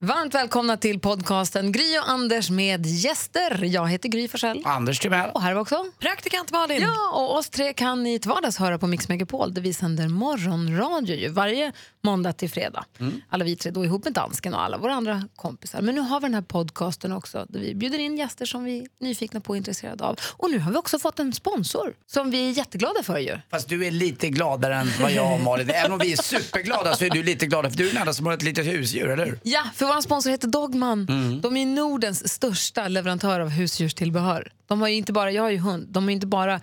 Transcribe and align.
Varmt 0.00 0.34
välkomna 0.34 0.76
till 0.76 1.00
podcasten 1.00 1.72
Gry 1.72 1.98
och 1.98 2.08
Anders 2.08 2.50
med 2.50 2.86
gäster. 2.86 3.64
Jag 3.64 3.88
heter 3.88 4.08
Gry 4.08 4.28
Forssell. 4.28 4.62
Anders 4.64 4.98
Timell. 4.98 5.30
Och 5.30 5.42
här 5.42 5.54
var 5.54 5.60
också 5.60 5.84
Praktikant 5.98 6.52
Malin. 6.52 6.82
Ja, 6.82 7.10
och 7.14 7.36
oss 7.36 7.50
tre 7.50 7.72
kan 7.72 8.02
ni 8.02 8.18
till 8.18 8.30
vardags 8.30 8.58
höra 8.58 8.78
på 8.78 8.86
Mix 8.86 9.08
Megapol 9.08 9.54
där 9.54 9.62
vi 9.62 9.74
sänder 9.74 10.08
morgonradio 10.08 11.32
varje 11.32 11.72
måndag 12.06 12.32
till 12.32 12.50
fredag. 12.50 12.84
Alla 13.28 13.44
vi 13.44 13.56
tre 13.56 13.70
då 13.70 13.84
ihop 13.84 14.04
med 14.04 14.12
dansken 14.12 14.54
och 14.54 14.62
alla 14.62 14.78
våra 14.78 14.94
andra 14.94 15.22
kompisar. 15.36 15.80
Men 15.82 15.94
nu 15.94 16.00
har 16.00 16.20
vi 16.20 16.24
den 16.24 16.34
här 16.34 16.42
podcasten 16.42 17.12
också 17.12 17.46
där 17.48 17.60
vi 17.60 17.74
bjuder 17.74 17.98
in 17.98 18.16
gäster 18.16 18.46
som 18.46 18.64
vi 18.64 18.78
är 18.78 18.86
nyfikna 19.04 19.40
på 19.40 19.50
och 19.50 19.56
intresserade 19.56 20.04
av. 20.04 20.18
Och 20.36 20.50
nu 20.50 20.58
har 20.58 20.70
vi 20.72 20.76
också 20.76 20.98
fått 20.98 21.18
en 21.18 21.32
sponsor 21.32 21.94
som 22.06 22.30
vi 22.30 22.48
är 22.48 22.52
jätteglada 22.52 23.02
för 23.02 23.18
ju. 23.18 23.38
Fast 23.50 23.68
du 23.68 23.86
är 23.86 23.90
lite 23.90 24.28
gladare 24.28 24.74
än 24.74 24.88
vad 25.00 25.12
jag 25.12 25.32
och 25.34 25.40
Malin 25.40 25.70
är. 25.70 25.74
Även 25.74 25.92
om 25.92 25.98
vi 25.98 26.12
är 26.12 26.22
superglada 26.22 26.96
så 26.96 27.04
är 27.04 27.10
du 27.10 27.22
lite 27.22 27.46
gladare 27.46 27.70
för 27.70 27.78
du 27.78 27.88
är 27.88 27.92
den 27.92 28.00
enda 28.00 28.12
som 28.12 28.26
har 28.26 28.32
ett 28.32 28.42
litet 28.42 28.66
husdjur, 28.66 29.08
eller 29.08 29.26
hur? 29.26 29.40
Ja, 29.42 29.62
för 29.74 29.86
vår 29.86 30.00
sponsor 30.00 30.30
heter 30.30 30.48
Dogman. 30.48 31.06
De 31.42 31.56
är 31.56 31.66
Nordens 31.66 32.32
största 32.32 32.88
leverantör 32.88 33.40
av 33.40 33.48
husdjurstillbehör. 33.48 34.52
De 34.66 34.80
har 34.80 34.88
ju 34.88 34.94
inte 34.94 35.12
bara, 35.12 35.30
jag 35.30 35.42
har 35.42 35.50
ju 35.50 35.58
hund, 35.58 35.88
de 35.88 36.04
har 36.04 36.10
inte 36.10 36.26
bara 36.26 36.60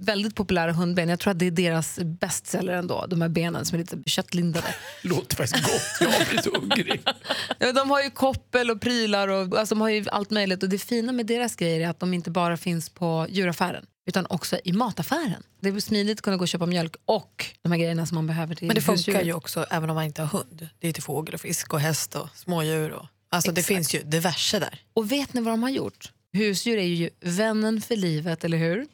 väldigt 0.00 0.34
populära 0.34 0.72
hundben. 0.72 1.08
Jag 1.08 1.20
tror 1.20 1.30
att 1.30 1.38
det 1.38 1.46
är 1.46 1.50
deras 1.50 1.98
bästseller 2.02 2.72
ändå, 2.72 3.06
de 3.08 3.20
här 3.22 3.28
benen 3.28 3.64
som 3.64 3.74
är 3.74 3.78
lite 3.78 4.10
köttlindade. 4.10 4.74
Låter 5.02 5.36
faktiskt 5.36 5.64
gott. 5.64 6.10
Jag 6.10 6.28
blir 6.28 6.42
så 6.42 6.54
hungrig. 6.60 7.02
Ja, 7.58 7.72
De 7.72 7.90
har 7.90 8.02
ju 8.02 8.10
koppel 8.10 8.70
och 8.70 8.80
prylar 8.80 9.28
och 9.28 9.58
alltså, 9.58 9.74
de 9.74 9.80
har 9.80 9.88
ju 9.88 10.04
allt 10.12 10.30
möjligt. 10.30 10.62
Och 10.62 10.68
det 10.68 10.78
fina 10.78 11.12
med 11.12 11.26
deras 11.26 11.56
grejer 11.56 11.80
är 11.80 11.88
att 11.88 12.00
de 12.00 12.14
inte 12.14 12.30
bara 12.30 12.56
finns 12.56 12.88
på 12.88 13.26
djuraffären 13.30 13.86
utan 14.06 14.26
också 14.30 14.58
i 14.64 14.72
mataffären. 14.72 15.42
Det 15.60 15.68
är 15.68 15.80
smidigt 15.80 16.18
att 16.18 16.22
kunna 16.22 16.36
gå 16.36 16.42
och 16.42 16.48
köpa 16.48 16.66
mjölk 16.66 16.96
och 17.04 17.46
de 17.62 17.72
här 17.72 17.78
grejerna 17.78 18.06
som 18.06 18.14
man 18.14 18.26
behöver 18.26 18.54
till 18.54 18.66
Men 18.66 18.74
det 18.74 18.80
funkar 18.82 18.96
husdjuret. 18.96 19.26
ju 19.26 19.32
också 19.32 19.66
även 19.70 19.90
om 19.90 19.94
man 19.96 20.04
inte 20.04 20.22
har 20.22 20.28
hund. 20.38 20.68
Det 20.80 20.88
är 20.88 20.92
till 20.92 21.02
fågel 21.02 21.34
och 21.34 21.40
fisk 21.40 21.74
och 21.74 21.80
häst 21.80 22.14
och 22.14 22.28
smådjur. 22.34 22.90
Och, 22.92 23.06
alltså 23.30 23.52
det 23.52 23.62
finns 23.62 23.94
ju 23.94 24.02
diverse 24.02 24.58
där. 24.58 24.80
Och 24.94 25.12
vet 25.12 25.34
ni 25.34 25.40
vad 25.40 25.52
de 25.52 25.62
har 25.62 25.70
gjort? 25.70 26.12
Husdjur 26.32 26.78
är 26.78 26.82
ju 26.82 27.10
vännen 27.20 27.80
för 27.80 27.96
livet, 27.96 28.44
eller 28.44 28.58
hur? 28.58 28.86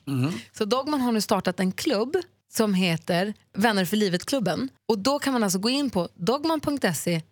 Så 0.53 0.64
Dogman 0.64 1.00
har 1.00 1.12
nu 1.12 1.20
startat 1.20 1.61
en 1.61 1.72
klubb 1.72 2.17
som 2.53 2.75
heter 2.75 3.34
Vänner 3.56 3.84
för 3.84 3.97
livet-klubben. 3.97 4.69
Och 4.89 4.98
då 4.98 5.19
kan 5.19 5.33
man 5.33 5.42
alltså 5.42 5.58
gå 5.58 5.70
in 5.70 5.91
på 5.91 6.08
dogman.se 6.14 7.22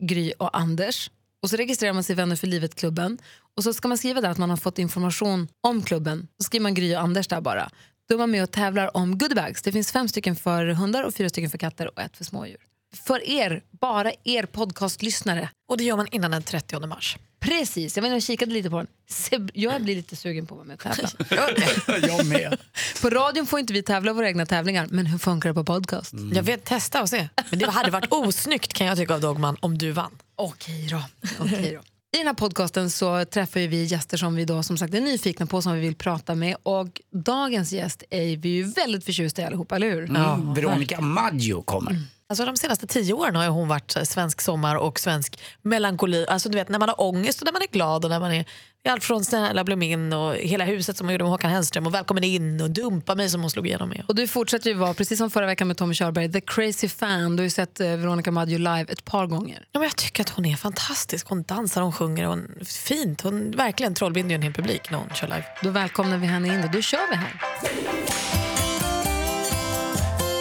Gry 0.00 0.32
och 0.38 0.56
Anders 0.58 1.10
och 1.42 1.50
så 1.50 1.56
registrerar 1.56 1.92
man 1.92 2.04
sig 2.04 2.12
i 2.12 2.16
Vänner 2.16 2.36
för 2.36 2.46
livet-klubben 2.46 3.18
och 3.56 3.62
så 3.64 3.72
ska 3.72 3.88
man 3.88 3.98
skriva 3.98 4.20
där 4.20 4.30
att 4.30 4.38
man 4.38 4.50
har 4.50 4.56
fått 4.56 4.78
information 4.78 5.48
om 5.60 5.82
klubben. 5.82 6.28
Så 6.38 6.44
skriver 6.44 6.62
man 6.62 6.74
Gry 6.74 6.94
och 6.94 7.00
Anders 7.00 7.28
där 7.28 7.40
bara. 7.40 7.70
Då 8.08 8.14
är 8.14 8.18
man 8.18 8.30
med 8.30 8.42
och 8.42 8.50
tävlar 8.50 8.96
om 8.96 9.18
goodiebags. 9.18 9.62
Det 9.62 9.72
finns 9.72 9.92
fem 9.92 10.08
stycken 10.08 10.36
för 10.36 10.66
hundar 10.66 11.04
och 11.04 11.14
fyra 11.14 11.28
stycken 11.28 11.50
för 11.50 11.58
katter 11.58 11.86
och 11.86 12.00
ett 12.00 12.16
för 12.16 12.24
smådjur. 12.24 12.71
För 12.96 13.28
er, 13.28 13.62
bara 13.70 14.12
er 14.24 14.46
podcastlyssnare 14.46 15.48
Och 15.68 15.76
det 15.76 15.84
gör 15.84 15.96
man 15.96 16.06
innan 16.10 16.30
den 16.30 16.42
30 16.42 16.86
mars. 16.86 17.16
Precis, 17.40 17.96
jag, 17.96 18.02
menar, 18.02 18.16
jag 18.16 18.22
kikade 18.22 18.52
lite 18.52 18.70
på 18.70 18.76
den. 18.76 19.48
Jag 19.54 19.82
blir 19.82 19.96
lite 19.96 20.16
sugen 20.16 20.46
på 20.46 20.54
att 20.54 20.58
vara 20.58 20.66
med 20.66 20.74
och 20.74 20.80
tävla. 21.28 22.08
Jag 22.16 22.26
med. 22.26 22.58
på 23.02 23.10
radion 23.10 23.46
får 23.46 23.60
inte 23.60 23.72
vi 23.72 23.82
tävla 23.82 24.12
våra 24.12 24.28
egna 24.28 24.46
tävlingar, 24.46 24.88
men 24.90 25.06
hur 25.06 25.18
funkar 25.18 25.48
det 25.48 25.54
på 25.54 25.64
podcast? 25.64 26.14
Jag 26.34 26.42
vet, 26.42 26.64
testa 26.64 27.02
och 27.02 27.08
se. 27.08 27.28
Men 27.50 27.58
det 27.58 27.70
hade 27.70 27.90
varit 27.90 28.12
osnyggt 28.12 28.72
kan 28.72 28.86
jag 28.86 28.96
tycka 28.96 29.14
av 29.14 29.20
Dogman 29.20 29.56
om 29.60 29.78
du 29.78 29.92
vann. 29.92 30.12
Okej 30.36 30.88
då. 30.90 31.02
Okej 31.40 31.72
då. 31.72 31.80
I 32.14 32.18
den 32.18 32.26
här 32.26 32.34
podcasten 32.34 32.90
så 32.90 33.24
träffar 33.24 33.60
vi 33.60 33.84
gäster 33.84 34.16
som 34.16 34.34
vi 34.34 34.44
då 34.44 34.62
som 34.62 34.78
sagt 34.78 34.94
är 34.94 35.00
nyfikna 35.00 35.46
på, 35.46 35.62
som 35.62 35.74
vi 35.74 35.80
vill 35.80 35.94
prata 35.94 36.34
med. 36.34 36.56
Och 36.62 37.00
dagens 37.12 37.72
gäst 37.72 38.02
är 38.10 38.36
vi 38.36 38.48
ju 38.48 38.62
väldigt 38.62 39.04
förtjusta 39.04 39.42
i 39.42 39.44
allihopa, 39.44 39.76
eller 39.76 39.90
hur? 39.90 40.10
Mm. 40.10 40.54
Veronica 40.54 41.00
Maggio 41.00 41.62
kommer. 41.62 42.02
Alltså 42.32 42.44
de 42.44 42.56
senaste 42.56 42.86
tio 42.86 43.12
åren 43.12 43.36
har 43.36 43.48
hon 43.48 43.68
varit 43.68 43.94
här 43.94 44.04
svensk 44.04 44.40
sommar 44.40 44.76
och 44.76 45.00
svensk 45.00 45.40
melankoli. 45.62 46.26
Alltså 46.28 46.48
du 46.48 46.58
vet 46.58 46.68
när 46.68 46.78
man 46.78 46.88
har 46.88 47.00
ångest 47.00 47.40
och 47.40 47.44
när 47.44 47.52
man 47.52 47.62
är 47.62 47.66
glad 47.66 48.04
och 48.04 48.10
när 48.10 48.20
man 48.20 48.32
är 48.32 48.44
allt 48.88 49.04
från 49.04 49.24
Snälla 49.24 49.64
bli 49.64 49.76
min 49.76 50.12
och 50.12 50.34
hela 50.34 50.64
huset 50.64 50.96
som 50.96 51.06
hon 51.06 51.12
gjorde 51.12 51.24
med 51.24 51.30
Håkan 51.30 51.50
Hellström 51.50 51.86
och 51.86 51.94
Välkommen 51.94 52.24
in 52.24 52.60
och 52.60 52.70
Dumpa 52.70 53.14
mig 53.14 53.30
som 53.30 53.40
hon 53.40 53.50
slog 53.50 53.66
igenom 53.66 53.88
med. 53.88 54.04
Och 54.08 54.14
du 54.14 54.28
fortsätter 54.28 54.70
ju 54.70 54.76
vara, 54.76 54.94
precis 54.94 55.18
som 55.18 55.30
förra 55.30 55.46
veckan 55.46 55.68
med 55.68 55.76
Tommy 55.76 55.94
Körberg, 55.94 56.32
the 56.32 56.40
crazy 56.40 56.88
fan. 56.88 57.36
Du 57.36 57.40
har 57.40 57.44
ju 57.44 57.50
sett 57.50 57.80
eh, 57.80 57.86
Veronica 57.86 58.30
Maggio 58.30 58.58
live 58.58 58.86
ett 58.88 59.04
par 59.04 59.26
gånger. 59.26 59.66
Ja, 59.72 59.78
men 59.78 59.88
jag 59.88 59.96
tycker 59.96 60.22
att 60.22 60.30
hon 60.30 60.44
är 60.44 60.56
fantastisk. 60.56 61.28
Hon 61.28 61.42
dansar, 61.42 61.82
hon 61.82 61.92
sjunger, 61.92 62.24
hon 62.24 62.48
fint. 62.64 63.20
Hon 63.20 63.50
verkligen 63.50 63.94
trollbinder 63.94 64.30
ju 64.30 64.34
en 64.34 64.42
hel 64.42 64.52
publik 64.52 64.90
när 64.90 64.98
hon 64.98 65.08
kör 65.14 65.26
live. 65.26 65.44
Då 65.62 65.70
välkomnar 65.70 66.18
vi 66.18 66.26
henne 66.26 66.54
in 66.54 66.64
och 66.64 66.70
då 66.70 66.80
kör 66.80 67.10
vi 67.10 67.16
här. 67.16 67.40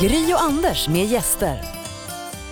Gry 0.01 0.33
och 0.33 0.41
Anders 0.41 0.87
med 0.87 1.05
gäster. 1.05 1.80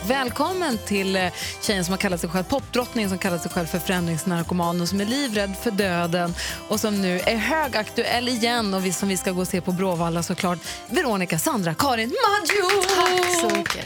Välkommen 0.09 0.77
till 0.77 1.15
eh, 1.15 1.33
tjejen 1.61 1.85
som 1.85 1.91
har 1.91 1.97
kallat 1.97 2.21
sig 2.21 2.29
själv 2.29 2.43
popdrottningen 2.43 3.09
som 3.09 3.19
kallar 3.19 3.37
sig 3.37 3.51
själv 3.51 3.65
för 3.65 3.79
förändringsnarkoman 3.79 4.81
och 4.81 4.87
som 4.87 5.01
är 5.01 5.05
livrädd 5.05 5.55
för 5.61 5.71
döden 5.71 6.33
och 6.69 6.79
som 6.79 7.01
nu 7.01 7.19
är 7.19 7.35
högaktuell 7.35 8.27
igen 8.27 8.73
och 8.73 8.85
vi, 8.85 8.93
som 8.93 9.09
vi 9.09 9.17
ska 9.17 9.31
gå 9.31 9.41
och 9.41 9.47
se 9.47 9.61
på 9.61 9.71
Bråvalla 9.71 10.23
såklart. 10.23 10.59
Veronica 10.89 11.39
Sandra 11.39 11.73
Karin 11.73 12.09
Maggio! 12.09 12.81
Tack 12.95 13.51
så 13.51 13.57
mycket. 13.57 13.85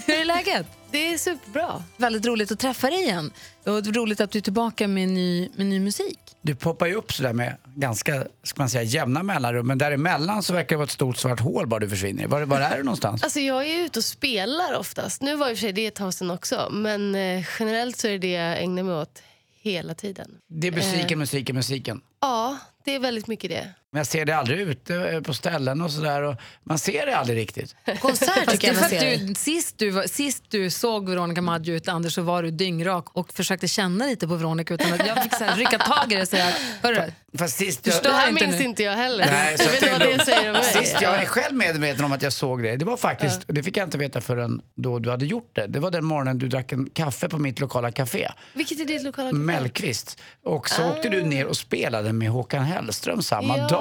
Hur 0.06 0.14
är 0.14 0.24
läget? 0.24 0.66
Det 0.90 1.12
är 1.12 1.18
superbra. 1.18 1.82
Väldigt 1.96 2.26
roligt 2.26 2.52
att 2.52 2.58
träffa 2.58 2.90
dig 2.90 3.02
igen. 3.02 3.32
Och 3.66 3.86
roligt 3.86 4.20
att 4.20 4.30
du 4.30 4.38
är 4.38 4.42
tillbaka 4.42 4.88
med 4.88 5.08
ny, 5.08 5.48
med 5.54 5.66
ny 5.66 5.80
musik. 5.80 6.29
Du 6.42 6.54
poppar 6.54 6.86
ju 6.86 6.94
upp 6.94 7.12
sådär 7.12 7.32
med 7.32 7.56
ganska 7.74 8.24
ska 8.42 8.62
man 8.62 8.70
säga, 8.70 8.82
jämna 8.82 9.22
mellanrum 9.22 9.66
men 9.66 9.78
däremellan 9.78 10.42
så 10.42 10.52
verkar 10.52 10.68
det 10.68 10.76
vara 10.76 10.84
ett 10.84 10.90
stort 10.90 11.16
svart 11.16 11.40
hål 11.40 11.66
bara 11.66 11.80
du 11.80 11.88
försvinner. 11.88 12.26
Var, 12.26 12.42
var 12.42 12.60
är 12.60 12.76
du 12.76 12.82
någonstans? 12.82 13.22
Alltså 13.22 13.40
jag 13.40 13.66
är 13.66 13.84
ute 13.84 13.98
och 13.98 14.04
spelar 14.04 14.74
oftast. 14.78 15.22
Nu 15.22 15.36
var 15.36 15.50
i 15.50 15.52
och 15.52 15.56
för 15.56 15.60
sig 15.60 15.72
det 15.72 15.86
ett 15.86 15.94
tag 15.94 16.14
sedan 16.14 16.30
också. 16.30 16.68
Men 16.72 17.14
eh, 17.14 17.44
generellt 17.58 17.96
så 17.96 18.06
är 18.06 18.10
det 18.10 18.18
det 18.18 18.30
jag 18.30 18.62
ägnar 18.62 18.82
mig 18.82 18.94
åt 18.94 19.22
hela 19.62 19.94
tiden. 19.94 20.30
Det 20.46 20.66
är 20.66 20.72
musiken, 20.72 21.18
musiken, 21.18 21.56
musiken. 21.56 22.00
Ja, 22.20 22.58
det 22.84 22.94
är 22.94 22.98
väldigt 22.98 23.26
mycket 23.26 23.50
det. 23.50 23.74
Men 23.92 24.00
jag 24.00 24.06
ser 24.06 24.24
dig 24.24 24.34
aldrig 24.34 24.60
ute 24.60 24.94
eh, 24.96 25.20
på 25.20 25.34
ställen 25.34 25.80
och 25.80 25.90
sådär 25.90 26.22
och 26.22 26.34
man 26.64 26.78
ser 26.78 27.06
det 27.06 27.16
aldrig 27.16 27.38
riktigt. 27.38 27.74
Konsert 28.00 28.50
tycker 28.50 28.58
det 28.60 28.66
jag 28.66 28.74
för 28.76 28.82
man 28.82 28.84
att 28.84 29.18
ser. 29.20 29.26
du, 29.26 29.34
sist, 29.34 29.78
du 29.78 29.90
var, 29.90 30.02
sist 30.02 30.44
du 30.48 30.70
såg 30.70 31.08
Veronica 31.08 31.42
Maggio 31.42 31.74
ut, 31.74 31.88
Anders, 31.88 32.14
så 32.14 32.22
var 32.22 32.42
du 32.42 32.50
dyngrak 32.50 33.06
och 33.12 33.32
försökte 33.32 33.68
känna 33.68 34.06
lite 34.06 34.28
på 34.28 34.34
Veronica 34.36 34.74
utan 34.74 34.92
att 34.92 35.06
jag 35.06 35.22
fick 35.22 35.34
så 35.34 35.44
här, 35.44 35.56
rycka 35.56 35.78
tag 35.78 36.12
i 36.12 36.14
det 36.14 36.22
och 36.22 36.28
säga 36.28 36.52
Hörru, 36.82 37.12
Fast 37.38 37.56
sist 37.56 37.84
Det 37.84 38.10
här 38.12 38.28
inte 38.28 38.46
minns 38.46 38.58
nu. 38.58 38.64
inte 38.64 38.82
jag 38.82 38.96
heller. 38.96 39.26
Nej, 39.26 39.58
så 39.58 39.64
jag 39.64 39.70
vet 39.72 39.90
vad 39.92 40.00
det 40.00 40.12
är 40.12 40.18
det 40.18 40.24
säger 40.24 40.46
om 40.46 40.52
mig. 40.52 40.64
Sist 40.64 40.96
jag 41.02 41.14
är 41.22 41.26
själv 41.26 41.54
medveten 41.56 42.04
om 42.04 42.12
att 42.12 42.22
jag 42.22 42.32
såg 42.32 42.62
det, 42.62 42.76
det 42.76 42.84
var 42.84 42.96
faktiskt, 42.96 43.40
det 43.46 43.62
fick 43.62 43.76
jag 43.76 43.86
inte 43.86 43.98
veta 43.98 44.20
förrän 44.20 44.60
då 44.76 44.98
du 44.98 45.10
hade 45.10 45.26
gjort 45.26 45.50
det. 45.52 45.66
Det 45.66 45.78
var 45.80 45.90
den 45.90 46.04
morgonen 46.04 46.38
du 46.38 46.48
drack 46.48 46.72
en 46.72 46.90
kaffe 46.90 47.28
på 47.28 47.38
mitt 47.38 47.60
lokala 47.60 47.92
café, 47.92 48.28
Vilket 48.54 48.80
är 48.80 48.84
ditt 48.84 49.02
lokala 49.02 49.28
café? 49.30 49.38
Mellqvist. 49.38 50.20
Och 50.44 50.68
så 50.68 50.90
åkte 50.90 51.08
du 51.08 51.22
ner 51.22 51.46
och 51.46 51.56
spelade 51.56 52.12
med 52.12 52.30
Håkan 52.30 52.64
Hellström 52.64 53.22
samma 53.22 53.56
Ja. 53.58 53.68
dag. 53.68 53.79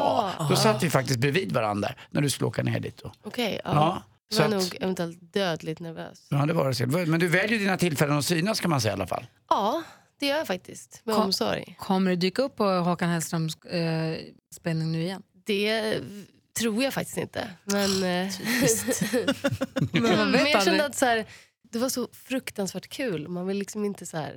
Då 0.49 0.55
satt 0.55 0.83
vi 0.83 0.89
faktiskt 0.89 1.19
bredvid 1.19 1.51
varandra 1.51 1.93
när 2.09 2.21
du 2.21 2.29
skulle 2.29 2.47
åka 2.47 2.63
ner 2.63 2.79
dit. 2.79 2.97
Då. 3.03 3.11
Okej, 3.23 3.61
ja. 3.63 3.71
Ja, 3.73 4.03
Jag 4.37 4.37
var 4.49 4.57
att- 4.57 4.63
nog 4.63 4.77
eventuellt 4.81 5.33
dödligt 5.33 5.79
nervös. 5.79 6.27
Ja, 6.29 6.45
det 6.45 6.53
var 6.53 6.67
det. 6.67 6.75
så. 6.75 6.87
Men 6.87 7.19
du 7.19 7.27
väljer 7.27 7.59
dina 7.59 7.77
tillfällen 7.77 8.17
att 8.17 8.25
synas 8.25 8.59
kan 8.59 8.69
man 8.69 8.81
säga 8.81 8.91
i 8.91 8.93
alla 8.93 9.07
fall. 9.07 9.25
Ja, 9.49 9.83
det 10.19 10.25
gör 10.25 10.37
jag 10.37 10.47
faktiskt. 10.47 11.01
Med 11.03 11.15
Kom- 11.15 11.23
omsorg. 11.25 11.75
kommer 11.79 12.09
du 12.09 12.15
dyka 12.15 12.41
upp 12.41 12.55
på 12.55 12.63
Håkan 12.65 13.09
Hellströms 13.09 13.55
eh, 13.65 14.17
spelning 14.55 14.91
nu 14.91 15.01
igen? 15.01 15.21
Det 15.45 15.95
tror 16.59 16.83
jag 16.83 16.93
faktiskt 16.93 17.17
inte. 17.17 17.49
Men, 17.63 18.03
eh, 18.03 18.33
Men 19.91 20.31
men 20.31 20.45
jag 20.51 20.63
kände 20.63 20.85
att 20.85 20.95
så 20.95 21.05
här, 21.05 21.25
det 21.71 21.79
var 21.79 21.89
så 21.89 22.07
fruktansvärt 22.13 22.87
kul. 22.89 23.27
Man 23.27 23.47
vill 23.47 23.57
liksom 23.57 23.85
inte 23.85 24.05
så 24.05 24.17
här... 24.17 24.35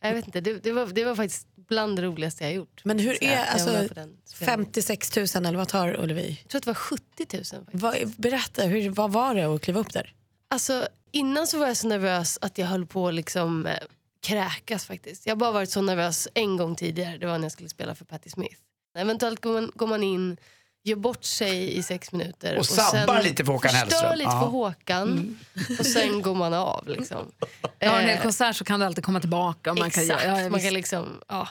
Jag 0.00 0.14
vet 0.14 0.26
inte, 0.26 0.40
det, 0.40 0.52
det, 0.52 0.72
var, 0.72 0.86
det 0.86 1.04
var 1.04 1.14
faktiskt 1.14 1.46
bland 1.68 1.96
det 1.96 2.02
roligaste 2.02 2.44
jag 2.44 2.52
gjort. 2.52 2.84
Men 2.84 2.98
hur 2.98 3.24
är 3.24 3.44
alltså, 3.44 3.72
med 3.72 3.88
på 3.88 3.94
den 3.94 4.16
spelningen. 4.24 4.64
56 4.64 5.16
000 5.16 5.26
eller 5.46 5.58
vad 5.58 5.68
tar 5.68 6.00
Ullevi? 6.00 6.38
Jag 6.42 6.48
tror 6.48 6.58
att 6.58 6.64
det 6.64 6.70
var 6.70 6.74
70 6.74 7.02
000. 7.32 7.44
Faktiskt. 7.44 7.82
Vad, 7.82 8.10
berätta, 8.16 8.62
hur, 8.62 8.90
vad 8.90 9.12
var 9.12 9.34
det 9.34 9.44
att 9.44 9.60
kliva 9.60 9.80
upp 9.80 9.92
där? 9.92 10.14
Alltså, 10.50 10.88
innan 11.12 11.46
så 11.46 11.58
var 11.58 11.66
jag 11.66 11.76
så 11.76 11.88
nervös 11.88 12.38
att 12.40 12.58
jag 12.58 12.66
höll 12.66 12.86
på 12.86 13.08
att 13.08 13.14
liksom, 13.14 13.66
eh, 13.66 13.78
kräkas 14.22 14.86
faktiskt. 14.86 15.26
Jag 15.26 15.30
har 15.30 15.36
bara 15.36 15.52
varit 15.52 15.70
så 15.70 15.82
nervös 15.82 16.28
en 16.34 16.56
gång 16.56 16.76
tidigare. 16.76 17.18
Det 17.18 17.26
var 17.26 17.38
när 17.38 17.44
jag 17.44 17.52
skulle 17.52 17.68
spela 17.68 17.94
för 17.94 18.04
Patti 18.04 18.30
Smith. 18.30 18.56
Eventuellt 18.98 19.40
går 19.40 19.52
man, 19.52 19.72
går 19.74 19.86
man 19.86 20.02
in, 20.02 20.36
gör 20.84 20.96
bort 20.96 21.24
sig 21.24 21.76
i 21.78 21.82
sex 21.82 22.12
minuter. 22.12 22.58
Och 22.58 22.66
sabbar 22.66 23.22
lite 23.22 23.44
för 23.44 23.52
Håkan 23.52 23.70
förstör 23.70 23.78
Hellström. 23.78 24.12
lite 24.18 24.30
Ja. 24.30 24.40
för 24.40 24.46
Håkan. 24.46 25.38
Och 25.78 25.86
sen 25.86 26.22
går 26.22 26.34
man 26.34 26.54
av. 26.54 26.88
Liksom. 26.88 27.32
Ja, 27.78 27.98
en 27.98 28.08
hel 28.08 28.16
Eh, 28.16 28.22
konsert 28.22 28.56
så 28.56 28.64
kan 28.64 28.80
du 28.80 28.86
alltid 28.86 29.04
komma 29.04 29.20
tillbaka. 29.20 29.70
Och 29.70 29.78
man 29.78 29.90
kan, 29.90 30.02
Exakt. 30.02 30.24
ja, 30.24 30.40
ja, 30.40 30.48
man 30.50 30.60
kan 30.60 30.74
liksom, 30.74 31.20
ja. 31.28 31.48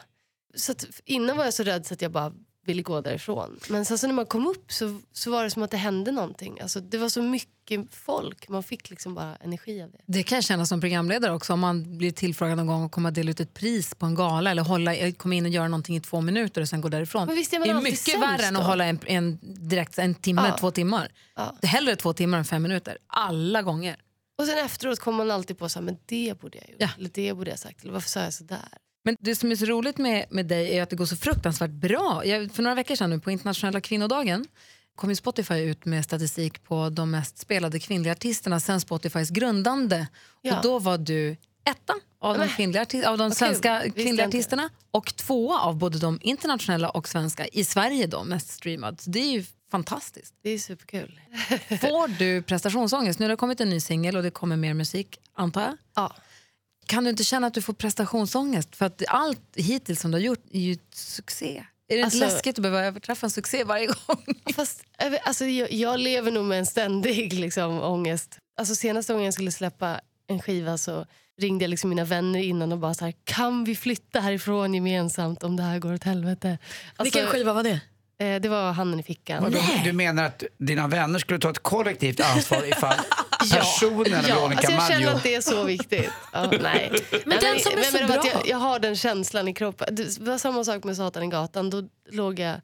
så 0.55 0.71
att 0.71 0.85
innan 1.05 1.37
var 1.37 1.43
jag 1.43 1.53
så 1.53 1.63
rädd 1.63 1.85
så 1.85 1.93
att 1.93 2.01
jag 2.01 2.11
bara 2.11 2.31
ville 2.67 2.81
gå 2.81 3.01
därifrån. 3.01 3.59
Men 3.69 3.85
sen 3.85 3.97
så 3.97 4.07
när 4.07 4.13
man 4.13 4.25
kom 4.25 4.47
upp 4.47 4.71
så, 4.71 5.01
så 5.13 5.31
var 5.31 5.43
det 5.43 5.49
som 5.51 5.63
att 5.63 5.71
det 5.71 5.77
hände 5.77 6.11
någonting. 6.11 6.59
Alltså, 6.59 6.79
det 6.79 6.97
var 6.97 7.09
så 7.09 7.21
mycket 7.21 7.87
folk. 7.91 8.49
Man 8.49 8.63
fick 8.63 8.89
liksom 8.89 9.15
bara 9.15 9.35
energi 9.35 9.81
av 9.81 9.91
det. 9.91 9.97
Det 10.05 10.23
kan 10.23 10.35
jag 10.35 10.43
känna 10.43 10.65
som 10.65 10.81
programledare 10.81 11.33
också. 11.33 11.53
Om 11.53 11.59
man 11.59 11.97
blir 11.97 12.11
tillfrågad 12.11 12.57
någon 12.57 12.67
gång 12.67 12.83
och 12.83 12.91
kommer 12.91 13.09
att 13.09 13.15
dela 13.15 13.31
ut 13.31 13.39
ett 13.39 13.53
pris 13.53 13.95
på 13.95 14.05
en 14.05 14.15
gala 14.15 14.51
eller 14.51 14.63
hålla, 14.63 15.11
komma 15.11 15.35
in 15.35 15.45
och 15.45 15.51
göra 15.51 15.67
någonting 15.67 15.95
i 15.95 16.01
två 16.01 16.21
minuter 16.21 16.61
och 16.61 16.69
sen 16.69 16.81
gå 16.81 16.89
därifrån. 16.89 17.27
Men 17.27 17.35
visst 17.35 17.53
är 17.53 17.59
man 17.59 17.67
det 17.67 17.73
är 17.73 17.81
mycket 17.81 18.21
värre 18.21 18.45
än 18.45 18.55
att 18.55 18.65
hålla 18.65 18.85
en, 18.85 18.99
en, 19.05 19.39
direkt 19.69 19.99
en 19.99 20.15
timme, 20.15 20.41
Ja. 20.45 20.57
två 20.57 20.71
timmar. 20.71 21.11
Ja. 21.35 21.55
Det 21.61 21.67
är 21.67 21.71
hellre 21.71 21.95
två 21.95 22.13
timmar 22.13 22.37
än 22.37 22.45
fem 22.45 22.61
minuter. 22.63 22.97
Alla 23.07 23.61
gånger. 23.61 23.95
Och 24.39 24.45
sen 24.45 24.57
efteråt 24.65 24.99
kommer 24.99 25.17
man 25.17 25.31
alltid 25.31 25.57
på 25.57 25.69
så 25.69 25.79
här, 25.79 25.85
men 25.85 25.97
det 26.05 26.39
borde 26.41 26.57
jag 26.57 26.69
gjort. 26.69 26.77
Ja. 26.79 26.89
Eller 26.97 27.09
det 27.13 27.33
borde 27.33 27.49
jag 27.49 27.59
sagt. 27.59 27.83
Eller 27.83 27.93
varför 27.93 28.09
sa 28.09 28.19
jag 28.19 28.33
sådär? 28.33 28.59
Men 29.07 29.15
det 29.19 29.35
som 29.35 29.51
är 29.51 29.55
så 29.55 29.65
roligt 29.65 29.97
med, 29.97 30.25
med 30.29 30.45
dig 30.45 30.77
är 30.77 30.83
att 30.83 30.89
det 30.89 30.95
går 30.95 31.05
så 31.05 31.15
fruktansvärt 31.15 31.71
bra. 31.71 32.25
Jag, 32.25 32.51
för 32.51 32.63
några 32.63 32.75
veckor 32.75 32.95
sedan 32.95 33.09
nu 33.09 33.19
på 33.19 33.31
internationella 33.31 33.81
kvinnodagen 33.81 34.45
kom 34.95 35.15
Spotify 35.15 35.55
ut 35.55 35.85
med 35.85 36.05
statistik 36.05 36.63
på 36.63 36.89
de 36.89 37.11
mest 37.11 37.37
spelade 37.37 37.79
kvinnliga 37.79 38.11
artisterna 38.11 38.59
sen 38.59 38.81
Spotifys 38.81 39.29
grundande. 39.29 40.07
Ja. 40.41 40.57
Och 40.57 40.63
då 40.63 40.79
var 40.79 40.97
du 40.97 41.37
etta 41.69 41.93
av 42.21 42.37
de, 42.37 42.47
kvinnliga, 42.47 42.85
av 43.05 43.17
de 43.17 43.31
svenska 43.31 43.81
kul. 43.81 43.91
Kvinnliga 43.91 44.27
artisterna 44.27 44.69
och 44.91 45.15
tvåa 45.15 45.59
av 45.59 45.77
både 45.77 45.99
de 45.99 46.19
internationella 46.21 46.89
och 46.89 47.07
svenska 47.07 47.47
i 47.47 47.63
Sverige 47.63 48.07
då, 48.07 48.23
mest 48.23 48.49
streamad. 48.49 49.01
Så 49.01 49.09
det 49.09 49.19
är 49.19 49.31
ju 49.31 49.45
fantastiskt. 49.71 50.33
Det 50.43 50.49
är 50.49 50.59
superkul. 50.59 51.19
Får 51.69 52.19
du 52.19 52.41
prestationsångest? 52.41 53.19
Nu 53.19 53.25
har 53.25 53.29
det 53.29 53.35
kommit 53.35 53.61
en 53.61 53.69
ny 53.69 53.79
singel 53.79 54.17
och 54.17 54.23
det 54.23 54.31
kommer 54.31 54.57
mer 54.57 54.73
musik, 54.73 55.19
antar 55.33 55.61
jag. 55.61 55.77
Ja. 55.95 56.15
Kan 56.87 57.03
du 57.03 57.09
inte 57.09 57.23
känna 57.23 57.47
att 57.47 57.53
du 57.53 57.61
får 57.61 57.73
prestationsångest? 57.73 58.75
För 58.75 58.85
att 58.85 59.01
allt 59.07 59.41
hittills 59.55 60.01
som 60.01 60.11
du 60.11 60.15
har 60.17 60.21
gjort 60.23 60.43
är 60.51 60.59
ju 60.59 60.73
ett 60.73 60.95
succé. 60.95 61.63
Är 61.89 61.97
det 61.97 62.03
Alltså- 62.03 62.17
inte 62.17 62.33
läskigt 62.33 62.57
att 62.57 62.61
behöva 62.61 62.85
överträffa 62.85 63.25
en 63.25 63.31
succé 63.31 63.63
varje 63.63 63.85
gång? 63.85 64.23
Fast, 64.55 64.83
alltså, 65.23 65.45
jag, 65.45 65.71
jag 65.71 65.99
lever 65.99 66.31
nog 66.31 66.45
med 66.45 66.59
en 66.59 66.65
ständig 66.65 67.33
liksom, 67.33 67.81
ångest. 67.81 68.37
Alltså, 68.59 68.75
senaste 68.75 69.13
gången 69.13 69.25
jag 69.25 69.33
skulle 69.33 69.51
släppa 69.51 70.01
en 70.27 70.41
skiva 70.41 70.77
så 70.77 71.05
ringde 71.41 71.63
jag 71.63 71.69
liksom 71.69 71.89
mina 71.89 72.03
vänner 72.05 72.39
innan 72.39 72.71
och 72.71 72.77
bara 72.77 72.93
så 72.93 73.05
här, 73.05 73.13
kan 73.23 73.63
vi 73.63 73.75
flytta 73.75 74.19
härifrån 74.19 74.73
gemensamt 74.73 75.43
om 75.43 75.55
det 75.55 75.63
här 75.63 75.79
går 75.79 75.93
åt 75.93 76.03
helvete? 76.03 76.57
Alltså, 76.95 77.03
Vilken 77.03 77.27
skiva 77.27 77.53
var 77.53 77.63
det? 77.63 77.79
eh, 78.25 78.41
det 78.41 78.49
var 78.49 78.71
handen 78.71 78.99
i 78.99 79.03
fickan. 79.03 79.43
Vadå? 79.43 79.59
Du 79.83 79.93
menar 79.93 80.23
att 80.23 80.43
dina 80.57 80.87
vänner 80.87 81.19
skulle 81.19 81.39
ta 81.39 81.49
ett 81.49 81.63
kollektivt 81.63 82.19
ansvar 82.19 82.65
ifall 82.69 82.95
personen 83.39 84.23
Ja, 84.27 84.35
Veronica 84.35 84.57
alltså 84.57 84.71
jag 84.71 84.87
känner 84.87 85.15
att 85.15 85.23
det 85.23 85.35
är 85.35 85.41
så 85.41 85.63
viktigt. 85.63 86.11
Ja, 86.33 86.51
nej. 86.61 86.91
men 87.25 87.39
den 87.39 87.59
som 87.59 87.71
är 87.71 87.83
så 87.83 87.97
men 87.97 88.07
var 88.07 88.17
att 88.17 88.21
bra. 88.23 88.31
Jag, 88.33 88.47
jag 88.47 88.57
har 88.57 88.79
den 88.79 88.95
känslan 88.95 89.47
i 89.47 89.53
kroppen. 89.53 89.95
Det 89.95 90.19
var 90.19 90.37
samma 90.37 90.63
sak 90.63 90.83
med 90.83 90.95
Satan 90.97 91.23
i 91.23 91.27
gatan. 91.27 91.69
Då 91.69 91.83
låg 92.11 92.39
jag 92.39 92.61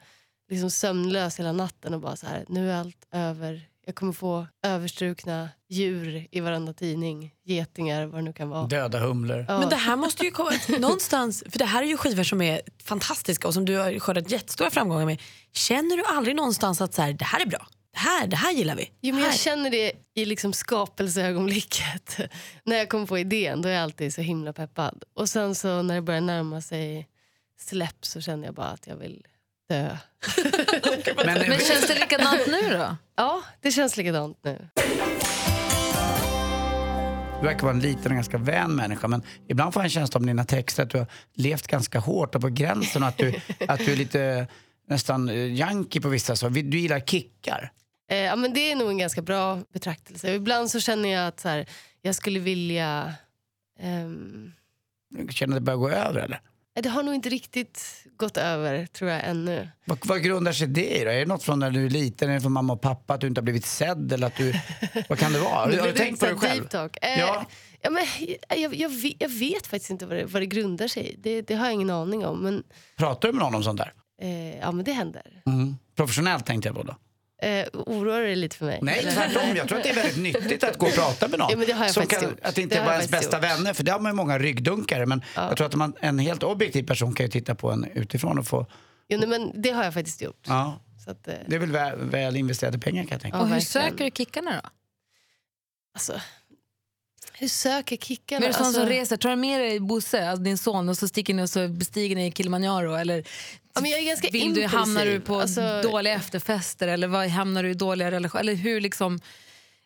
liksom 0.49 0.69
sömnlös 0.69 1.39
hela 1.39 1.51
natten 1.51 1.93
och 1.93 1.99
bara 1.99 2.15
så 2.15 2.25
här, 2.25 2.45
nu 2.47 2.71
är 2.71 2.75
allt 2.75 3.07
över. 3.11 3.61
Jag 3.85 3.95
kommer 3.95 4.13
få 4.13 4.47
överstrukna 4.65 5.49
djur 5.69 6.27
i 6.31 6.39
varenda 6.39 6.73
tidning. 6.73 7.33
Getingar, 7.45 8.05
vad 8.05 8.19
det 8.19 8.21
nu 8.21 8.33
kan 8.33 8.49
vara. 8.49 8.67
Döda 8.67 8.99
humlor. 8.99 9.45
Ja. 9.47 9.59
Men 9.59 9.69
det 9.69 9.75
här 9.75 9.95
måste 9.95 10.25
ju 10.25 10.31
komma 10.31 10.51
någonstans, 10.79 11.43
för 11.49 11.59
det 11.59 11.65
här 11.65 11.83
är 11.83 11.87
ju 11.87 11.97
skivor 11.97 12.23
som 12.23 12.41
är 12.41 12.61
fantastiska 12.83 13.47
och 13.47 13.53
som 13.53 13.65
du 13.65 13.77
har 13.77 13.99
skördat 13.99 14.31
jättestora 14.31 14.69
framgångar 14.69 15.05
med. 15.05 15.21
Känner 15.53 15.97
du 15.97 16.03
aldrig 16.03 16.35
någonstans 16.35 16.81
att 16.81 16.93
så 16.93 17.01
här, 17.01 17.13
det 17.13 17.25
här 17.25 17.39
är 17.39 17.45
bra? 17.45 17.67
Det 17.93 17.99
här, 17.99 18.27
det 18.27 18.35
här 18.35 18.51
gillar 18.51 18.75
vi? 18.75 18.91
Jo, 19.01 19.13
men 19.15 19.23
jag 19.23 19.29
Här. 19.31 19.37
känner 19.37 19.69
det 19.69 19.91
i 20.15 20.25
liksom 20.25 20.53
skapelseögonblicket. 20.53 22.17
när 22.63 22.75
jag 22.75 22.89
kommer 22.89 23.05
på 23.05 23.19
idén 23.19 23.61
då 23.61 23.69
är 23.69 23.73
jag 23.73 23.83
alltid 23.83 24.13
så 24.13 24.21
himla 24.21 24.53
peppad. 24.53 25.03
Och 25.13 25.29
sen 25.29 25.55
så 25.55 25.81
när 25.81 25.95
det 25.95 26.01
börjar 26.01 26.21
närma 26.21 26.61
sig 26.61 27.07
släpp 27.59 28.05
så 28.05 28.21
känner 28.21 28.45
jag 28.45 28.55
bara 28.55 28.67
att 28.67 28.87
jag 28.87 28.95
vill 28.95 29.25
dö. 29.69 29.97
Men, 31.25 31.25
Men 31.49 31.59
känns 31.59 31.87
det 31.87 31.99
likadant 31.99 32.47
nu 32.47 32.77
då? 32.77 32.95
Ja, 33.15 33.43
det 33.61 33.71
känns 33.71 33.97
likadant 33.97 34.37
nu. 34.43 34.67
Du 37.39 37.47
verkar 37.47 37.61
vara 37.61 37.73
en 37.73 37.79
liten 37.79 38.11
och 38.11 38.15
ganska 38.15 38.37
vän 38.37 38.75
människa 38.75 39.07
men 39.07 39.21
ibland 39.47 39.73
får 39.73 39.81
jag 39.81 39.85
en 39.85 39.89
känsla 39.89 40.17
om 40.17 40.25
dina 40.25 40.45
texter 40.45 40.83
att 40.83 40.89
du 40.89 40.97
har 40.97 41.07
levt 41.33 41.67
ganska 41.67 41.99
hårt 41.99 42.35
och 42.35 42.41
på 42.41 42.49
gränsen 42.49 43.03
och 43.03 43.09
att 43.09 43.17
du, 43.17 43.39
att 43.67 43.79
du 43.79 43.91
är 43.91 43.95
lite 43.95 44.47
nästan 44.87 45.29
eh, 45.29 45.35
junkie 45.35 46.01
på 46.01 46.09
vissa 46.09 46.35
saker. 46.35 46.63
Du 46.63 46.79
gillar 46.79 46.99
kickar. 46.99 47.71
Eh, 48.09 48.17
ja, 48.17 48.35
men 48.35 48.53
det 48.53 48.71
är 48.71 48.75
nog 48.75 48.89
en 48.89 48.97
ganska 48.97 49.21
bra 49.21 49.59
betraktelse. 49.73 50.33
Ibland 50.33 50.71
så 50.71 50.79
känner 50.79 51.09
jag 51.09 51.27
att 51.27 51.39
så 51.39 51.49
här, 51.49 51.65
jag 52.01 52.15
skulle 52.15 52.39
vilja... 52.39 53.13
ehm, 53.79 54.51
känner 55.29 55.53
att 55.53 55.61
det 55.61 55.65
börjar 55.65 55.77
gå 55.77 55.89
över 55.89 56.19
eller? 56.19 56.41
det 56.81 56.89
har 56.89 57.03
nog 57.03 57.15
inte 57.15 57.29
riktigt 57.29 58.05
gått 58.17 58.37
över 58.37 58.85
tror 58.85 59.09
jag 59.11 59.21
ännu. 59.25 59.69
Vad, 59.85 60.05
vad 60.05 60.23
grundar 60.23 60.51
sig 60.51 60.67
det 60.67 61.01
i 61.01 61.03
då? 61.03 61.09
Är 61.09 61.19
det 61.19 61.25
något 61.25 61.43
från 61.43 61.59
när 61.59 61.71
du 61.71 61.85
är 61.85 61.89
liten? 61.89 62.29
Är 62.29 62.33
det 62.33 62.41
från 62.41 62.51
mamma 62.51 62.73
och 62.73 62.81
pappa 62.81 63.13
att 63.13 63.21
du 63.21 63.27
inte 63.27 63.41
har 63.41 63.43
blivit 63.43 63.65
sedd? 63.65 64.13
Eller 64.13 64.27
att 64.27 64.35
du, 64.35 64.53
vad 65.09 65.19
kan 65.19 65.33
det 65.33 65.39
vara? 65.39 65.55
Har 65.55 65.71
du, 65.71 65.79
har 65.79 65.87
du 65.87 65.93
tänkt 65.93 66.19
på 66.19 66.25
det 66.25 66.35
själv? 66.35 66.67
Eh, 66.73 67.19
Ja. 67.19 67.45
ja, 67.81 67.89
men, 67.89 68.05
jag, 68.61 68.75
jag, 68.75 68.89
vet, 68.89 69.15
jag 69.19 69.29
vet 69.29 69.67
faktiskt 69.67 69.89
inte 69.89 70.05
vad 70.05 70.17
det, 70.17 70.25
vad 70.25 70.41
det 70.41 70.45
grundar 70.45 70.87
sig 70.87 71.03
i. 71.11 71.15
Det, 71.19 71.41
det 71.41 71.55
har 71.55 71.65
jag 71.65 71.73
ingen 71.73 71.89
aning 71.89 72.25
om. 72.25 72.39
Men, 72.39 72.63
Pratar 72.97 73.27
du 73.27 73.33
med 73.33 73.41
någon 73.43 73.55
om 73.55 73.63
sånt 73.63 73.79
där? 73.79 73.93
eh, 74.21 74.57
ja, 74.59 74.71
men 74.71 74.85
det 74.85 74.91
händer. 74.91 75.41
Mm. 75.45 75.75
Professionellt 75.95 76.45
tänkte 76.45 76.69
jag 76.69 76.75
på 76.75 76.83
då. 76.83 76.95
Eh, 77.43 77.67
oroar 77.73 78.21
det 78.21 78.35
lite 78.35 78.55
för 78.57 78.65
mig? 78.65 78.79
Nej, 78.81 79.01
tvärtom. 79.13 79.55
Jag 79.55 79.67
tror 79.67 79.77
att 79.77 79.83
det 79.83 79.89
är 79.89 79.95
väldigt 79.95 80.17
nyttigt 80.17 80.63
att 80.63 80.77
gå 80.77 80.85
och 80.85 80.93
prata 80.93 81.27
med 81.27 81.39
någon. 81.39 81.51
Ja, 81.51 81.57
men 81.57 81.67
det 81.67 81.73
har 81.73 81.85
jag 81.85 81.93
som 81.93 82.07
kan, 82.07 82.23
gjort. 82.23 82.39
Att 82.41 82.55
det 82.55 82.61
inte 82.61 82.75
Det 82.75 82.79
är 82.79 82.85
bara 82.85 82.91
jag 82.93 82.99
ens 82.99 83.11
bästa 83.11 83.37
gjort. 83.37 83.43
vänner, 83.43 83.73
för 83.73 83.83
det 83.83 83.91
har 83.91 83.99
man 83.99 84.11
ju 84.11 84.15
många 84.15 84.39
ryggdunkare. 84.39 85.05
Men 85.05 85.23
Ja. 85.35 85.47
jag 85.47 85.57
tror 85.57 85.67
att 85.67 85.75
man, 85.75 85.93
en 85.99 86.19
helt 86.19 86.43
objektiv 86.43 86.83
person 86.83 87.13
kan 87.13 87.25
ju 87.25 87.31
titta 87.31 87.55
på 87.55 87.71
en 87.71 87.85
utifrån 87.93 88.39
och 88.39 88.47
få... 88.47 88.65
Jo, 89.07 89.17
nej, 89.19 89.27
men 89.29 89.61
det 89.61 89.69
har 89.69 89.83
jag 89.83 89.93
faktiskt 89.93 90.21
gjort. 90.21 90.45
Ja, 90.47 90.79
Så 91.05 91.11
att, 91.11 91.27
eh, 91.27 91.33
det 91.47 91.55
är 91.55 91.59
väl 91.59 91.71
väl, 91.71 91.95
väl 91.99 92.35
investerade 92.35 92.79
pengar 92.79 93.03
kan 93.03 93.11
jag 93.11 93.21
tänka. 93.21 93.37
Ja, 93.37 93.41
och 93.41 93.47
hur 93.47 93.55
verkligen. 93.55 93.89
söker 93.91 94.05
du 94.05 94.11
kickarna 94.11 94.51
då? 94.63 94.69
alltså, 95.95 96.21
hur 97.33 97.47
söker 97.47 97.97
kickarna? 97.97 98.39
Men 98.39 98.43
är 98.49 98.51
det 98.53 98.57
sån 98.57 98.65
alltså, 98.65 98.79
som 98.81 98.89
reser? 98.89 99.17
Tar 99.17 99.29
du 99.29 99.35
med 99.35 99.59
dig 99.61 99.79
Bosse, 99.79 100.29
alltså 100.29 100.43
din 100.43 100.57
son, 100.57 100.89
och 100.89 100.97
så 100.97 101.07
sticker 101.07 101.33
ni 101.33 101.43
och 101.43 101.49
så 101.49 101.67
bestiger 101.67 102.15
ni 102.15 102.31
Kilimanjaro? 102.31 102.93
Eller 102.95 103.23
ja, 103.75 103.81
men 103.81 103.91
jag 103.91 103.99
är 103.99 104.05
ganska 104.05 104.27
vill 104.31 104.41
du, 104.41 104.47
impulsiv. 104.47 104.69
hamnar 104.79 105.05
du 105.05 105.19
på 105.19 105.39
Alltså, 105.41 105.81
dåliga 105.83 106.13
efterfester? 106.13 106.87
Eller 106.87 107.07
vad, 107.07 107.27
hamnar 107.27 107.63
du 107.63 107.69
i 107.69 107.73
dåliga 107.73 108.11
relationer? 108.11 108.41
Eller 108.43 108.55
hur 108.55 108.81
liksom... 108.81 109.19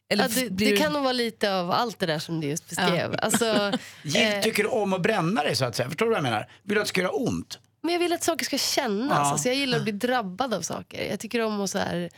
Eller 0.09 0.23
Ja, 0.23 0.29
det, 0.35 0.49
det 0.49 0.65
du- 0.71 0.77
kan 0.77 0.93
nog 0.93 1.03
vara 1.03 1.13
lite 1.13 1.53
av 1.55 1.71
allt 1.71 1.99
det 1.99 2.05
där 2.05 2.19
som 2.19 2.41
du 2.41 2.47
just 2.47 2.69
beskrev. 2.69 3.15
Alltså, 3.21 3.71
Gill 4.03 4.33
eh, 4.33 4.41
tycker 4.41 4.63
du 4.63 4.69
om 4.69 4.93
att 4.93 5.01
bränna 5.01 5.43
dig 5.43 5.55
så 5.55 5.65
att 5.65 5.75
säga. 5.75 5.89
Förstår 5.89 6.05
du 6.05 6.09
vad 6.09 6.17
jag 6.17 6.23
menar? 6.23 6.49
Vill 6.63 6.75
du 6.75 6.81
att 6.81 6.85
det 6.85 6.89
ska 6.89 7.01
göra 7.01 7.11
ont? 7.11 7.59
men 7.81 7.93
jag 7.93 7.99
vill 7.99 8.13
att 8.13 8.23
saker 8.23 8.45
ska 8.45 8.57
kännas. 8.57 9.09
Ja. 9.11 9.31
Alltså, 9.31 9.47
jag 9.47 9.55
gillar 9.57 9.77
att 9.77 9.83
bli 9.83 9.91
drabbad 9.91 10.53
av 10.53 10.61
saker. 10.61 11.09
Jag 11.09 11.19
tycker 11.19 11.41
om 11.41 11.61
att 11.61 11.69
så 11.69 11.77
här... 11.77 12.09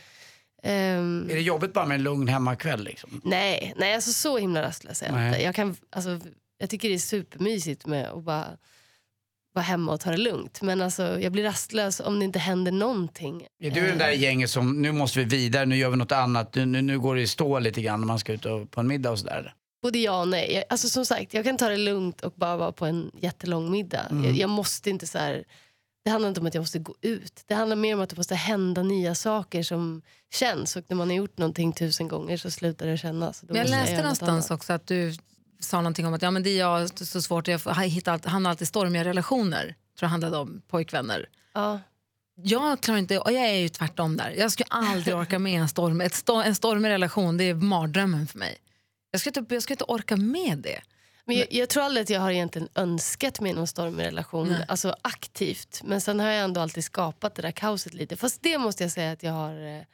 ehm, 0.62 1.26
Är 1.30 1.34
det 1.34 1.40
jobbigt 1.40 1.72
bara 1.72 1.86
med 1.86 1.94
en 1.94 2.02
lugn 2.02 2.28
hemmakväll 2.28 2.84
liksom? 2.84 3.20
nej, 3.24 3.74
nej 3.76 3.94
alltså 3.94 4.12
så 4.12 4.38
himla 4.38 4.62
rastlös 4.62 5.02
är 5.02 5.06
jag 5.12 5.26
inte. 5.28 5.42
Jag, 5.42 5.54
kan, 5.54 5.76
alltså, 5.90 6.20
jag 6.58 6.70
tycker 6.70 6.88
det 6.88 6.94
är 6.94 6.98
supermysigt 6.98 7.86
med 7.86 8.08
att 8.08 8.22
bara 8.24 8.46
vara 9.52 9.62
hemma 9.62 9.92
och 9.92 10.00
ta 10.00 10.10
det 10.10 10.16
lugnt. 10.16 10.62
Men 10.62 10.80
alltså, 10.80 11.20
jag 11.20 11.32
blir 11.32 11.42
rastlös 11.44 12.00
om 12.00 12.18
det 12.18 12.24
inte 12.24 12.38
händer 12.38 12.72
någonting. 12.72 13.46
Är 13.62 13.70
du 13.70 13.86
den 13.86 13.98
där 13.98 14.10
gänget 14.10 14.50
som, 14.50 14.82
nu 14.82 14.92
måste 14.92 15.18
vi 15.18 15.24
vidare, 15.24 15.66
nu 15.66 15.76
gör 15.76 15.90
vi 15.90 15.96
något 15.96 16.12
annat, 16.12 16.54
nu, 16.54 16.66
nu, 16.66 16.82
nu 16.82 17.00
går 17.00 17.14
det 17.14 17.22
i 17.22 17.26
stå 17.26 17.58
lite 17.58 17.82
grann 17.82 18.00
när 18.00 18.06
man 18.06 18.18
ska 18.18 18.32
ut 18.32 18.46
och, 18.46 18.70
på 18.70 18.80
en 18.80 18.86
middag 18.86 19.10
och 19.10 19.18
sådär? 19.18 19.54
Både 19.82 19.98
ja 19.98 20.20
och 20.20 20.28
nej. 20.28 20.52
Jag, 20.54 20.64
alltså 20.68 20.88
som 20.88 21.06
sagt, 21.06 21.34
jag 21.34 21.44
kan 21.44 21.56
ta 21.56 21.68
det 21.68 21.76
lugnt 21.76 22.20
och 22.20 22.32
bara 22.36 22.56
vara 22.56 22.72
på 22.72 22.86
en 22.86 23.10
jättelång 23.20 23.70
middag. 23.70 24.06
Mm. 24.10 24.24
Jag, 24.24 24.36
jag 24.36 24.50
måste 24.50 24.90
inte 24.90 25.06
så 25.06 25.18
här, 25.18 25.44
det 26.04 26.10
handlar 26.10 26.28
inte 26.28 26.40
om 26.40 26.46
att 26.46 26.54
jag 26.54 26.62
måste 26.62 26.78
gå 26.78 26.94
ut. 27.00 27.44
Det 27.46 27.54
handlar 27.54 27.76
mer 27.76 27.94
om 27.94 28.00
att 28.00 28.10
det 28.10 28.16
måste 28.16 28.34
hända 28.34 28.82
nya 28.82 29.14
saker 29.14 29.62
som 29.62 30.02
känns. 30.32 30.76
Och 30.76 30.84
när 30.88 30.96
man 30.96 31.08
har 31.08 31.16
gjort 31.16 31.38
någonting 31.38 31.72
tusen 31.72 32.08
gånger 32.08 32.36
så 32.36 32.50
slutar 32.50 32.86
det 32.86 32.98
kännas. 32.98 33.40
Då 33.40 33.46
Men 33.54 33.56
jag 33.56 33.70
läste 33.70 33.92
något 33.92 34.02
någonstans 34.02 34.50
annat. 34.50 34.60
också 34.60 34.72
att 34.72 34.86
du 34.86 35.14
sa 35.60 35.76
någonting 35.76 36.06
om 36.06 36.14
att 36.14 36.22
ja, 36.22 36.30
men 36.30 36.42
det 36.42 36.50
är 36.50 36.58
jag 36.58 36.98
så 36.98 37.22
svårt, 37.22 37.48
jag 37.48 37.74
hittar 37.84 38.28
hamnar 38.28 38.50
alltid 38.50 38.62
i 38.62 38.66
stormiga 38.66 39.04
relationer. 39.04 39.64
Tror 39.64 40.06
jag 40.06 40.08
handlade 40.08 40.36
om 40.36 40.62
pojkvänner. 40.68 41.28
Ja. 41.54 41.80
Jag 42.42 42.80
klarar 42.80 42.98
inte, 42.98 43.18
och 43.18 43.32
jag 43.32 43.44
är 43.44 43.54
ju 43.54 43.68
tvärtom 43.68 44.16
där. 44.16 44.34
Jag 44.38 44.52
skulle 44.52 44.66
aldrig 44.70 45.16
orka 45.16 45.38
med 45.38 45.60
en, 45.60 45.68
storm, 45.68 46.00
ett 46.00 46.14
sto, 46.14 46.34
en 46.34 46.54
stormig 46.54 46.88
relation, 46.88 47.36
det 47.36 47.44
är 47.44 47.54
mardrömmen 47.54 48.26
för 48.26 48.38
mig. 48.38 48.58
Jag 49.10 49.20
skulle 49.20 49.40
inte, 49.40 49.54
jag 49.54 49.62
skulle 49.62 49.74
inte 49.74 49.84
orka 49.84 50.16
med 50.16 50.58
det. 50.58 50.80
Men 51.24 51.36
jag, 51.36 51.46
jag 51.50 51.68
tror 51.68 51.82
aldrig 51.82 52.02
att 52.02 52.10
jag 52.10 52.20
har 52.20 52.30
egentligen 52.30 52.68
önskat 52.74 53.40
mig 53.40 53.52
någon 53.52 53.66
stormig 53.66 54.04
relation, 54.04 54.48
Nej. 54.48 54.64
alltså 54.68 54.96
aktivt. 55.02 55.80
Men 55.84 56.00
sen 56.00 56.20
har 56.20 56.28
jag 56.28 56.44
ändå 56.44 56.60
alltid 56.60 56.84
skapat 56.84 57.34
det 57.34 57.42
där 57.42 57.50
kaoset 57.50 57.94
lite. 57.94 58.16
Fast 58.16 58.42
det 58.42 58.58
måste 58.58 58.84
jag 58.84 58.92
säga 58.92 59.12
att 59.12 59.22
jag 59.22 59.32
har 59.32 59.84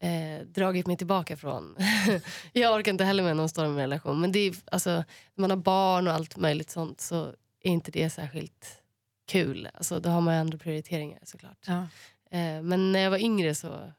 eh, 0.00 0.46
dragit 0.46 0.86
mig 0.86 0.96
tillbaka 0.96 1.36
från. 1.36 1.76
jag 2.52 2.74
orkar 2.74 2.92
inte 2.92 3.04
heller 3.04 3.22
med 3.22 3.36
någon 3.36 3.48
stormig 3.48 3.82
relation. 3.82 4.20
Men 4.20 4.32
det 4.32 4.38
är, 4.38 4.54
alltså, 4.64 4.90
när 4.90 5.04
man 5.40 5.50
har 5.50 5.56
barn 5.56 6.08
och 6.08 6.14
allt 6.14 6.36
möjligt 6.36 6.70
sånt 6.70 7.00
så 7.00 7.24
är 7.62 7.70
inte 7.70 7.90
det 7.90 8.10
särskilt 8.10 8.82
kul. 9.28 9.68
Alltså, 9.74 10.00
då 10.00 10.08
har 10.08 10.20
man 10.20 10.34
ju 10.34 10.40
andra 10.40 10.58
prioriteringar 10.58 11.20
såklart. 11.22 11.64
Ja. 11.66 11.88
Eh, 12.30 12.62
men 12.62 12.92
när 12.92 13.00
jag 13.00 13.10
var 13.10 13.18
yngre 13.18 13.54
så 13.54 13.92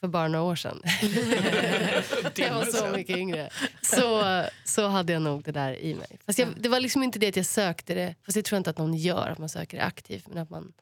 för 0.00 0.08
bara 0.08 0.28
några 0.28 0.44
år 0.44 0.56
sedan. 0.56 0.82
jag 2.36 2.54
var 2.54 2.64
så 2.64 2.96
mycket 2.96 3.16
yngre. 3.16 3.50
Så, 3.82 4.24
så 4.64 4.86
hade 4.88 5.12
jag 5.12 5.22
nog 5.22 5.44
det 5.44 5.52
där 5.52 5.80
i 5.80 5.94
mig. 5.94 6.18
Fast 6.26 6.38
jag, 6.38 6.48
det 6.56 6.68
var 6.68 6.80
liksom 6.80 7.02
inte 7.02 7.18
det 7.18 7.28
att 7.28 7.36
jag 7.36 7.46
sökte 7.46 7.94
det. 7.94 8.14
Fast 8.24 8.34
det 8.34 8.42
tror 8.42 8.56
jag 8.56 8.60
inte 8.60 8.70
att 8.70 8.78
någon 8.78 8.94
gör, 8.94 9.28
att 9.28 9.38
man 9.38 9.48
söker 9.48 9.76
det 9.76 9.84
aktivt. 9.84 10.28
Men 10.28 10.38
att 10.38 10.50
man, 10.50 10.72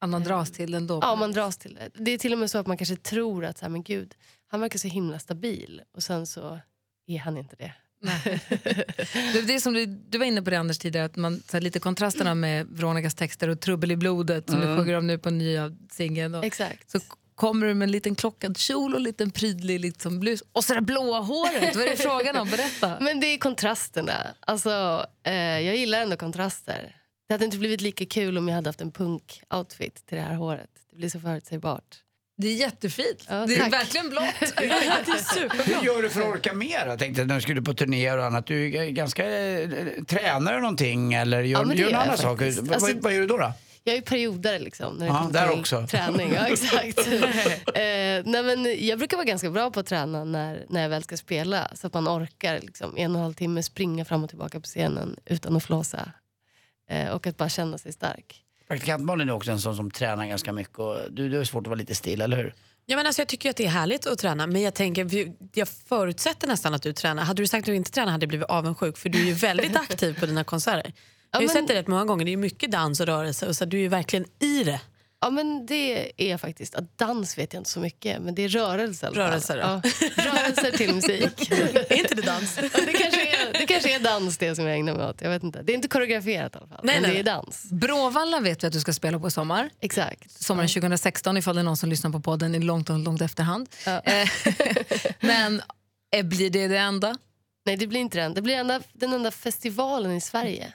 Att 0.00 0.10
man 0.10 0.24
dras 0.24 0.50
till 0.50 0.74
ändå. 0.74 0.98
ja, 1.02 1.16
man 1.16 1.32
dras 1.32 1.56
till 1.56 1.74
det. 1.74 1.90
Det 2.04 2.10
är 2.10 2.18
till 2.18 2.32
och 2.32 2.38
med 2.38 2.50
så 2.50 2.58
att 2.58 2.66
man 2.66 2.76
kanske 2.76 2.96
tror 2.96 3.44
att 3.44 3.58
så 3.58 3.64
här, 3.64 3.70
men 3.70 3.82
gud, 3.82 4.14
han 4.48 4.60
verkar 4.60 4.78
så 4.78 4.88
himla 4.88 5.18
stabil. 5.18 5.82
Och 5.96 6.02
sen 6.02 6.26
så 6.26 6.60
är 7.06 7.18
han 7.18 7.36
inte 7.36 7.56
det. 7.56 7.72
Det, 9.32 9.42
det 9.46 9.54
är 9.54 9.60
som 9.60 9.72
du, 9.72 9.86
du 9.86 10.18
var 10.18 10.26
inne 10.26 10.42
på 10.42 10.50
det 10.50 10.56
Anders 10.56 10.78
tidigare, 10.78 11.06
att 11.06 11.16
man, 11.16 11.42
så 11.48 11.56
här, 11.56 11.60
lite 11.60 11.80
kontrasterna 11.80 12.34
med 12.34 12.66
Veronicas 12.66 13.14
texter 13.14 13.48
och 13.48 13.60
Trubbel 13.60 13.90
i 13.92 13.96
blodet 13.96 14.50
som 14.50 14.60
du 14.60 14.66
sjunger 14.66 14.94
om 14.94 15.06
nu 15.06 15.18
på 15.18 15.30
nya 15.30 15.76
singeln. 15.92 16.34
och- 16.34 16.44
Exakt. 16.44 16.90
Så 16.90 16.98
kommer 17.34 17.66
du 17.66 17.74
med 17.74 17.86
en 17.86 17.92
liten 17.92 18.14
klockad 18.14 18.56
kjol 18.58 18.92
och 18.92 18.98
en 18.98 19.04
liten 19.04 19.30
prydlig 19.30 19.80
liksom 19.80 20.20
blus. 20.20 20.42
Och 20.52 20.64
så 20.64 20.74
det 20.74 20.80
blåa 20.80 21.20
håret, 21.20 21.76
vad 21.76 21.84
är 21.84 21.90
det 21.90 21.96
frågan 21.96 22.36
om? 22.36 22.50
Berätta. 22.50 22.98
Men 23.00 23.20
det 23.20 23.26
är 23.26 23.38
kontrasterna. 23.38 24.26
Alltså, 24.40 25.06
eh, 25.22 25.34
jag 25.34 25.76
gillar 25.76 26.00
ändå 26.00 26.16
kontraster. 26.16 26.96
Det 27.30 27.34
hade 27.34 27.44
inte 27.44 27.58
blivit 27.58 27.80
lika 27.80 28.06
kul 28.06 28.38
om 28.38 28.48
jag 28.48 28.54
hade 28.54 28.68
haft 28.68 28.80
en 28.80 28.92
punk-outfit 28.92 30.06
till 30.06 30.16
det 30.16 30.22
här 30.22 30.34
håret. 30.34 30.70
Det 30.90 30.96
blir 30.96 31.08
så 31.08 31.20
förutsägbart. 31.20 31.96
Det 32.36 32.48
är 32.48 32.54
jättefint. 32.54 33.26
Ja, 33.28 33.46
det 33.46 33.54
är 33.54 33.58
tack. 33.58 33.72
verkligen 33.72 34.10
blått. 34.10 34.24
Hur 35.66 35.84
gör 35.84 36.02
du 36.02 36.10
för 36.10 36.20
att 36.20 36.26
orka 36.26 36.54
mer? 36.54 36.86
Jag 36.86 36.98
tänkte 36.98 37.24
när 37.24 37.34
du 37.34 37.40
skulle 37.40 37.62
på 37.62 37.74
turnéer 37.74 38.18
och 38.18 38.24
annat. 38.24 38.46
Du 38.46 38.76
är 38.76 38.90
ganska... 38.90 39.24
Eh, 39.40 39.68
tränar 40.06 40.54
du 40.54 40.60
någonting 40.60 41.14
eller 41.14 41.42
gör, 41.42 41.64
Ja, 41.66 41.74
gör 41.74 41.88
du 41.88 41.94
andra 41.94 42.16
saker? 42.16 42.46
Alltså- 42.46 42.62
vad, 42.62 43.02
vad 43.02 43.12
gör 43.12 43.20
du 43.20 43.26
då? 43.26 43.36
då? 43.36 43.52
Jag 43.84 43.96
är 43.96 44.00
periodare 44.00 44.58
liksom. 44.58 44.94
När 44.94 45.06
det 45.06 45.12
Ja, 45.12 45.30
där 45.32 45.60
också. 45.60 45.86
Träning, 45.90 46.32
ja 46.34 46.46
exakt. 46.46 46.98
eh, 47.08 47.82
nej, 48.24 48.42
men 48.42 48.86
jag 48.86 48.98
brukar 48.98 49.16
vara 49.16 49.26
ganska 49.26 49.50
bra 49.50 49.70
på 49.70 49.80
att 49.80 49.86
träna 49.86 50.24
när, 50.24 50.64
när 50.68 50.82
jag 50.82 50.88
väl 50.88 51.02
ska 51.02 51.16
spela. 51.16 51.70
Så 51.74 51.86
att 51.86 51.94
man 51.94 52.08
orkar 52.08 52.60
liksom, 52.60 52.96
en 52.96 53.10
och 53.10 53.16
en 53.16 53.22
halv 53.22 53.34
timme 53.34 53.62
springa 53.62 54.04
fram 54.04 54.24
och 54.24 54.28
tillbaka 54.28 54.60
på 54.60 54.66
scenen 54.66 55.16
utan 55.24 55.56
att 55.56 55.64
flåsa. 55.64 56.12
Eh, 56.90 57.08
och 57.08 57.26
att 57.26 57.36
bara 57.36 57.48
känna 57.48 57.78
sig 57.78 57.92
stark. 57.92 58.42
Praktikant 58.68 59.04
Malin 59.04 59.28
är 59.28 59.32
också 59.32 59.50
en 59.50 59.60
sån 59.60 59.76
som 59.76 59.90
tränar 59.90 60.26
ganska 60.26 60.52
mycket. 60.52 60.78
Och 60.78 60.96
du, 61.10 61.28
du 61.28 61.36
har 61.36 61.44
svårt 61.44 61.60
att 61.62 61.66
vara 61.66 61.78
lite 61.78 61.94
still, 61.94 62.20
eller 62.20 62.36
hur? 62.36 62.54
Ja, 62.86 62.96
men 62.96 63.06
alltså, 63.06 63.20
jag 63.22 63.28
tycker 63.28 63.50
att 63.50 63.56
det 63.56 63.64
är 63.64 63.68
härligt 63.68 64.06
att 64.06 64.18
träna, 64.18 64.46
men 64.46 64.62
jag, 64.62 64.74
tänker, 64.74 65.32
jag 65.54 65.68
förutsätter 65.68 66.48
nästan 66.48 66.74
att 66.74 66.82
du 66.82 66.92
tränar. 66.92 67.22
Hade 67.22 67.42
du 67.42 67.46
sagt 67.46 67.62
att 67.62 67.66
du 67.66 67.74
inte 67.74 67.90
tränar 67.90 68.12
hade 68.12 68.24
jag 68.24 68.28
blivit 68.28 68.46
avundsjuk, 68.46 68.98
för 68.98 69.08
du 69.08 69.20
är 69.20 69.24
ju 69.24 69.32
väldigt 69.32 69.76
aktiv 69.90 70.20
på 70.20 70.26
dina 70.26 70.44
konserter. 70.44 70.92
Jag 71.30 71.38
har 71.38 71.42
ju 71.42 71.46
men- 71.46 71.54
sett 71.56 71.68
det 71.68 71.74
rätt 71.74 71.86
många 71.86 72.04
gånger, 72.04 72.24
det 72.24 72.32
är 72.32 72.36
mycket 72.36 72.70
dans 72.70 73.00
och 73.00 73.06
rörelse 73.06 73.46
och 73.46 73.56
så 73.56 73.64
du 73.64 73.76
är 73.76 73.82
ju 73.82 73.88
verkligen 73.88 74.26
i 74.38 74.64
det. 74.64 74.80
Ja 75.20 75.30
men 75.30 75.66
det 75.66 76.12
är 76.16 76.36
faktiskt. 76.36 76.74
Att 76.74 76.98
dans 76.98 77.38
vet 77.38 77.52
jag 77.52 77.60
inte 77.60 77.70
så 77.70 77.80
mycket, 77.80 78.22
men 78.22 78.34
det 78.34 78.42
är. 78.42 78.48
Rörelser 78.48 79.10
då? 79.10 79.20
Ja, 79.20 79.82
rörelser 80.24 80.76
till 80.76 80.94
musik. 80.94 81.50
Är 81.90 81.96
inte 81.96 82.14
det 82.14 82.22
dans? 82.22 82.58
Ja, 82.62 82.80
det, 82.86 82.92
kanske 82.92 83.26
är, 83.26 83.52
det 83.52 83.66
kanske 83.66 83.94
är 83.94 84.00
dans 84.00 84.38
det 84.38 84.54
som 84.56 84.66
jag 84.66 84.76
ägnar 84.76 84.94
mig 84.94 85.06
åt. 85.06 85.22
Jag 85.22 85.30
vet 85.30 85.42
inte. 85.42 85.62
Det 85.62 85.72
är 85.72 85.74
inte 85.74 85.88
koreograferat 85.88 86.54
i 86.54 86.58
alla 86.58 86.66
fall. 86.66 86.80
Nej, 86.82 86.94
men 86.94 87.02
nej, 87.02 87.12
det 87.12 87.30
är 87.30 87.34
dans. 87.34 87.64
Bråvalla 87.70 88.40
vet 88.40 88.62
vi 88.62 88.66
att 88.66 88.72
du 88.72 88.80
ska 88.80 88.92
spela 88.92 89.18
på 89.18 89.28
i 89.28 89.30
sommar. 89.30 89.70
Exakt. 89.80 90.42
Sommaren 90.42 90.68
2016 90.68 91.36
ifall 91.36 91.54
det 91.54 91.60
är 91.60 91.64
någon 91.64 91.76
som 91.76 91.88
lyssnar 91.88 92.10
på 92.10 92.20
podden 92.20 92.54
i 92.54 92.58
långt, 92.58 92.88
långt, 92.88 93.04
långt 93.04 93.20
efterhand. 93.20 93.68
Ja. 93.86 94.00
Eh, 94.00 94.28
Men 95.20 95.62
eh, 96.16 96.26
blir 96.26 96.50
det 96.50 96.68
det 96.68 96.78
enda? 96.78 97.16
Nej 97.66 97.76
det 97.76 97.86
blir 97.86 98.00
inte 98.00 98.18
den. 98.18 98.34
Det 98.34 98.42
blir 98.42 98.54
enda, 98.54 98.80
den 98.92 99.12
enda 99.12 99.30
festivalen 99.30 100.12
i 100.12 100.20
Sverige. 100.20 100.72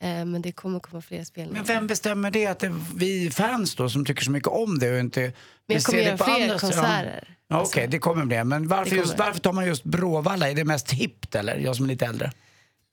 Eh, 0.00 0.24
men 0.24 0.42
det 0.42 0.52
kommer 0.52 0.80
komma 0.80 1.02
fler 1.02 1.24
spelningar. 1.24 1.56
Men 1.58 1.64
vem 1.64 1.86
bestämmer 1.86 2.30
det? 2.30 2.46
Att 2.46 2.58
det 2.58 2.66
är 2.66 2.74
vi 2.96 3.30
fans 3.30 3.74
då 3.74 3.88
som 3.88 4.04
tycker 4.04 4.24
så 4.24 4.30
mycket 4.30 4.48
om 4.48 4.78
det 4.78 4.92
och 4.92 4.98
inte 4.98 5.20
Men 5.66 5.74
jag 5.76 5.82
kommer 5.84 5.98
göra 6.02 6.16
fler 6.16 6.42
andra 6.42 6.58
konserter. 6.58 7.24
Ja, 7.48 7.60
Okej, 7.62 7.82
Alltså, 7.82 7.90
det 7.90 7.98
kommer 7.98 8.24
bli. 8.24 8.44
Men 8.44 8.68
varför, 8.68 8.90
Det 8.90 8.96
just, 8.96 9.12
kommer. 9.12 9.24
varför 9.26 9.40
tar 9.40 9.52
man 9.52 9.66
just 9.66 9.84
Bråvalla? 9.84 10.50
Är 10.50 10.54
det 10.54 10.64
mest 10.64 10.90
hippt 10.92 11.34
eller? 11.34 11.56
Jag 11.56 11.76
som 11.76 11.84
är 11.84 11.88
lite 11.88 12.06
äldre. 12.06 12.32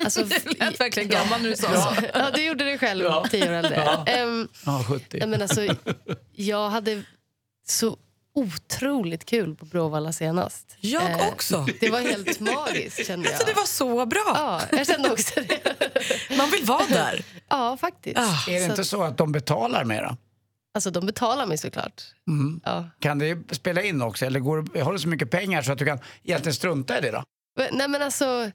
alltså, 0.03 0.24
Det 0.45 0.60
lät 0.60 0.79
verkligen 0.79 1.10
gammal 1.10 1.41
när 1.41 1.50
du 1.50 1.55
sa 1.55 1.81
så. 1.81 2.03
ja, 2.13 2.31
du 2.36 2.45
gjorde 2.45 2.63
det 2.63 2.77
själv, 2.77 3.03
tio 3.31 3.48
år 3.50 3.53
äldre. 3.53 3.75
Ehm, 4.05 4.48
Ja, 4.65 4.83
70. 4.88 5.17
nej, 5.19 5.27
men 5.27 5.41
alltså, 5.41 5.67
jag 6.31 6.69
hade 6.69 7.03
så 7.67 7.98
otroligt 8.35 9.25
kul 9.25 9.55
på 9.55 9.65
Bråvalla 9.65 10.13
senast. 10.13 10.75
Jag 10.79 11.11
Eh, 11.11 11.27
också. 11.27 11.67
Det 11.79 11.89
var 11.89 11.99
helt 12.01 12.39
magiskt 12.39 13.07
kände 13.07 13.25
jag. 13.25 13.33
Alltså, 13.33 13.47
det 13.47 13.53
var 13.53 13.65
så 13.65 14.05
bra. 14.05 14.23
Ja, 14.35 14.61
jag 14.71 14.87
kände 14.87 15.11
också 15.11 15.39
det. 15.47 15.75
Man 16.37 16.49
vill 16.51 16.65
vara 16.65 16.85
där. 16.89 17.25
Ja, 17.49 17.77
faktiskt. 17.77 18.17
Ah. 18.17 18.45
Är 18.51 18.53
det 18.59 18.65
Så 18.65 18.69
inte 18.71 18.83
så 18.83 19.03
att 19.03 19.17
de 19.17 19.31
betalar 19.31 19.83
mera? 19.85 20.17
Alltså 20.75 20.91
de 20.91 21.05
betalar 21.05 21.45
mig 21.45 21.57
såklart. 21.57 22.01
Mm. 22.27 22.61
Ja. 22.63 22.89
Kan 22.99 23.19
det 23.19 23.55
spela 23.55 23.81
in 23.83 24.01
också? 24.01 24.25
Eller 24.25 24.39
går, 24.39 24.79
har 24.83 24.93
du 24.93 24.99
så 24.99 25.07
mycket 25.07 25.31
pengar 25.31 25.61
så 25.61 25.71
att 25.71 25.77
du 25.77 25.85
kan 25.85 25.99
egentligen 26.23 26.53
strunta 26.55 26.97
i 26.97 27.01
det 27.01 27.11
då? 27.11 27.23
Men- 27.57 27.69
Nej 27.77 27.87
men 27.87 28.01
alltså, 28.01 28.51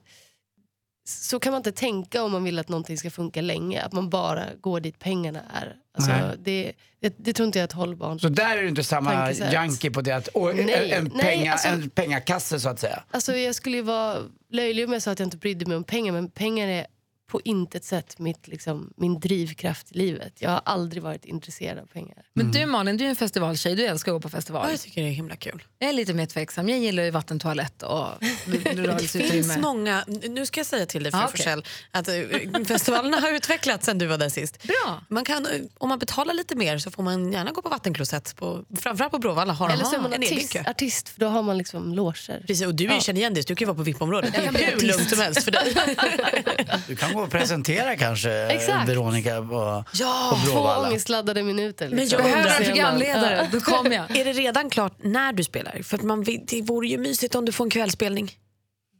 så 1.09 1.39
kan 1.39 1.51
man 1.51 1.59
inte 1.59 1.71
tänka 1.71 2.23
om 2.23 2.31
man 2.31 2.43
vill 2.43 2.59
att 2.59 2.69
någonting 2.69 2.97
ska 2.97 3.09
funka 3.09 3.41
länge. 3.41 3.81
Att 3.81 3.93
man 3.93 4.09
bara 4.09 4.45
går 4.61 4.79
dit 4.79 4.99
pengarna 4.99 5.39
är. 5.53 5.75
Alltså, 5.97 6.37
det, 6.43 6.71
det, 7.01 7.15
det 7.17 7.33
tror 7.33 7.45
inte 7.45 7.59
jag 7.59 7.63
är 7.63 7.67
ett 7.67 7.71
hållbart. 7.71 8.21
Så 8.21 8.29
där 8.29 8.57
är 8.57 8.61
det 8.61 8.67
inte 8.69 8.83
samma 8.83 9.11
Tankesätt. 9.11 9.53
junkie 9.53 9.91
på 9.91 10.01
det 10.01 10.11
att, 10.11 10.27
och, 10.27 10.55
Nej, 10.55 10.91
en, 10.91 11.03
nej, 11.13 11.21
penga, 11.21 11.51
alltså- 11.51 11.67
en 11.67 11.89
pengakasse 11.89 12.59
så 12.59 12.69
att 12.69 12.79
säga. 12.79 13.03
Alltså, 13.11 13.35
jag 13.35 13.55
skulle 13.55 13.77
ju 13.77 13.83
vara 13.83 14.17
löjlig 14.51 14.85
om 14.85 14.93
jag 14.93 15.01
sa 15.01 15.11
att 15.11 15.19
jag 15.19 15.25
inte 15.25 15.37
brydde 15.37 15.65
mig 15.65 15.77
om 15.77 15.83
pengar. 15.83 16.11
Men 16.13 16.29
pengar 16.31 16.67
är 16.67 16.85
på 17.29 17.41
intet 17.43 17.83
sätt 17.85 18.19
mitt, 18.19 18.47
liksom, 18.47 18.93
min 18.97 19.19
drivkraft 19.19 19.91
i 19.91 19.97
livet. 19.97 20.33
Jag 20.39 20.49
har 20.49 20.61
aldrig 20.65 21.03
varit 21.03 21.25
intresserad 21.25 21.77
av 21.79 21.85
pengar. 21.85 22.17
Men 22.33 22.51
du 22.51 22.65
Malin, 22.65 22.97
du 22.97 23.05
är 23.05 23.09
en 23.09 23.15
festivaltjej, 23.15 23.75
du 23.75 23.85
älskar 23.85 24.11
att 24.11 24.15
gå 24.15 24.19
på 24.21 24.29
festival. 24.29 24.61
Ja, 24.65 24.71
jag 24.71 24.79
tycker 24.81 25.01
det 25.01 25.07
är 25.07 25.11
himla 25.11 25.35
kul. 25.35 25.63
Jag 25.79 25.89
är 25.89 25.93
lite 25.93 26.13
mer 26.13 26.25
tveksam, 26.25 26.69
jag 26.69 26.79
gillar 26.79 27.03
ju 27.03 27.11
vattentoalett 27.11 27.83
och 27.83 28.07
Det 28.45 28.51
finns 28.59 28.65
rörelseutrymme. 28.79 29.57
många, 29.61 30.03
nu 30.29 30.45
ska 30.45 30.59
jag 30.59 30.67
säga 30.67 30.85
till 30.85 31.03
dig 31.03 31.11
för 31.11 31.19
Ah, 31.19 31.25
okej. 31.27 31.37
Forsell, 31.37 31.63
att 31.91 32.07
eh, 32.07 32.63
festivalerna 32.67 33.17
har 33.19 33.33
utvecklats 33.33 33.85
sen 33.85 33.97
du 33.97 34.05
var 34.05 34.17
där 34.17 34.29
sist. 34.29 34.63
Bra. 34.63 35.01
Man 35.09 35.25
kan, 35.25 35.45
eh, 35.45 35.51
om 35.77 35.89
man 35.89 35.99
betalar 35.99 36.33
lite 36.33 36.55
mer 36.55 36.77
så 36.77 36.91
får 36.91 37.03
man 37.03 37.31
gärna 37.31 37.51
gå 37.51 37.61
på 37.61 37.69
vattenklosett. 37.69 38.35
På, 38.35 38.65
framförallt 38.81 39.11
på 39.11 39.19
Bråvalla 39.19 39.53
har 39.53 39.69
Eller 39.69 39.83
de 39.83 39.89
så 39.89 39.95
är 39.95 40.01
man 40.01 40.13
en 40.13 40.23
artist, 40.23 40.55
artist 40.67 41.09
för 41.09 41.19
då 41.19 41.27
har 41.27 41.41
man 41.43 41.57
liksom 41.57 41.93
loger. 41.93 42.43
Precis, 42.47 42.65
och 42.67 42.75
du 42.75 42.83
Ja. 42.83 42.99
känner 42.99 43.19
igen 43.19 43.33
det, 43.33 43.47
du 43.47 43.55
kan 43.55 43.65
ju 43.65 43.67
vara 43.67 43.77
på 43.77 43.83
VIP-området. 43.83 44.33
Det 44.33 44.39
är 44.39 44.71
hur 44.75 44.87
lugnt 44.87 45.09
som 45.09 45.19
helst 45.19 45.43
för 45.43 45.51
dig. 45.51 45.75
Du 46.87 46.95
kan 46.95 47.13
gå 47.19 47.25
och 47.25 47.31
presentera 47.31 47.95
kanske 47.97 48.31
Exakt. 48.31 48.93
Tvånica 48.93 49.41
på, 49.41 49.83
Ja, 49.93 50.29
på 50.33 50.45
Två 50.45 50.53
Bråvalla. 50.53 50.87
ångestladdade 50.89 51.43
minuter. 51.43 51.89
Men 51.89 51.97
Liksom. 51.97 52.19
jag 52.19 52.31
Behöver 52.31 52.59
en 52.59 52.65
programledare, 52.65 53.49
då 53.51 53.59
kommer 53.59 53.91
jag. 53.91 54.17
Är 54.17 54.25
det 54.25 54.33
redan 54.33 54.69
klart 54.69 54.93
när 55.03 55.33
du 55.33 55.43
spelar? 55.43 55.81
För 55.83 55.97
att 55.97 56.03
man, 56.03 56.23
det 56.47 56.61
vore 56.61 56.87
ju 56.87 56.97
mysigt 56.97 57.35
om 57.35 57.45
du 57.45 57.51
får 57.51 57.63
en 57.65 57.69
kvällsspelning. 57.69 58.31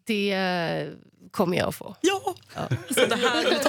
Det 0.07 0.31
eh, 0.33 0.88
kommer 1.31 1.57
jag 1.57 1.67
att 1.67 1.75
få. 1.75 1.95
Ja! 2.01 2.35
Så 2.89 3.05
det 3.05 3.15
här 3.15 3.43
är 3.45 3.59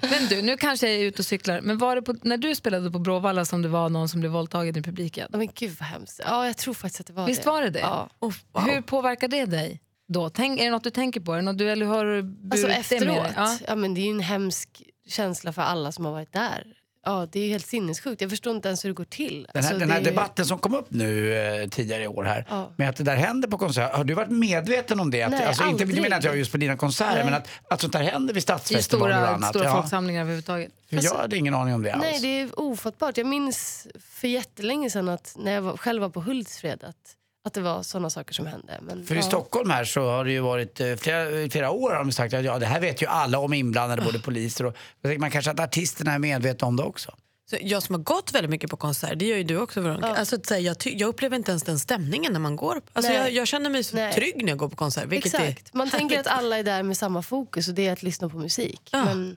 Men 0.10 0.26
du, 0.28 0.42
nu 0.42 0.56
kanske 0.56 0.86
jag 0.88 0.96
är 0.96 1.04
ute 1.04 1.18
och 1.22 1.26
cyklar, 1.26 1.60
men 1.60 1.78
var 1.78 1.96
det 1.96 2.02
på, 2.02 2.14
när 2.22 2.36
du 2.36 2.54
spelade 2.54 2.90
på 2.90 2.98
Bråvalla 2.98 3.44
som 3.44 3.62
det 3.62 3.68
var 3.68 3.88
någon 3.88 4.08
som 4.08 4.20
blev 4.20 4.32
våldtagen 4.32 4.76
i 4.76 4.82
publiken? 4.82 5.28
Ja, 5.32 5.38
Men 5.38 5.48
gud 5.54 5.76
vad 5.80 5.88
hemskt. 5.88 6.20
Ja, 6.26 6.46
jag 6.46 6.56
tror 6.56 6.74
faktiskt 6.74 7.00
att 7.00 7.06
det 7.06 7.12
var 7.12 7.26
Visst 7.26 7.42
det. 7.42 7.50
var 7.50 7.62
det 7.62 7.70
det? 7.70 7.78
Ja. 7.80 8.08
oh, 8.20 8.34
wow. 8.52 8.62
Hur 8.64 8.80
påverkar 8.82 9.28
det 9.28 9.44
dig? 9.44 9.80
Då? 10.08 10.30
Tänk, 10.30 10.60
är 10.60 10.64
det 10.64 10.70
något 10.70 10.84
du 10.84 10.90
tänker 10.90 11.20
på? 11.20 11.32
Är 11.32 11.36
det 11.36 11.42
något 11.42 11.58
du, 11.58 11.70
eller 11.70 11.86
har 11.86 12.04
du 12.04 12.18
Alltså 12.18 12.32
burit 12.48 12.62
det 12.62 12.68
med 12.68 12.78
efteråt? 13.18 13.32
Ja. 13.36 13.56
ja. 13.66 13.74
men 13.76 13.94
det 13.94 14.00
är 14.00 14.04
ju 14.04 14.10
en 14.10 14.20
hemsk 14.20 14.82
känsla 15.08 15.52
för 15.52 15.62
alla 15.62 15.92
som 15.92 16.04
har 16.04 16.12
varit 16.12 16.32
där. 16.32 16.64
Ja, 17.04 17.28
det 17.32 17.40
är 17.40 17.44
ju 17.44 17.50
helt 17.52 17.66
sinnessjukt. 17.66 18.20
Jag 18.20 18.30
förstår 18.30 18.56
inte 18.56 18.68
ens 18.68 18.84
hur 18.84 18.88
det 18.90 18.94
går 18.94 19.04
till. 19.04 19.46
Den 19.54 19.64
här, 19.64 19.70
Alltså, 19.70 19.78
den 19.78 19.90
här 19.90 20.00
det 20.00 20.10
debatten 20.10 20.46
som 20.46 20.58
kom 20.58 20.74
upp 20.74 20.86
nu 20.90 21.34
eh, 21.36 21.68
tidigare 21.68 22.02
i 22.02 22.06
år 22.08 22.24
här, 22.24 22.46
Ja. 22.50 22.70
med 22.76 22.88
att 22.88 22.96
det 22.96 23.04
där 23.04 23.16
händer 23.16 23.48
på 23.48 23.58
konserter. 23.58 23.96
Har 23.96 24.04
du 24.04 24.14
varit 24.14 24.30
medveten 24.30 25.00
om 25.00 25.10
det? 25.10 25.22
Att, 25.22 25.30
Nej, 25.30 25.44
alltså, 25.44 25.62
inte, 25.62 25.82
aldrig. 25.84 25.98
jag 25.98 26.02
menar 26.02 26.16
inte 26.16 26.28
jag 26.28 26.36
just 26.36 26.52
på 26.52 26.56
dina 26.58 26.76
konserter, 26.76 27.14
Nej. 27.14 27.24
men 27.24 27.34
att, 27.34 27.48
att 27.70 27.80
sånt 27.80 27.92
där 27.92 28.02
händer 28.02 28.34
vid 28.34 28.38
I 28.38 28.40
stadsfestivaler 28.40 29.14
och 29.14 29.22
stora, 29.22 29.34
annat. 29.34 29.48
stora 29.50 29.64
ja. 29.64 29.72
folksamlingar 29.76 30.20
överhuvudtaget. 30.20 30.72
För 30.90 31.04
jag 31.04 31.14
hade 31.14 31.36
ingen 31.36 31.54
aning 31.54 31.74
om 31.74 31.82
det 31.82 31.92
alls. 31.92 32.02
Nej, 32.02 32.20
det 32.20 32.40
är 32.40 32.60
ofattbart. 32.60 33.16
Jag 33.16 33.26
minns 33.26 33.86
för 34.00 34.28
jättelänge 34.28 34.90
sedan 34.90 35.08
att 35.08 35.34
när 35.38 35.52
jag 35.52 35.62
var, 35.62 35.76
själv 35.76 36.02
var 36.02 36.08
på 36.08 36.20
Hultsfred 36.20 36.84
att, 36.84 36.96
att 37.48 37.54
det 37.54 37.60
var 37.60 37.82
såna 37.82 38.10
saker 38.10 38.34
som 38.34 38.46
hände. 38.46 38.78
Men, 38.82 39.06
För 39.06 39.14
i 39.14 39.18
ja. 39.18 39.22
Stockholm 39.22 39.70
här 39.70 39.84
så 39.84 40.00
har 40.00 40.24
det 40.24 40.32
ju 40.32 40.40
varit 40.40 40.80
eh, 40.80 40.94
flera, 40.94 41.30
i 41.30 41.50
flera 41.50 41.70
år 41.70 41.90
har 41.90 41.98
de 41.98 42.12
sagt 42.12 42.34
att 42.34 42.44
ja, 42.44 42.58
det 42.58 42.66
här 42.66 42.80
vet 42.80 43.02
ju 43.02 43.06
alla 43.06 43.38
om 43.38 43.52
inblandade, 43.52 44.02
både 44.02 44.18
poliser 44.18 44.66
och... 44.66 44.76
Jag 45.00 45.10
tänker 45.10 45.20
man 45.20 45.30
kanske 45.30 45.50
att 45.50 45.60
artisterna 45.60 46.12
är 46.12 46.18
medvetna 46.18 46.68
om 46.68 46.76
det 46.76 46.82
också. 46.82 47.14
Så 47.50 47.56
jag 47.60 47.82
som 47.82 47.94
har 47.94 48.02
gått 48.02 48.32
väldigt 48.32 48.50
mycket 48.50 48.70
på 48.70 48.76
konserter, 48.76 49.16
det 49.16 49.24
gör 49.24 49.36
ju 49.36 49.44
du 49.44 49.58
också 49.58 49.80
Veronica. 49.80 50.08
Ja. 50.08 50.16
Alltså, 50.16 50.36
att 50.36 50.46
säga, 50.46 50.60
jag, 50.60 50.78
ty- 50.78 50.96
jag 50.96 51.08
upplever 51.08 51.36
inte 51.36 51.50
ens 51.50 51.62
den 51.62 51.78
stämningen 51.78 52.32
när 52.32 52.40
man 52.40 52.56
går. 52.56 52.82
Alltså, 52.92 53.12
Nej. 53.12 53.20
jag, 53.20 53.32
jag 53.32 53.48
känner 53.48 53.70
mig 53.70 53.84
så 53.84 53.96
Nej. 53.96 54.12
trygg 54.12 54.42
när 54.42 54.48
jag 54.48 54.58
går 54.58 54.68
på 54.68 54.76
konsert. 54.76 55.06
Vilket 55.06 55.34
Exakt. 55.34 55.74
Man 55.74 55.86
är 55.86 55.90
tänker 55.90 56.20
att 56.20 56.26
alla 56.26 56.58
är 56.58 56.62
där 56.62 56.82
med 56.82 56.96
samma 56.96 57.22
fokus 57.22 57.68
och 57.68 57.74
det 57.74 57.86
är 57.86 57.92
att 57.92 58.02
lyssna 58.02 58.28
på 58.28 58.36
musik. 58.36 58.80
Ja. 58.92 59.04
Men 59.04 59.36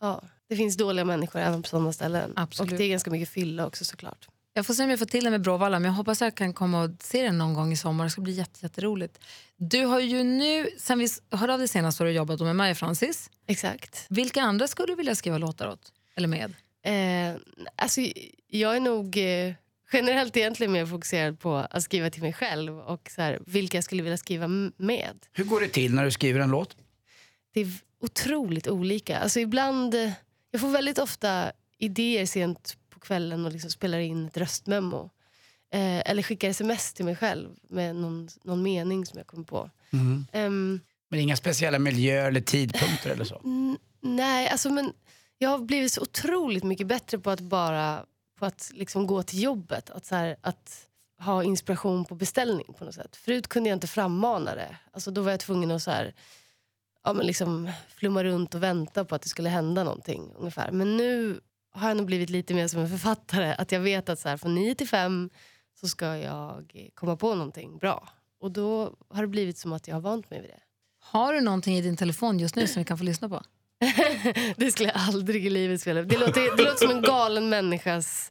ja, 0.00 0.22
det 0.48 0.56
finns 0.56 0.76
dåliga 0.76 1.04
människor 1.04 1.40
även 1.40 1.62
på 1.62 1.68
sådana 1.68 1.92
ställen. 1.92 2.32
Absolut. 2.36 2.72
Och 2.72 2.78
det 2.78 2.84
är 2.84 2.88
ganska 2.88 3.10
mycket 3.10 3.28
fylla 3.28 3.66
också 3.66 3.84
såklart. 3.84 4.28
Jag 4.58 4.66
får 4.66 4.74
se 4.74 4.84
om 4.84 4.90
jag 4.90 4.98
får 4.98 5.06
till 5.06 5.24
det 5.24 5.30
med 5.30 5.40
Bråvalla, 5.40 5.78
men 5.78 5.90
jag 5.90 5.96
hoppas 5.96 6.20
jag 6.20 6.34
kan 6.34 6.52
komma 6.52 6.82
och 6.82 6.90
se 7.00 7.22
den 7.22 7.38
någon 7.38 7.54
gång 7.54 7.72
i 7.72 7.76
sommar. 7.76 8.04
Det 8.04 8.10
ska 8.10 8.20
bli 8.20 8.32
jätte, 8.32 8.58
jätteroligt. 8.62 9.20
Du 9.56 9.84
har 9.84 10.00
ju 10.00 10.22
nu, 10.24 10.68
sen 10.78 10.98
vi 10.98 11.08
hörde 11.30 11.52
av 11.52 11.58
dig 11.58 11.68
senast, 11.68 11.98
har 11.98 12.06
du 12.06 12.12
jobbat 12.12 12.40
med 12.40 12.56
Maja 12.56 12.74
Francis. 12.74 13.30
Exakt. 13.46 14.06
Vilka 14.08 14.42
andra 14.42 14.68
skulle 14.68 14.92
du 14.92 14.94
vilja 14.94 15.14
skriva 15.14 15.38
låtar 15.38 15.68
åt? 15.68 15.92
Eller 16.16 16.28
med? 16.28 16.54
Eh, 16.82 17.40
alltså, 17.76 18.00
jag 18.48 18.76
är 18.76 18.80
nog 18.80 19.16
eh, 19.16 19.54
generellt 19.92 20.36
egentligen 20.36 20.72
mer 20.72 20.86
fokuserad 20.86 21.40
på 21.40 21.56
att 21.56 21.82
skriva 21.82 22.10
till 22.10 22.22
mig 22.22 22.32
själv 22.32 22.78
och 22.78 23.10
så 23.14 23.22
här, 23.22 23.40
vilka 23.46 23.76
jag 23.76 23.84
skulle 23.84 24.02
vilja 24.02 24.18
skriva 24.18 24.48
med. 24.76 25.26
Hur 25.32 25.44
går 25.44 25.60
det 25.60 25.68
till 25.68 25.94
när 25.94 26.04
du 26.04 26.10
skriver 26.10 26.40
en 26.40 26.50
låt? 26.50 26.76
Det 27.54 27.60
är 27.60 27.68
otroligt 28.00 28.68
olika. 28.68 29.18
Alltså 29.18 29.40
ibland, 29.40 29.94
eh, 29.94 30.10
jag 30.50 30.60
får 30.60 30.68
väldigt 30.68 30.98
ofta 30.98 31.52
idéer 31.78 32.26
sent 32.26 32.76
på 32.98 33.06
kvällen 33.06 33.46
och 33.46 33.52
liksom 33.52 33.70
spelar 33.70 33.98
in 33.98 34.26
ett 34.26 34.36
röstmemo. 34.36 35.10
Eh, 35.72 36.10
eller 36.10 36.22
skickar 36.22 36.48
sms 36.50 36.92
till 36.92 37.04
mig 37.04 37.16
själv 37.16 37.48
med 37.68 37.96
någon, 37.96 38.28
någon 38.44 38.62
mening 38.62 39.06
som 39.06 39.18
jag 39.18 39.26
kommer 39.26 39.44
på. 39.44 39.70
Ehm, 40.32 40.80
Men 41.10 41.20
inga 41.20 41.36
speciella 41.36 41.78
miljöer 41.78 42.28
eller 42.28 42.40
tidpunkter 42.40 43.10
eller 43.10 43.24
så? 43.24 43.40
nej, 44.00 44.48
alltså 44.48 44.70
men 44.70 44.92
jag 45.38 45.50
har 45.50 45.58
blivit 45.58 45.92
så 45.92 46.02
otroligt 46.02 46.64
mycket 46.64 46.86
bättre 46.86 47.18
på 47.18 47.30
att 47.30 47.40
bara 47.40 48.04
på 48.38 48.46
att 48.46 48.70
liksom 48.74 49.06
gå 49.06 49.22
till 49.22 49.42
jobbet. 49.42 49.90
Att, 49.90 50.06
så 50.06 50.14
här, 50.14 50.36
att 50.40 50.86
ha 51.20 51.44
inspiration 51.44 52.04
på 52.04 52.14
beställning 52.14 52.66
på 52.78 52.84
något 52.84 52.94
sätt. 52.94 53.16
Förut 53.16 53.48
kunde 53.48 53.68
jag 53.68 53.76
inte 53.76 53.86
frammana 53.86 54.54
det. 54.54 54.76
Alltså, 54.92 55.10
då 55.10 55.22
var 55.22 55.30
jag 55.30 55.40
tvungen 55.40 55.70
att 55.70 55.82
så 55.82 55.90
här, 55.90 56.14
ja, 57.04 57.12
men 57.12 57.26
liksom 57.26 57.70
flumma 57.88 58.24
runt 58.24 58.54
och 58.54 58.62
vänta 58.62 59.04
på 59.04 59.14
att 59.14 59.22
det 59.22 59.28
skulle 59.28 59.48
hända 59.48 59.84
någonting. 59.84 60.32
ungefär. 60.38 60.70
Men 60.72 60.96
nu 60.96 61.40
har 61.70 61.88
jag 61.88 61.96
nog 61.96 62.06
blivit 62.06 62.30
lite 62.30 62.54
mer 62.54 62.68
som 62.68 62.80
en 62.80 62.88
författare. 62.88 63.54
Att 63.58 63.72
jag 63.72 63.80
vet 63.80 64.08
att 64.08 64.18
så 64.18 64.28
här, 64.28 64.36
från 64.36 64.54
9 64.54 64.74
till 64.74 64.88
5 64.88 65.30
så 65.80 65.88
ska 65.88 66.16
jag 66.16 66.90
komma 66.94 67.16
på 67.16 67.34
någonting 67.34 67.78
bra. 67.78 68.08
Och 68.40 68.50
då 68.50 68.96
har 69.08 69.22
det 69.22 69.28
blivit 69.28 69.58
som 69.58 69.72
att 69.72 69.88
jag 69.88 69.94
har 69.94 70.00
vant 70.00 70.30
mig 70.30 70.40
vid 70.40 70.50
det. 70.50 70.60
Har 71.00 71.32
du 71.32 71.40
någonting 71.40 71.76
i 71.76 71.80
din 71.80 71.96
telefon 71.96 72.38
just 72.38 72.56
nu 72.56 72.66
som 72.66 72.80
vi 72.80 72.84
kan 72.84 72.98
få 72.98 73.04
lyssna 73.04 73.28
på? 73.28 73.42
det 74.56 74.72
skulle 74.72 74.88
jag 74.88 74.98
aldrig 75.08 75.46
i 75.46 75.50
livet 75.50 75.80
spela. 75.80 76.02
Det 76.02 76.18
låter, 76.18 76.56
det 76.56 76.62
låter 76.62 76.86
som 76.86 76.96
en 76.96 77.02
galen 77.02 77.48
människas 77.48 78.30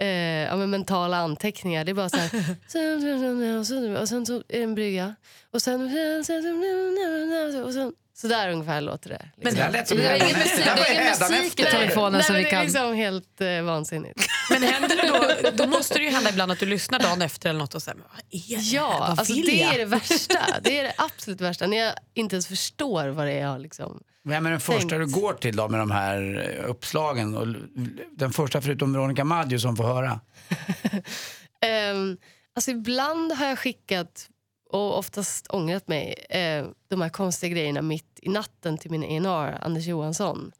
eh, 0.00 0.08
ja, 0.08 0.56
men 0.56 0.70
mentala 0.70 1.16
anteckningar. 1.16 1.84
Det 1.84 1.92
är 1.92 1.94
bara 1.94 2.08
så 2.08 2.16
här... 2.16 2.56
Och 3.58 3.66
sen, 3.66 3.96
och 3.96 4.08
sen 4.08 4.26
så 4.26 4.36
är 4.36 4.42
det 4.48 4.62
en 4.62 4.74
brygga. 4.74 5.14
Och 5.50 5.62
sen... 5.62 5.82
Och 7.64 7.72
sen 7.72 7.94
så 8.16 8.28
där 8.28 8.50
ungefär 8.50 8.80
låter 8.80 9.10
det. 9.10 9.28
Det 9.36 9.50
där 9.50 9.70
lät 9.70 9.88
som 9.88 9.96
Det 9.96 10.08
är 10.08 10.16
ingen 10.16 10.38
musik, 10.38 10.56
Det 10.56 10.74
det 10.76 10.88
är 10.88 10.92
ingen 10.92 11.42
musik 11.42 11.60
i 11.60 11.64
telefonen 11.64 12.12
Nej, 12.12 12.22
som 12.22 12.32
men 12.32 12.42
det 12.42 12.48
är 12.48 12.50
kan... 12.50 12.64
liksom 12.64 12.94
helt 12.94 13.40
eh, 13.40 13.62
vansinnigt. 13.62 14.26
Men 14.50 14.62
händer 14.62 14.88
det 14.88 15.08
då, 15.42 15.50
då 15.64 15.70
måste 15.70 15.98
det 15.98 16.04
ju 16.04 16.10
hända 16.10 16.30
ibland 16.30 16.52
att 16.52 16.58
du 16.58 16.66
lyssnar 16.66 16.98
dagen 16.98 17.22
efter 17.22 17.48
eller 17.48 17.58
något 17.58 17.74
och 17.74 17.82
säger, 17.82 17.96
men 17.98 18.06
vad 18.10 18.18
är 18.18 18.56
det 18.56 18.62
Ja? 18.62 18.96
Vad 19.00 19.18
alltså 19.18 19.34
det 19.34 19.62
är 19.62 19.78
det 19.78 19.84
värsta. 19.84 20.38
Det 20.62 20.78
är 20.78 20.82
det 20.82 20.94
absolut 20.96 21.40
värsta. 21.40 21.66
När 21.66 21.76
jag 21.76 21.94
inte 22.14 22.34
ens 22.34 22.46
förstår 22.46 23.08
vad 23.08 23.26
det 23.26 23.32
är 23.32 23.42
jag 23.42 23.60
liksom... 23.60 24.02
Vem 24.24 24.46
är 24.46 24.50
den 24.50 24.60
första 24.60 24.88
Tänkt. 24.88 25.14
du 25.14 25.20
går 25.20 25.32
till 25.32 25.56
då 25.56 25.68
med 25.68 25.80
de 25.80 25.90
här 25.90 26.48
eh, 26.58 26.70
uppslagen? 26.70 27.36
Och 27.36 27.46
den 28.10 28.32
första 28.32 28.60
förutom 28.60 28.92
Veronica 28.92 29.24
Maggio 29.24 29.58
som 29.58 29.76
får 29.76 29.84
höra? 29.84 30.20
Um, 31.92 32.16
alltså 32.56 32.70
ibland 32.70 33.32
har 33.32 33.46
jag 33.46 33.58
skickat, 33.58 34.28
och 34.74 34.98
oftast 34.98 35.46
ångrat 35.50 35.88
mig, 35.88 36.14
eh, 36.30 36.66
de 36.88 37.00
här 37.00 37.08
konstiga 37.08 37.52
grejerna 37.52 37.82
mitt 37.82 38.18
i 38.22 38.28
natten 38.28 38.78
till 38.78 38.90
min 38.90 39.04
ENR, 39.04 39.58
Anders 39.64 39.86
Johansson. 39.86 40.52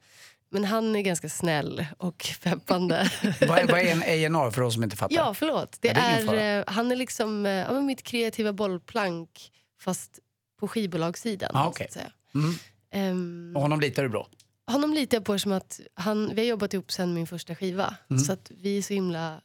Men 0.49 0.63
han 0.65 0.95
är 0.95 1.01
ganska 1.01 1.29
snäll 1.29 1.85
och 1.97 2.27
peppande. 2.43 3.11
Vad 3.47 3.59
är, 3.59 3.67
vad 3.67 3.79
är 3.79 3.95
en 4.25 4.35
A&R 4.35 4.51
för 4.51 4.61
oss 4.61 4.73
som 4.73 4.83
inte 4.83 4.95
fattar? 4.95 5.15
ja, 5.15 5.33
förlåt. 5.33 5.77
Det 5.81 5.87
Ja, 5.87 5.93
det 5.93 5.99
är 5.99 6.33
är, 6.33 6.59
eh, 6.59 6.63
han 6.67 6.91
är 6.91 6.95
liksom 6.95 7.45
eh, 7.45 7.51
ja, 7.51 7.81
mitt 7.81 8.03
kreativa 8.03 8.53
bollplank 8.53 9.51
fast 9.81 10.19
på 10.59 10.67
skivbolagssidan. 10.67 11.51
Ah, 11.53 11.73
så 11.77 11.83
att 11.83 11.91
säga. 11.91 12.11
Mm. 12.35 12.53
Ehm, 12.91 13.53
Och 13.55 13.61
honom 13.61 13.79
litar 13.79 14.03
du 14.03 14.09
bra? 14.09 14.27
honom 14.67 14.93
litar 14.93 15.17
jag 15.17 15.25
på 15.25 15.39
som 15.39 15.51
att 15.51 15.79
han, 15.93 16.31
vi 16.35 16.41
har 16.41 16.47
jobbat 16.47 16.73
ihop 16.73 16.91
sen 16.91 17.13
min 17.13 17.27
första 17.27 17.55
skiva. 17.55 17.95
Mm. 18.09 18.19
Så 18.19 18.33
att 18.33 18.51
vi 18.61 18.77
är 18.77 18.81
så 18.81 18.93
himla 18.93 19.41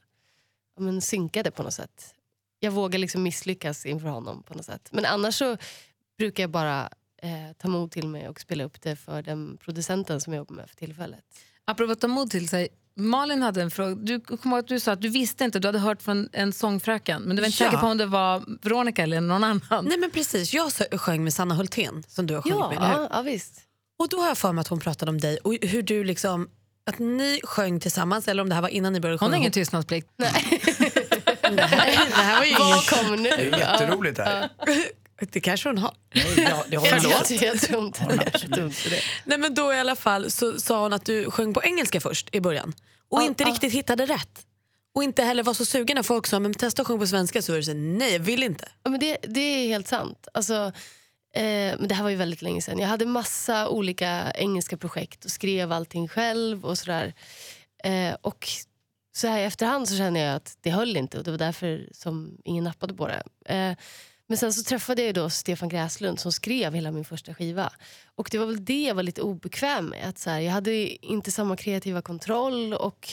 ja, 0.77 0.83
men, 0.83 1.01
synkade 1.01 1.51
på 1.51 1.63
något 1.63 1.75
sätt. 1.75 2.15
Jag 2.61 2.71
vågar 2.71 2.99
liksom 2.99 3.23
misslyckas 3.23 3.87
inför 3.87 4.09
honom 4.09 4.43
på 4.43 4.55
något 4.55 4.65
sätt. 4.67 4.89
Men 4.93 5.05
annars 5.05 5.35
så 5.35 5.57
brukar 6.19 6.43
jag 6.43 6.51
bara 6.51 6.81
eh, 7.23 7.29
ta 7.59 7.69
mod 7.69 7.91
till 7.91 8.09
mig 8.09 8.29
och 8.29 8.41
spela 8.41 8.65
upp 8.65 8.81
det 8.83 8.97
för 8.97 9.23
den 9.23 9.57
producenten 9.65 10.21
som 10.21 10.33
jag 10.33 10.39
jobbar 10.41 10.55
med 10.55 10.69
för 10.71 10.77
tillfället. 10.77 11.25
Apropå 11.65 11.93
att 11.93 12.01
ta 12.01 12.09
mod 12.09 12.31
till 12.31 12.49
sig. 12.49 12.69
Malin 12.97 13.43
hade 13.43 13.63
en 13.63 13.71
fråga. 13.71 13.95
Du 13.95 14.15
ihåg 14.15 14.59
att 14.59 14.69
du 14.69 14.81
sa 14.81 14.93
att 14.93 15.01
du 15.01 15.09
visste 15.09 15.45
inte, 15.45 15.59
du 15.59 15.69
hade 15.69 15.79
hört 15.79 16.03
från 16.03 16.29
en 16.33 16.53
sångfröken 16.53 17.23
men 17.23 17.37
du 17.37 17.43
var 17.43 17.47
inte 17.47 17.65
Ja. 17.65 17.71
säker 17.71 17.81
på 17.81 17.87
om 17.87 17.99
det 17.99 18.07
var 18.07 18.45
Veronica 18.63 19.03
eller 19.03 19.21
någon 19.21 19.45
annan. 19.45 19.85
Nej 19.85 19.99
men 19.99 20.11
precis, 20.11 20.55
jag 20.55 20.73
sjöng 21.01 21.25
med 21.25 21.35
Sanna 21.35 21.55
Hultén 21.55 22.03
som 22.09 22.27
du 22.27 22.35
har 22.35 22.43
sjungit 22.43 22.59
Ja, 22.59 22.69
med. 22.69 22.77
eller 22.79 22.89
ja, 23.03 23.09
ja, 23.13 23.23
visst. 23.23 23.61
Och 23.99 24.09
då 24.09 24.21
har 24.21 24.29
jag 24.29 24.39
för 24.39 24.53
mig 24.53 24.61
att 24.61 24.69
hon 24.69 24.81
pratade 24.81 25.11
om 25.11 25.19
dig 25.21 25.39
och 25.39 25.55
hur 25.63 25.83
du 25.83 26.05
liksom 26.05 26.51
att 26.87 26.99
ni 26.99 27.41
sjöng 27.45 27.81
tillsammans 27.81 28.29
eller 28.29 28.43
om 28.43 28.49
det 28.49 28.55
här 28.55 28.63
var 28.63 28.69
innan 28.69 28.93
ni 28.93 29.01
började 29.01 29.15
Hon 29.15 29.19
sjunga. 29.29 29.31
har 29.37 29.39
ingen 29.41 29.53
tystnadsplikt. 29.53 30.09
här, 30.23 31.20
det 31.57 31.63
här 31.63 32.39
var 32.39 32.45
ju 32.45 32.55
Vad 32.55 32.69
inget, 32.69 32.91
kommer 32.91 33.17
nu? 33.17 33.29
Det 33.31 33.57
är 33.57 33.59
jätteroligt 33.59 34.17
det 34.17 34.25
här. 34.25 34.49
det 35.33 35.41
kanske 35.41 35.69
hon 35.69 35.79
har. 35.79 35.95
Ja, 36.37 36.65
det 36.69 36.77
har 36.77 36.87
Jag, 36.87 37.43
jag 37.43 37.61
tror 37.61 37.87
inte 37.87 38.05
det. 38.09 38.91
Det. 38.91 39.01
Nej 39.25 39.39
men 39.39 39.55
då 39.55 39.75
i 39.75 39.79
alla 39.79 39.97
fall 39.97 40.31
så 40.31 40.61
sa 40.61 40.83
hon 40.83 40.93
att 40.93 41.05
du 41.05 41.31
sjöng 41.31 41.55
på 41.55 41.63
engelska 41.63 42.01
först 42.01 42.35
i 42.35 42.41
början 42.41 42.73
och 43.11 43.21
Ja, 43.23 43.27
inte 43.27 43.43
ja. 43.43 43.49
riktigt 43.49 43.73
hittade 43.73 44.07
rätt. 44.07 44.47
Och 44.95 45.05
inte 45.05 45.23
heller 45.23 45.43
var 45.43 45.55
så 45.55 45.65
sugen 45.65 45.95
när 45.95 46.03
folk 46.03 46.27
sa 46.27 46.39
men 46.39 46.55
testa 46.55 46.83
att 46.83 46.89
sjunga 46.89 47.01
på 47.01 47.07
svenska 47.07 47.43
så 47.43 47.53
var 47.53 47.57
det 47.57 47.65
så 47.65 47.75
nej 47.75 48.13
jag 48.13 48.21
vill 48.21 48.43
inte. 48.43 48.69
Ja, 48.83 48.91
men 48.91 49.01
det, 49.01 49.17
det 49.23 49.41
är 49.41 49.69
helt 49.69 49.89
sant. 49.89 50.29
Alltså, 50.35 50.73
eh, 51.35 51.43
men 51.79 51.89
det 51.89 51.95
här 51.95 52.03
var 52.03 52.11
ju 52.11 52.17
väldigt 52.17 52.43
länge 52.43 52.63
sedan. 52.63 52.79
Jag 52.79 52.89
hade 52.89 53.07
massa 53.07 53.69
olika 53.69 54.33
engelska 54.35 54.77
projekt 54.77 55.25
och 55.25 55.31
skrev 55.31 55.73
allting 55.73 56.09
själv 56.09 56.65
och 56.65 56.79
sådär. 56.79 57.15
Eh, 57.85 58.15
och 58.23 58.49
så 59.13 59.29
här 59.29 59.39
i 59.39 59.45
efterhand 59.45 59.89
så 59.89 59.97
känner 59.97 60.21
jag 60.21 60.37
att 60.37 60.57
det 60.61 60.71
höll 60.71 60.97
inte 60.97 61.19
och 61.19 61.25
det 61.25 61.31
var 61.31 61.39
därför 61.39 61.89
som 61.93 62.39
ingen 62.45 62.65
nappade 62.65 62.95
på 62.95 63.09
det. 63.09 63.23
Eh, 63.55 63.77
men 64.31 64.37
sen 64.37 64.53
så 64.53 64.63
träffade 64.63 65.03
jag 65.03 65.15
då 65.15 65.31
Stefan 65.31 65.69
Gräslund 65.69 66.21
som 66.21 66.33
skrev 66.33 66.75
hela 66.75 66.91
min 66.91 67.05
första 67.05 67.35
skiva. 67.35 67.73
Och 68.15 68.29
det 68.33 68.39
var 68.39 68.47
väl 68.47 68.65
det 68.65 68.83
jag 68.83 68.95
var 68.95 69.03
lite 69.03 69.23
obekväm 69.23 69.87
med. 69.87 70.09
Att 70.09 70.19
så 70.19 70.31
här, 70.31 70.41
jag 70.41 70.53
hade 70.53 71.07
inte 71.07 71.31
samma 71.31 71.57
kreativa 71.57 72.03
kontroll 72.03 72.75
och 72.75 73.09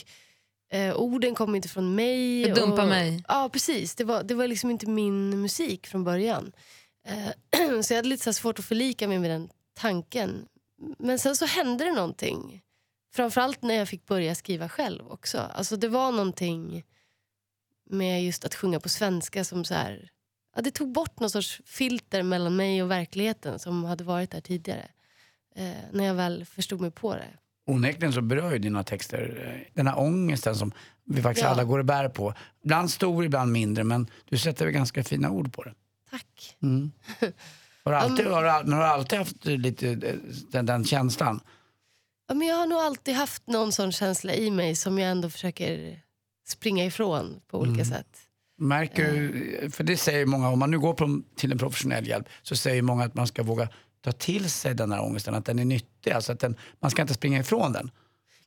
eh, 0.73 0.95
orden 0.95 1.35
kom 1.35 1.55
inte 1.55 1.69
från 1.69 1.95
mig. 1.95 2.51
Dumpa 2.53 2.81
och, 2.81 2.87
mig. 2.87 3.23
Ja, 3.27 3.49
precis. 3.53 3.95
Det 3.95 4.03
var, 4.03 4.23
det 4.23 4.33
var 4.33 4.47
liksom 4.47 4.69
inte 4.69 4.89
min 4.89 5.41
musik 5.41 5.87
från 5.87 6.03
början. 6.03 6.51
Eh, 7.07 7.81
så 7.81 7.93
jag 7.93 7.97
hade 7.97 8.09
lite 8.09 8.23
så 8.23 8.33
svårt 8.33 8.59
att 8.59 8.65
förlika 8.65 9.07
mig 9.07 9.19
med 9.19 9.31
den 9.31 9.49
tanken. 9.73 10.45
Men 10.99 11.19
sen 11.19 11.35
så 11.35 11.45
hände 11.45 11.85
det 11.85 11.91
någonting. 11.91 12.61
Framförallt 13.13 13.61
när 13.61 13.75
jag 13.75 13.87
fick 13.89 14.05
börja 14.05 14.35
skriva 14.35 14.69
själv 14.69 15.07
också. 15.11 15.37
Alltså 15.37 15.77
det 15.77 15.87
var 15.87 16.11
någonting 16.11 16.83
med 17.89 18.23
just 18.23 18.45
att 18.45 18.55
sjunga 18.55 18.79
på 18.79 18.89
svenska 18.89 19.43
som 19.43 19.65
så 19.65 19.73
här, 19.73 20.09
ja, 20.55 20.61
det 20.61 20.71
tog 20.71 20.91
bort 20.91 21.19
någon 21.19 21.29
sorts 21.29 21.61
filter 21.65 22.23
mellan 22.23 22.55
mig 22.55 22.83
och 22.83 22.91
verkligheten 22.91 23.59
som 23.59 23.83
hade 23.83 24.03
varit 24.03 24.31
där 24.31 24.41
tidigare. 24.41 24.87
Eh, 25.55 25.71
när 25.91 26.03
jag 26.05 26.13
väl 26.15 26.45
förstod 26.45 26.81
mig 26.81 26.91
på 26.91 27.15
det. 27.15 27.27
Onekligen 27.65 28.13
så 28.13 28.21
berör 28.21 28.51
ju 28.51 28.59
dina 28.59 28.83
texter 28.83 29.53
eh, 29.55 29.71
den 29.73 29.87
här 29.87 29.99
ångesten 29.99 30.55
som 30.55 30.71
vi 31.03 31.21
faktiskt 31.21 31.43
Ja. 31.43 31.49
alla 31.49 31.63
går 31.63 31.79
och 31.79 31.85
bär 31.85 32.09
på. 32.09 32.33
Ibland 32.63 32.91
stor, 32.91 33.25
ibland 33.25 33.51
mindre, 33.51 33.83
men 33.83 34.07
du 34.29 34.37
sätter 34.37 34.65
väl 34.65 34.73
ganska 34.73 35.03
fina 35.03 35.29
ord 35.29 35.53
på 35.53 35.63
det. 35.63 35.73
Tack. 36.11 36.55
Mm. 36.61 36.91
Har, 37.83 37.91
du 37.91 37.97
alltid, 37.97 38.25
har, 38.25 38.43
du, 38.43 38.49
har 38.49 38.63
du 38.63 38.85
alltid 38.87 39.19
haft 39.19 39.45
lite 39.45 39.89
eh, 39.89 40.15
den, 40.51 40.65
den 40.65 40.85
känslan? 40.85 41.39
Ja, 42.27 42.33
men 42.33 42.47
jag 42.47 42.55
har 42.55 42.65
nog 42.65 42.79
alltid 42.79 43.15
haft 43.15 43.47
någon 43.47 43.71
sån 43.71 43.91
känsla 43.91 44.33
i 44.33 44.51
mig 44.51 44.75
som 44.75 44.99
jag 44.99 45.11
ändå 45.11 45.29
försöker 45.29 45.99
springa 46.47 46.85
ifrån 46.85 47.41
på 47.47 47.59
olika 47.59 47.85
sätt. 47.85 48.07
Märker 48.59 49.11
du, 49.11 49.69
för 49.71 49.83
det 49.83 49.97
säger 49.97 50.25
många, 50.25 50.49
om 50.49 50.59
man 50.59 50.71
nu 50.71 50.79
går 50.79 50.93
på, 50.93 51.21
till 51.35 51.51
en 51.51 51.57
professionell 51.57 52.07
hjälp 52.07 52.27
så 52.41 52.55
säger 52.55 52.81
många 52.81 53.03
att 53.03 53.13
man 53.13 53.27
ska 53.27 53.43
våga 53.43 53.69
ta 54.01 54.11
till 54.11 54.49
sig 54.49 54.75
den 54.75 54.91
här 54.91 55.03
ångesten, 55.03 55.35
att 55.35 55.45
den 55.45 55.59
är 55.59 55.65
nyttig, 55.65 56.11
alltså 56.11 56.31
att 56.31 56.39
den, 56.39 56.55
man 56.79 56.91
ska 56.91 57.01
inte 57.01 57.13
springa 57.13 57.39
ifrån 57.39 57.73
den. 57.73 57.91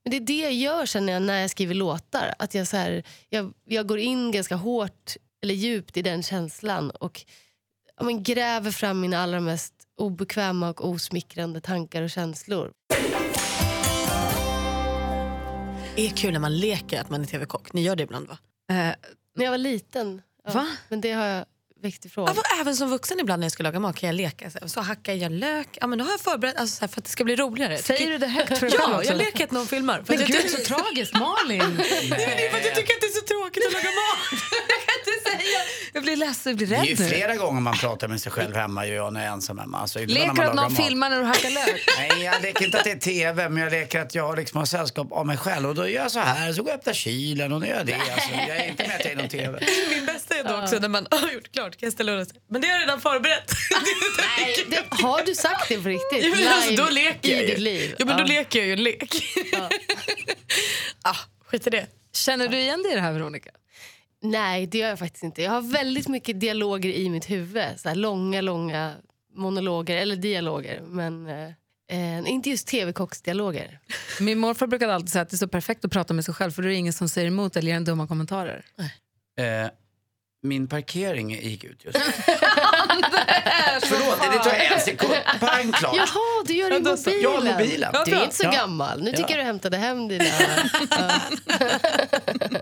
Men 0.04 0.10
det 0.10 0.16
är 0.16 0.20
det 0.20 0.40
jag 0.40 0.52
gör 0.52 0.86
känner 0.86 1.12
jag 1.12 1.22
när 1.22 1.40
jag 1.40 1.50
skriver 1.50 1.74
låtar. 1.74 2.34
Att 2.38 2.54
jag, 2.54 2.66
så 2.66 2.76
här, 2.76 3.02
jag, 3.28 3.52
jag 3.64 3.86
går 3.86 3.98
in 3.98 4.32
ganska 4.32 4.56
hårt 4.56 5.16
eller 5.42 5.54
djupt 5.54 5.96
i 5.96 6.02
den 6.02 6.22
känslan 6.22 6.90
och 6.90 7.24
ja, 7.96 8.04
men 8.04 8.22
gräver 8.22 8.70
fram 8.70 9.00
mina 9.00 9.18
allra 9.18 9.40
mest 9.40 9.74
obekväma 9.96 10.70
och 10.70 10.88
osmickrande 10.88 11.60
tankar 11.60 12.02
och 12.02 12.10
känslor. 12.10 12.72
Är 16.00 16.08
kul 16.10 16.32
när 16.32 16.40
man 16.40 16.58
leker 16.58 17.00
att 17.00 17.10
man 17.10 17.20
är 17.22 17.26
tv-kock. 17.26 17.72
Ni 17.72 17.82
gör 17.82 17.96
det 17.96 18.02
ibland 18.02 18.28
va? 18.28 18.38
Eh, 18.70 18.76
När 19.36 19.44
jag 19.44 19.50
var 19.50 19.58
liten. 19.58 20.22
Ja, 20.44 20.52
Va? 20.52 20.66
Men 20.88 21.00
det 21.00 21.12
har 21.12 21.24
jag 21.26 21.44
växt 21.82 22.04
ifrån. 22.04 22.32
Ja, 22.36 22.42
även 22.60 22.76
som 22.76 22.90
vuxen 22.90 23.20
ibland 23.20 23.40
när 23.40 23.44
jag 23.44 23.52
ska 23.52 23.62
laga 23.62 23.80
mat 23.80 23.96
kan 23.96 24.06
jag 24.06 24.14
leka. 24.16 24.50
Så, 24.50 24.68
så 24.68 24.80
hackar 24.80 25.12
jag 25.12 25.32
lök. 25.32 25.68
Ja, 25.80 25.86
men 25.86 25.98
då 25.98 26.04
har 26.04 26.10
jag 26.12 26.20
förberett 26.20 26.56
alltså, 26.56 26.76
så 26.76 26.80
här, 26.80 26.88
för 26.88 27.00
att 27.00 27.04
det 27.04 27.10
ska 27.10 27.24
bli 27.24 27.36
roligare. 27.36 27.78
säger 27.78 28.10
du 28.10 28.18
det 28.18 28.26
högt 28.26 28.58
för 28.58 28.70
Ja, 28.74 28.96
också? 28.98 29.10
jag 29.10 29.16
leker 29.18 29.44
att 29.44 29.50
någon 29.50 29.66
filmar. 29.66 30.02
För 30.06 30.12
Men 30.14 30.22
att 30.22 30.28
gud, 30.28 30.36
jag, 30.44 30.50
så 30.50 30.74
tragiskt. 30.74 31.14
Malin! 31.14 31.76
det 31.76 31.84
är 32.46 32.50
för 32.50 32.58
att 32.58 32.64
jag 32.64 32.74
tycker 32.74 32.94
att 32.94 33.00
det 33.00 33.06
är 33.06 33.20
så 33.20 33.26
tråkigt 33.26 33.66
att 33.66 33.72
laga 33.72 33.84
mat. 33.84 34.18
jag 34.68 34.80
kan 34.86 34.94
inte 34.98 35.30
säga. 35.30 35.58
Jag 35.92 36.02
blir 36.02 36.16
ledsen, 36.16 36.50
jag 36.50 36.56
blir 36.56 36.66
Det 36.66 36.74
är 36.76 36.84
ju 36.84 36.90
rädd 36.94 37.00
nu. 37.00 37.08
flera 37.08 37.36
gånger 37.36 37.60
man 37.60 37.74
pratar 37.76 38.08
med 38.08 38.20
sig 38.20 38.32
själv 38.32 38.54
hemma, 38.56 38.86
jag 38.86 39.12
när 39.12 39.20
jag 39.20 39.28
är 39.28 39.32
ensam 39.32 39.58
hemma. 39.58 39.78
Alltså, 39.78 39.98
Leker 39.98 40.32
du 40.34 40.42
att 40.42 40.54
någon 40.54 40.72
mat. 40.72 40.84
filmar 40.86 41.10
när 41.10 41.18
du 41.20 41.24
hackar 41.24 41.50
lök? 41.50 41.84
Nej, 41.98 42.24
jag 42.24 42.42
leker 42.42 42.64
inte 42.64 42.78
att 42.78 42.84
det 42.84 42.90
är 42.90 42.96
TV, 42.98 43.48
men 43.48 43.62
jag 43.62 43.72
leker 43.72 44.00
att 44.00 44.14
jag 44.14 44.36
liksom 44.36 44.58
har 44.58 44.66
sällskap 44.66 45.12
av 45.12 45.26
mig 45.26 45.36
själv. 45.36 45.68
Och 45.68 45.74
då 45.74 45.88
gör 45.88 46.02
jag 46.02 46.10
så 46.12 46.18
här, 46.20 46.52
så 46.52 46.62
går 46.62 46.70
jag 46.70 46.74
och 46.74 46.80
öppnar 46.80 46.92
kylen 46.94 47.52
och 47.52 47.60
då 47.60 47.66
gör 47.66 47.76
jag 47.76 47.86
det. 47.86 47.94
Alltså, 47.94 48.28
jag 48.48 48.56
är 48.56 48.68
inte 48.68 48.86
med 48.88 48.96
att 48.96 49.04
jag 49.04 49.12
är 49.12 49.16
någon 49.16 49.28
TV. 49.28 49.60
Min 49.94 50.06
bästa 50.06 50.34
är 50.38 50.44
då 50.44 50.62
också 50.62 50.78
när 50.78 50.88
man 50.88 51.06
har 51.10 51.30
gjort 51.32 51.52
klart, 51.52 51.69
kan 51.76 51.86
jag 51.86 51.92
ställa 51.92 52.12
undan? 52.12 52.26
Men 52.48 52.60
det 52.60 52.66
har 52.66 52.74
jag 52.74 52.82
redan 52.82 53.00
förberett. 53.00 53.52
Nej, 54.38 54.66
det, 54.70 54.84
har 55.02 55.24
du 55.24 55.34
sagt 55.34 55.68
det 55.68 55.82
på 55.82 55.88
riktigt? 55.88 56.24
Ja, 56.24 56.30
men 56.36 56.48
alltså, 56.48 56.74
då 56.84 56.90
Live 56.90 57.08
leker 57.10 57.28
jag 57.32 57.38
i 57.38 57.42
ju. 57.42 57.46
ditt 57.50 57.58
liv? 57.58 57.94
Ja, 57.98 58.04
men 58.04 58.16
då 58.16 58.22
Ja. 58.22 58.26
leker 58.26 58.58
jag 58.58 58.66
ju 58.66 58.72
en 58.72 58.82
lek. 58.82 59.14
ah, 61.02 61.16
skit 61.44 61.66
i 61.66 61.70
det. 61.70 61.86
Känner 62.12 62.48
du 62.48 62.58
igen 62.58 62.82
dig 62.82 62.92
i 62.92 62.94
det 62.94 63.00
här 63.00 63.12
Veronica? 63.12 63.50
Nej, 64.22 64.66
det 64.66 64.78
gör 64.78 64.88
jag 64.88 64.98
faktiskt 64.98 65.24
inte. 65.24 65.42
Jag 65.42 65.50
har 65.50 65.62
väldigt 65.62 66.08
mycket 66.08 66.40
dialoger 66.40 66.90
i 66.90 67.08
mitt 67.10 67.30
huvud. 67.30 67.64
Så 67.76 67.88
här 67.88 67.96
långa, 67.96 68.40
långa 68.40 68.94
monologer 69.34 69.96
eller 69.96 70.16
dialoger. 70.16 70.80
Men 70.80 71.26
eh, 71.26 71.50
Eh, 71.92 72.18
inte 72.30 72.50
just 72.50 72.66
tv-kocksdialoger. 72.66 73.78
Min 74.20 74.38
morfar 74.38 74.66
brukade 74.66 74.94
alltid 74.94 75.10
säga 75.10 75.22
att 75.22 75.30
det 75.30 75.34
är 75.34 75.38
så 75.38 75.48
perfekt 75.48 75.84
att 75.84 75.92
prata 75.92 76.14
med 76.14 76.24
sig 76.24 76.34
själv 76.34 76.50
för 76.50 76.62
då 76.62 76.68
är 76.68 76.70
det 76.70 76.76
ingen 76.76 76.92
som 76.92 77.08
säger 77.08 77.26
emot 77.28 77.56
eller 77.56 77.68
ger 77.68 77.76
en 77.76 77.84
dumma 77.84 78.06
kommentarer. 78.06 78.64
Eh, 79.38 79.70
min 80.42 80.68
parkering 80.68 81.30
gick 81.30 81.64
ut 81.64 81.84
just 81.84 81.98
Förlåt, 83.82 84.18
det 84.32 84.38
tar 84.38 84.50
en 84.74 84.80
sekund. 84.80 85.14
Pang 85.40 85.72
klart. 85.72 85.96
Jaha, 85.96 86.44
du 86.46 86.54
gör 86.54 86.70
det 86.70 86.76
i 86.76 86.80
mobilen. 86.80 87.20
Ja, 87.22 87.52
mobilen. 87.52 87.94
Du 88.06 88.12
är 88.14 88.24
inte 88.24 88.36
så 88.36 88.44
Ja. 88.44 88.50
gammal. 88.50 89.02
Nu 89.02 89.10
tycker 89.10 89.22
Ja. 89.22 89.28
jag 89.30 89.38
du 89.38 89.44
hämtade 89.44 89.76
hem 89.76 90.08
dina... 90.08 90.24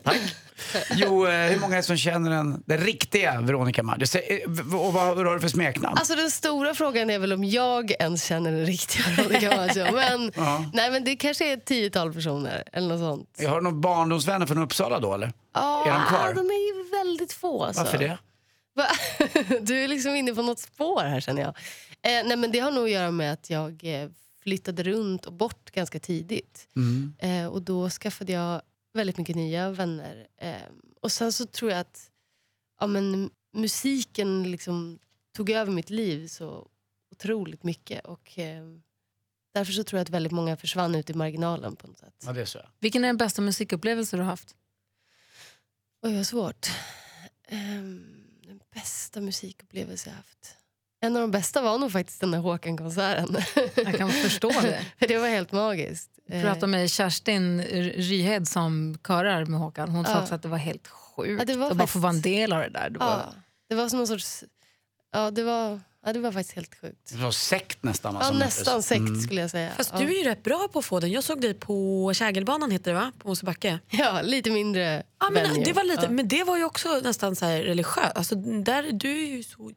Tack. 0.05 0.17
Jo, 0.91 1.27
eh, 1.27 1.33
hur 1.51 1.61
många 1.61 1.73
är 1.75 1.77
det 1.77 1.83
som 1.83 1.97
känner 1.97 2.31
den, 2.31 2.63
den 2.67 2.79
riktiga 2.79 3.41
Veronica 3.41 3.83
Maggio? 3.83 4.07
Eh, 4.19 4.51
Och 4.79 4.93
vad, 4.93 5.17
vad 5.17 5.27
har 5.27 5.35
du 5.35 5.41
för 5.41 5.49
smeknamn? 5.49 5.99
Alltså 5.99 6.15
den 6.15 6.31
stora 6.31 6.75
frågan 6.75 7.11
är 7.11 7.19
väl 7.19 7.33
om 7.33 7.45
jag 7.45 7.91
ens 7.91 8.25
känner 8.25 8.53
den 8.53 8.67
riktiga 8.67 9.05
Veronica 9.17 9.57
Maggio. 9.57 9.93
Men, 9.93 10.33
Ja. 10.37 10.65
nej, 10.73 10.91
men 10.91 11.05
det 11.05 11.17
kanske 11.17 11.51
är 11.53 11.55
ett 11.57 11.65
tiotal 11.65 12.13
personer 12.13 12.65
eller 12.73 12.89
något 12.89 12.99
sånt. 13.01 13.37
Jag 13.39 13.51
har 13.51 13.61
några 13.61 13.77
barndomsvänner 13.77 14.47
från 14.47 14.59
Uppsala 14.59 15.01
då 15.01 15.15
eller? 15.15 15.33
Ja, 15.55 15.85
Är 15.87 15.93
de 15.93 16.07
kvar? 16.07 16.35
de 16.35 16.41
är 16.51 16.67
ju 16.85 16.91
väldigt 16.91 17.33
få. 17.33 17.65
Alltså. 17.65 17.83
Varför 17.83 17.99
det? 17.99 18.19
Du 19.61 19.85
är 19.85 19.89
liksom 19.89 20.15
inne 20.15 20.35
på 20.35 20.43
något 20.43 20.59
spår 20.59 21.01
här 21.03 21.21
känner 21.21 21.43
jag. 21.43 21.49
Eh, 22.03 22.27
nej, 22.27 22.37
men 22.37 22.53
det 22.53 22.59
har 22.59 22.71
nog 22.71 22.85
att 22.85 22.91
göra 22.91 23.11
med 23.11 23.33
att 23.33 23.51
jag 23.51 23.81
eh, 24.03 24.09
flyttade 24.43 24.83
runt 24.83 25.27
och 25.27 25.33
bort 25.33 25.71
ganska 25.71 25.99
tidigt. 25.99 26.67
Mm. 26.77 27.13
Eh, 27.19 27.47
och 27.47 27.63
då 27.63 27.91
skaffade 27.91 28.33
jag 28.33 28.63
väldigt 28.99 29.19
mycket 29.19 29.37
nya 29.37 29.71
vänner. 29.71 30.27
Eh, 30.37 30.63
och 31.01 31.13
sen 31.13 31.33
så 31.33 31.47
tror 31.47 31.71
jag 31.71 31.81
att 31.81 32.11
ja, 32.81 32.87
men, 32.87 33.31
musiken 33.53 34.51
liksom 34.51 34.99
tog 35.37 35.51
över 35.51 35.73
mitt 35.73 35.91
liv 35.91 36.27
så 36.27 36.69
otroligt 37.11 37.63
mycket. 37.63 38.05
Och 38.05 38.39
eh, 38.39 38.65
därför 39.55 39.73
så 39.73 39.85
tror 39.85 39.99
jag 39.99 40.05
att 40.05 40.11
väldigt 40.11 40.33
många 40.33 40.57
försvann 40.57 40.95
ut 40.95 41.11
i 41.11 41.15
marginalen 41.15 41.77
på 41.77 41.87
något 41.87 41.99
sätt. 41.99 42.15
Ja, 42.27 42.33
det 42.33 42.41
är 42.41 42.45
så. 42.45 42.61
Vilken 42.79 43.05
är 43.05 43.09
den 43.09 43.17
bästa 43.17 43.43
musikupplevelse 43.43 44.17
du 44.17 44.23
har 44.23 44.31
haft? 44.31 44.57
Oj, 46.03 46.17
vad 46.17 46.27
svårt. 46.27 46.69
Ehm, 47.49 48.25
den 48.47 48.61
bästa 48.75 49.21
musikupplevelse 49.21 50.11
jag 50.11 50.17
haft. 50.17 50.57
En 51.01 51.17
av 51.17 51.23
de 51.23 51.31
bästa 51.31 51.63
var 51.63 51.79
nog 51.79 51.93
faktiskt 51.93 52.21
den 52.21 52.31
där 52.31 52.39
Håkan-konserten. 52.39 53.37
Jag 53.77 53.97
kan 53.97 54.11
förstå 54.11 54.49
det. 54.49 54.87
För 54.99 55.09
det 55.09 55.19
var 55.19 55.29
helt 55.29 55.53
magiskt. 55.53 56.18
Jag 56.31 56.43
pratade 56.43 56.67
med 56.67 56.91
Kerstin 56.91 57.63
Ryhed 57.63 58.49
som 58.49 58.99
körar 59.07 59.45
med 59.45 59.61
Håkan. 59.61 59.89
Hon 59.89 60.05
sa 60.05 60.11
Ja. 60.13 60.23
också 60.23 60.35
att 60.35 60.43
det 60.43 60.49
var 60.49 60.59
helt 60.59 60.89
sjukt 60.89 61.39
Ja, 61.39 61.45
det 61.45 61.57
var 61.57 61.71
att 61.71 61.77
bara 61.77 61.87
få 61.87 62.01
faktiskt- 62.01 62.03
vara 62.03 62.13
en 62.13 62.21
del 62.23 62.53
av 62.53 62.61
det 62.61 62.69
där. 62.69 62.91
Det 62.91 62.99
var, 62.99 63.07
ja, 63.07 63.35
det 63.69 63.75
var 63.75 63.89
som 63.89 63.97
någon 63.99 64.07
sorts... 64.07 64.45
Ja, 65.13 65.31
det 65.31 65.43
var, 65.43 65.81
ja, 66.07 66.13
det 66.13 66.19
var 66.21 66.33
faktiskt 66.33 66.55
helt 66.55 66.75
sjukt. 66.81 67.11
Det 67.13 67.19
var 67.19 67.31
sekt 67.31 67.83
nästan. 67.83 68.15
Ja, 68.15 68.23
som 68.23 68.39
nästan 68.39 68.83
sekt 68.83 68.99
Mm. 68.99 69.21
skulle 69.21 69.41
jag 69.41 69.51
säga. 69.51 69.71
Fast 69.77 69.91
ja. 69.93 69.99
du 69.99 70.05
är 70.05 70.19
ju 70.19 70.25
rätt 70.31 70.43
bra 70.43 70.69
på 70.73 70.79
att 70.79 70.85
få 70.85 71.01
den. 71.01 71.11
Jag 71.11 71.25
såg 71.25 71.41
dig 71.41 71.55
på 71.55 72.13
Kägelbanan 72.15 72.71
heter 72.71 72.91
det 72.93 72.99
va? 73.01 73.13
På 73.19 73.29
Mosebacke. 73.29 73.79
Ja, 73.91 74.21
lite 74.23 74.51
mindre 74.51 75.03
Ja, 75.21 75.31
men, 75.31 75.43
venue. 75.43 75.65
det 75.65 75.73
var 75.73 75.85
lite, 75.85 76.03
Ja. 76.03 76.11
men 76.11 76.29
det 76.29 76.45
var 76.45 76.57
ju 76.57 76.65
också 76.65 77.01
nästan 77.05 77.37
så 77.37 77.45
här 77.45 77.63
religiöst. 77.63 78.13
Alltså, 78.17 78.35
där, 78.35 78.93
du 78.93 79.11
är 79.25 79.27
ju 79.37 79.43
så 79.43 79.71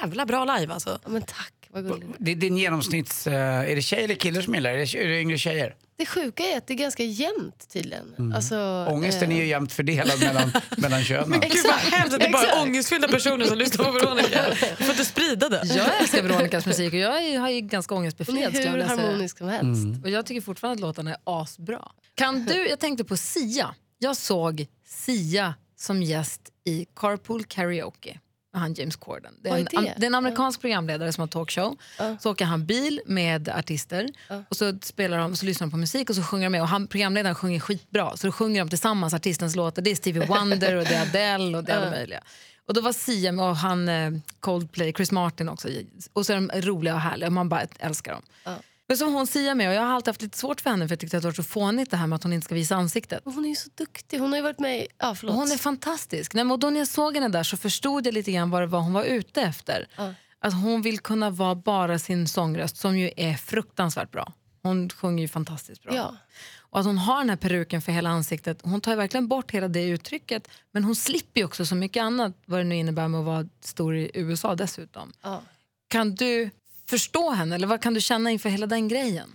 jävla 0.00 0.26
bra 0.26 0.44
live 0.56 0.72
alltså. 0.74 0.98
Ja, 1.02 1.08
men 1.08 1.22
tack, 1.22 1.61
vad 1.72 1.86
gulligt. 1.88 2.08
Det 2.18 2.30
är 2.30 2.36
din 2.36 2.56
genomsnitts... 2.56 3.26
eh, 3.26 3.70
Är 3.70 3.74
det 3.76 3.82
tjej 3.82 4.04
eller 4.04 4.14
killar 4.14 4.42
som 4.42 4.54
gillar 4.54 4.72
det? 4.72 4.76
Är 4.82 4.86
det- 5.08 5.14
Är 5.16 5.20
yngre 5.20 5.38
tjejer? 5.38 5.74
Det 5.96 6.06
sjuka 6.06 6.42
är 6.42 6.56
att 6.58 6.66
det 6.66 6.74
är 6.74 6.78
ganska 6.78 7.04
jämnt 7.04 7.68
tydligen. 7.72 8.32
Alltså, 8.36 8.54
Mm. 8.54 8.94
Ångesten 8.94 9.30
eh, 9.30 9.36
är 9.36 9.40
ju 9.42 9.48
jämnt 9.48 9.72
fördelad 9.72 10.20
mellan, 10.20 10.52
mellan 10.76 11.04
könen. 11.04 11.40
Gud 11.40 11.52
vad 11.64 11.74
hemskt 11.74 12.14
att 12.14 12.20
det 12.20 12.26
är 12.26 12.32
bara 12.32 12.42
Exakt. 12.42 12.62
ångestfyllda 12.62 13.08
personer 13.08 13.44
som 13.44 13.58
lyssnar 13.58 13.84
på 13.84 13.90
Veronica. 13.90 14.44
Du 14.78 14.84
får 14.84 14.90
inte 14.94 15.04
sprida 15.04 15.48
det. 15.48 15.62
Jag 15.76 16.00
älskar 16.00 16.22
Veronicas 16.22 16.66
musik 16.66 16.92
och 16.92 16.98
jag 16.98 17.24
är, 17.24 17.38
har 17.38 17.50
ju 17.50 17.60
ganska 17.60 17.94
är 17.94 17.98
ångestbefriad. 17.98 18.52
hur 18.52 18.82
harmonisk 18.82 19.38
som 19.38 19.48
helst. 19.48 19.84
Mm. 19.84 20.02
Och 20.02 20.10
jag 20.10 20.26
tycker 20.26 20.40
fortfarande 20.40 20.74
att 20.74 20.80
låtarna 20.80 21.10
är 21.10 21.16
asbra. 21.24 21.88
Kan 22.14 22.44
du, 22.44 22.68
jag 22.68 22.78
tänkte 22.80 23.04
på 23.04 23.16
Sia. 23.16 23.74
Jag 23.98 24.16
såg 24.16 24.66
Sia 24.86 25.54
som 25.76 26.02
gäst 26.02 26.40
i 26.64 26.86
Carpool 26.96 27.44
Karaoke 27.44 28.18
han 28.52 28.74
James 28.74 28.96
Corden. 28.96 29.34
Det 29.42 29.48
är, 29.48 29.56
en, 29.56 29.66
am- 29.66 29.92
det 29.96 30.04
är 30.04 30.06
en 30.06 30.14
amerikansk 30.14 30.60
programledare 30.60 31.12
som 31.12 31.20
har 31.22 31.28
talkshow. 31.28 31.76
Ja. 31.98 32.16
Så 32.20 32.30
åker 32.30 32.44
han 32.44 32.66
bil 32.66 33.00
med 33.06 33.48
artister 33.48 34.08
Ja. 34.28 34.42
och 34.48 34.56
så 34.56 34.78
spelar 34.82 35.18
de, 35.18 35.36
så 35.36 35.46
lyssnar 35.46 35.66
de 35.66 35.70
på 35.70 35.76
musik 35.76 36.10
och 36.10 36.16
så 36.16 36.22
sjunger 36.22 36.44
de 36.46 36.50
med. 36.50 36.62
Och 36.62 36.68
han, 36.68 36.86
programledaren 36.86 37.34
sjunger 37.34 37.60
skitbra 37.60 38.16
så 38.16 38.26
då 38.26 38.32
sjunger 38.32 38.60
de 38.60 38.68
tillsammans 38.68 39.14
artistens 39.14 39.56
låtar. 39.56 39.82
Det 39.82 39.90
är 39.90 39.94
Stevie 39.94 40.26
Wonder 40.28 40.76
och 40.76 40.84
det 40.84 40.94
är 40.94 41.02
Adele 41.02 41.58
och 41.58 41.64
det 41.64 41.72
är 41.72 41.76
alla 41.76 41.84
Ja. 41.86 41.90
möjliga. 41.90 42.20
Och 42.66 42.74
då 42.74 42.80
var 42.80 42.92
Sia 42.92 43.32
med 43.32 43.44
och 43.44 43.56
han 43.56 43.88
eh, 43.88 44.10
Coldplay, 44.40 44.92
Chris 44.92 45.12
Martin 45.12 45.48
också. 45.48 45.68
Och 46.12 46.26
så 46.26 46.32
är 46.32 46.36
de 46.36 46.50
roliga 46.60 46.94
och 46.94 47.00
härliga 47.00 47.26
och 47.26 47.32
man 47.32 47.48
bara 47.48 47.62
älskar 47.78 48.12
dem. 48.12 48.22
Ja. 48.44 48.56
Men 48.92 48.96
som 48.96 49.14
hon 49.14 49.26
Sia 49.26 49.54
med 49.54 49.68
och 49.68 49.74
jag 49.74 49.82
har 49.82 49.94
alltid 49.94 50.08
haft 50.08 50.22
lite 50.22 50.38
svårt 50.38 50.60
för 50.60 50.70
henne 50.70 50.88
för 50.88 50.92
jag 50.92 51.00
tyckte 51.00 51.16
att 51.16 51.22
det 51.22 51.28
var 51.28 51.34
så 51.34 51.42
fånigt 51.42 51.90
det 51.90 51.96
här 51.96 52.06
med 52.06 52.16
att 52.16 52.22
hon 52.22 52.32
inte 52.32 52.44
ska 52.44 52.54
visa 52.54 52.76
ansiktet. 52.76 53.22
Hon 53.24 53.44
är 53.44 53.48
ju 53.48 53.54
så 53.54 53.70
duktig. 53.74 54.18
Hon 54.18 54.30
har 54.30 54.36
ju 54.36 54.42
varit 54.42 54.58
med 54.58 54.78
i... 54.78 54.86
Ja, 54.98 55.14
förlåt. 55.14 55.36
Hon 55.36 55.52
är 55.52 55.56
fantastisk. 55.56 56.34
Nej, 56.34 56.44
men 56.44 56.60
då 56.60 56.70
när 56.70 56.78
jag 56.78 56.88
såg 56.88 57.14
henne 57.14 57.28
där 57.28 57.42
så 57.42 57.56
förstod 57.56 58.06
jag 58.06 58.14
lite 58.14 58.32
grann 58.32 58.50
vad 58.50 58.68
var 58.68 58.80
hon 58.80 58.92
var 58.92 59.04
ute 59.04 59.42
efter. 59.42 59.88
Ja. 59.96 60.14
Att 60.38 60.54
hon 60.54 60.82
vill 60.82 60.98
kunna 60.98 61.30
vara 61.30 61.54
bara 61.54 61.98
sin 61.98 62.28
sångröst 62.28 62.76
som 62.76 62.98
ju 62.98 63.10
är 63.16 63.34
fruktansvärt 63.34 64.10
bra. 64.10 64.32
Hon 64.62 64.90
sjunger 64.90 65.22
ju 65.22 65.28
fantastiskt 65.28 65.82
bra. 65.82 65.94
Ja. 65.94 66.16
Och 66.58 66.80
att 66.80 66.86
hon 66.86 66.98
har 66.98 67.18
den 67.18 67.30
här 67.30 67.36
peruken 67.36 67.82
för 67.82 67.92
hela 67.92 68.10
ansiktet. 68.10 68.60
Hon 68.62 68.80
tar 68.80 68.96
verkligen 68.96 69.28
bort 69.28 69.50
hela 69.50 69.68
det 69.68 69.84
uttrycket. 69.84 70.48
Men 70.72 70.84
hon 70.84 70.96
slipper 70.96 71.40
ju 71.40 71.44
också 71.44 71.66
så 71.66 71.74
mycket 71.74 72.02
annat 72.02 72.32
vad 72.44 72.60
det 72.60 72.64
nu 72.64 72.76
innebär 72.76 73.08
med 73.08 73.20
att 73.20 73.26
vara 73.26 73.48
stor 73.60 73.96
i 73.96 74.10
USA 74.14 74.54
dessutom. 74.54 75.12
Ja. 75.22 75.42
Kan 75.88 76.14
du 76.14 76.50
förstå 76.92 77.30
henne 77.30 77.54
eller 77.54 77.66
vad 77.66 77.82
kan 77.82 77.94
du 77.94 78.00
känna 78.00 78.30
inför 78.30 78.48
hela 78.48 78.66
den 78.66 78.88
grejen? 78.88 79.34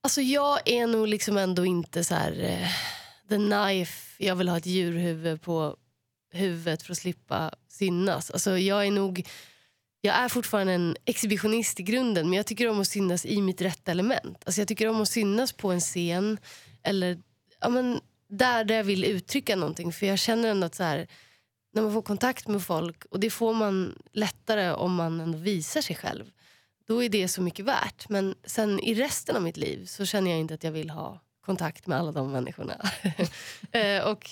Alltså 0.00 0.20
jag 0.20 0.60
är 0.64 0.86
nog 0.86 1.08
liksom 1.08 1.36
ändå 1.36 1.66
inte 1.66 2.04
så 2.04 2.14
här 2.14 2.32
uh, 2.32 2.68
the 3.28 3.36
knife, 3.36 4.24
jag 4.24 4.36
vill 4.36 4.48
ha 4.48 4.56
ett 4.56 4.66
djurhuvud 4.66 5.42
på 5.42 5.76
huvudet 6.32 6.82
för 6.82 6.92
att 6.92 6.98
slippa 6.98 7.50
synas. 7.68 8.30
Alltså 8.30 8.58
jag 8.58 8.86
är 8.86 8.90
nog, 8.90 9.26
jag 10.00 10.14
är 10.14 10.28
fortfarande 10.28 10.72
en 10.72 10.96
exhibitionist 11.04 11.80
i 11.80 11.82
grunden 11.82 12.30
men 12.30 12.36
jag 12.36 12.46
tycker 12.46 12.68
om 12.68 12.80
att 12.80 12.88
synas 12.88 13.26
i 13.26 13.42
mitt 13.42 13.60
rätta 13.60 13.90
element. 13.90 14.42
Alltså 14.46 14.60
jag 14.60 14.68
tycker 14.68 14.88
om 14.88 15.00
att 15.00 15.08
synas 15.08 15.52
på 15.52 15.72
en 15.72 15.80
scen 15.80 16.38
eller 16.82 17.18
ja 17.60 17.68
men, 17.68 18.00
där, 18.28 18.64
där 18.64 18.74
jag 18.74 18.84
vill 18.84 19.04
uttrycka 19.04 19.56
någonting 19.56 19.92
för 19.92 20.06
jag 20.06 20.18
känner 20.18 20.48
ändå 20.48 20.66
att 20.66 20.74
så 20.74 20.82
här, 20.82 21.06
när 21.76 21.82
man 21.82 21.92
får 21.92 22.02
kontakt 22.02 22.48
med 22.48 22.62
folk 22.62 23.04
och 23.04 23.20
det 23.20 23.30
får 23.30 23.54
man 23.54 23.98
lättare 24.12 24.72
om 24.72 24.94
man 24.94 25.20
ändå 25.20 25.38
visar 25.38 25.80
sig 25.80 25.96
själv 25.96 26.30
då 26.86 27.02
är 27.02 27.08
det 27.08 27.28
så 27.28 27.42
mycket 27.42 27.64
värt. 27.64 28.08
Men 28.08 28.34
sen 28.44 28.80
i 28.80 28.94
resten 28.94 29.36
av 29.36 29.42
mitt 29.42 29.56
liv 29.56 29.86
så 29.86 30.04
känner 30.04 30.30
jag 30.30 30.40
inte 30.40 30.54
att 30.54 30.64
jag 30.64 30.72
vill 30.72 30.90
ha 30.90 31.20
kontakt 31.40 31.86
med 31.86 31.98
alla 31.98 32.12
de 32.12 32.32
människorna. 32.32 32.80
Eh, 33.72 34.04
och 34.04 34.30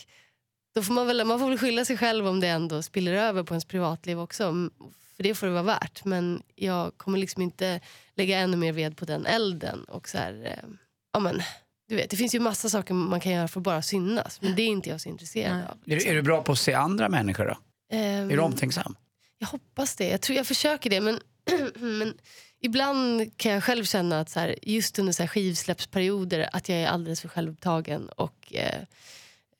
då 0.74 0.82
får 0.82 0.94
man, 0.94 1.06
väl, 1.06 1.24
man 1.24 1.38
får 1.38 1.48
väl 1.48 1.58
skylla 1.58 1.84
sig 1.84 1.98
själv 1.98 2.26
om 2.26 2.40
det 2.40 2.48
ändå 2.48 2.82
spiller 2.82 3.12
över 3.12 3.42
på 3.42 3.54
ens 3.54 3.64
privatliv 3.64 4.20
också. 4.20 4.70
För 5.16 5.22
det 5.22 5.34
får 5.34 5.46
det 5.46 5.52
vara 5.52 5.62
värt. 5.62 6.04
Men 6.04 6.42
jag 6.54 6.96
kommer 6.96 7.18
liksom 7.18 7.42
inte 7.42 7.80
lägga 8.14 8.38
ännu 8.38 8.56
mer 8.56 8.72
ved 8.72 8.96
på 8.96 9.04
den 9.04 9.26
elden. 9.26 9.84
Och 9.84 10.08
så 10.08 10.18
här, 10.18 10.44
eh, 10.44 10.70
ja, 11.12 11.20
men, 11.20 11.42
du 11.88 11.96
vet, 11.96 12.10
det 12.10 12.16
finns 12.16 12.34
ju 12.34 12.40
massa 12.40 12.68
saker 12.68 12.94
man 12.94 13.20
kan 13.20 13.32
göra 13.32 13.48
för 13.48 13.60
att 13.60 13.64
bara 13.64 13.82
synas. 13.82 14.40
Men 14.42 14.54
det 14.56 14.62
är 14.62 14.66
inte 14.66 14.90
jag 14.90 15.00
så 15.00 15.08
intresserad 15.08 15.56
Nej. 15.56 15.64
av. 15.66 15.78
Är, 15.86 15.96
du- 15.96 16.06
är 16.08 16.14
du 16.14 16.22
bra 16.22 16.42
på 16.42 16.52
att 16.52 16.58
se 16.58 16.74
andra 16.74 17.08
människor 17.08 17.44
då? 17.46 17.58
Ehm, 17.96 18.30
Är 18.30 18.36
du 18.36 18.42
omtänksam? 18.42 18.96
jag 19.38 19.46
hoppas 19.46 19.96
det. 19.96 20.08
Jag 20.08 20.20
tror 20.20 20.36
jag 20.36 20.46
försöker 20.46 20.90
det. 20.90 21.00
Men, 21.00 21.20
men 21.74 22.14
ibland 22.60 23.36
kan 23.38 23.52
jag 23.52 23.64
själv 23.64 23.84
känna 23.84 24.20
att 24.20 24.30
så 24.30 24.40
här, 24.40 24.54
just 24.62 24.98
under 24.98 25.12
så 25.12 25.22
här 25.22 25.28
skivsläppsperioder 25.28 26.48
att 26.52 26.68
jag 26.68 26.78
är 26.78 26.86
alldeles 26.86 27.20
för 27.20 27.28
självupptagen 27.28 28.08
och 28.08 28.52
eh, 28.54 28.78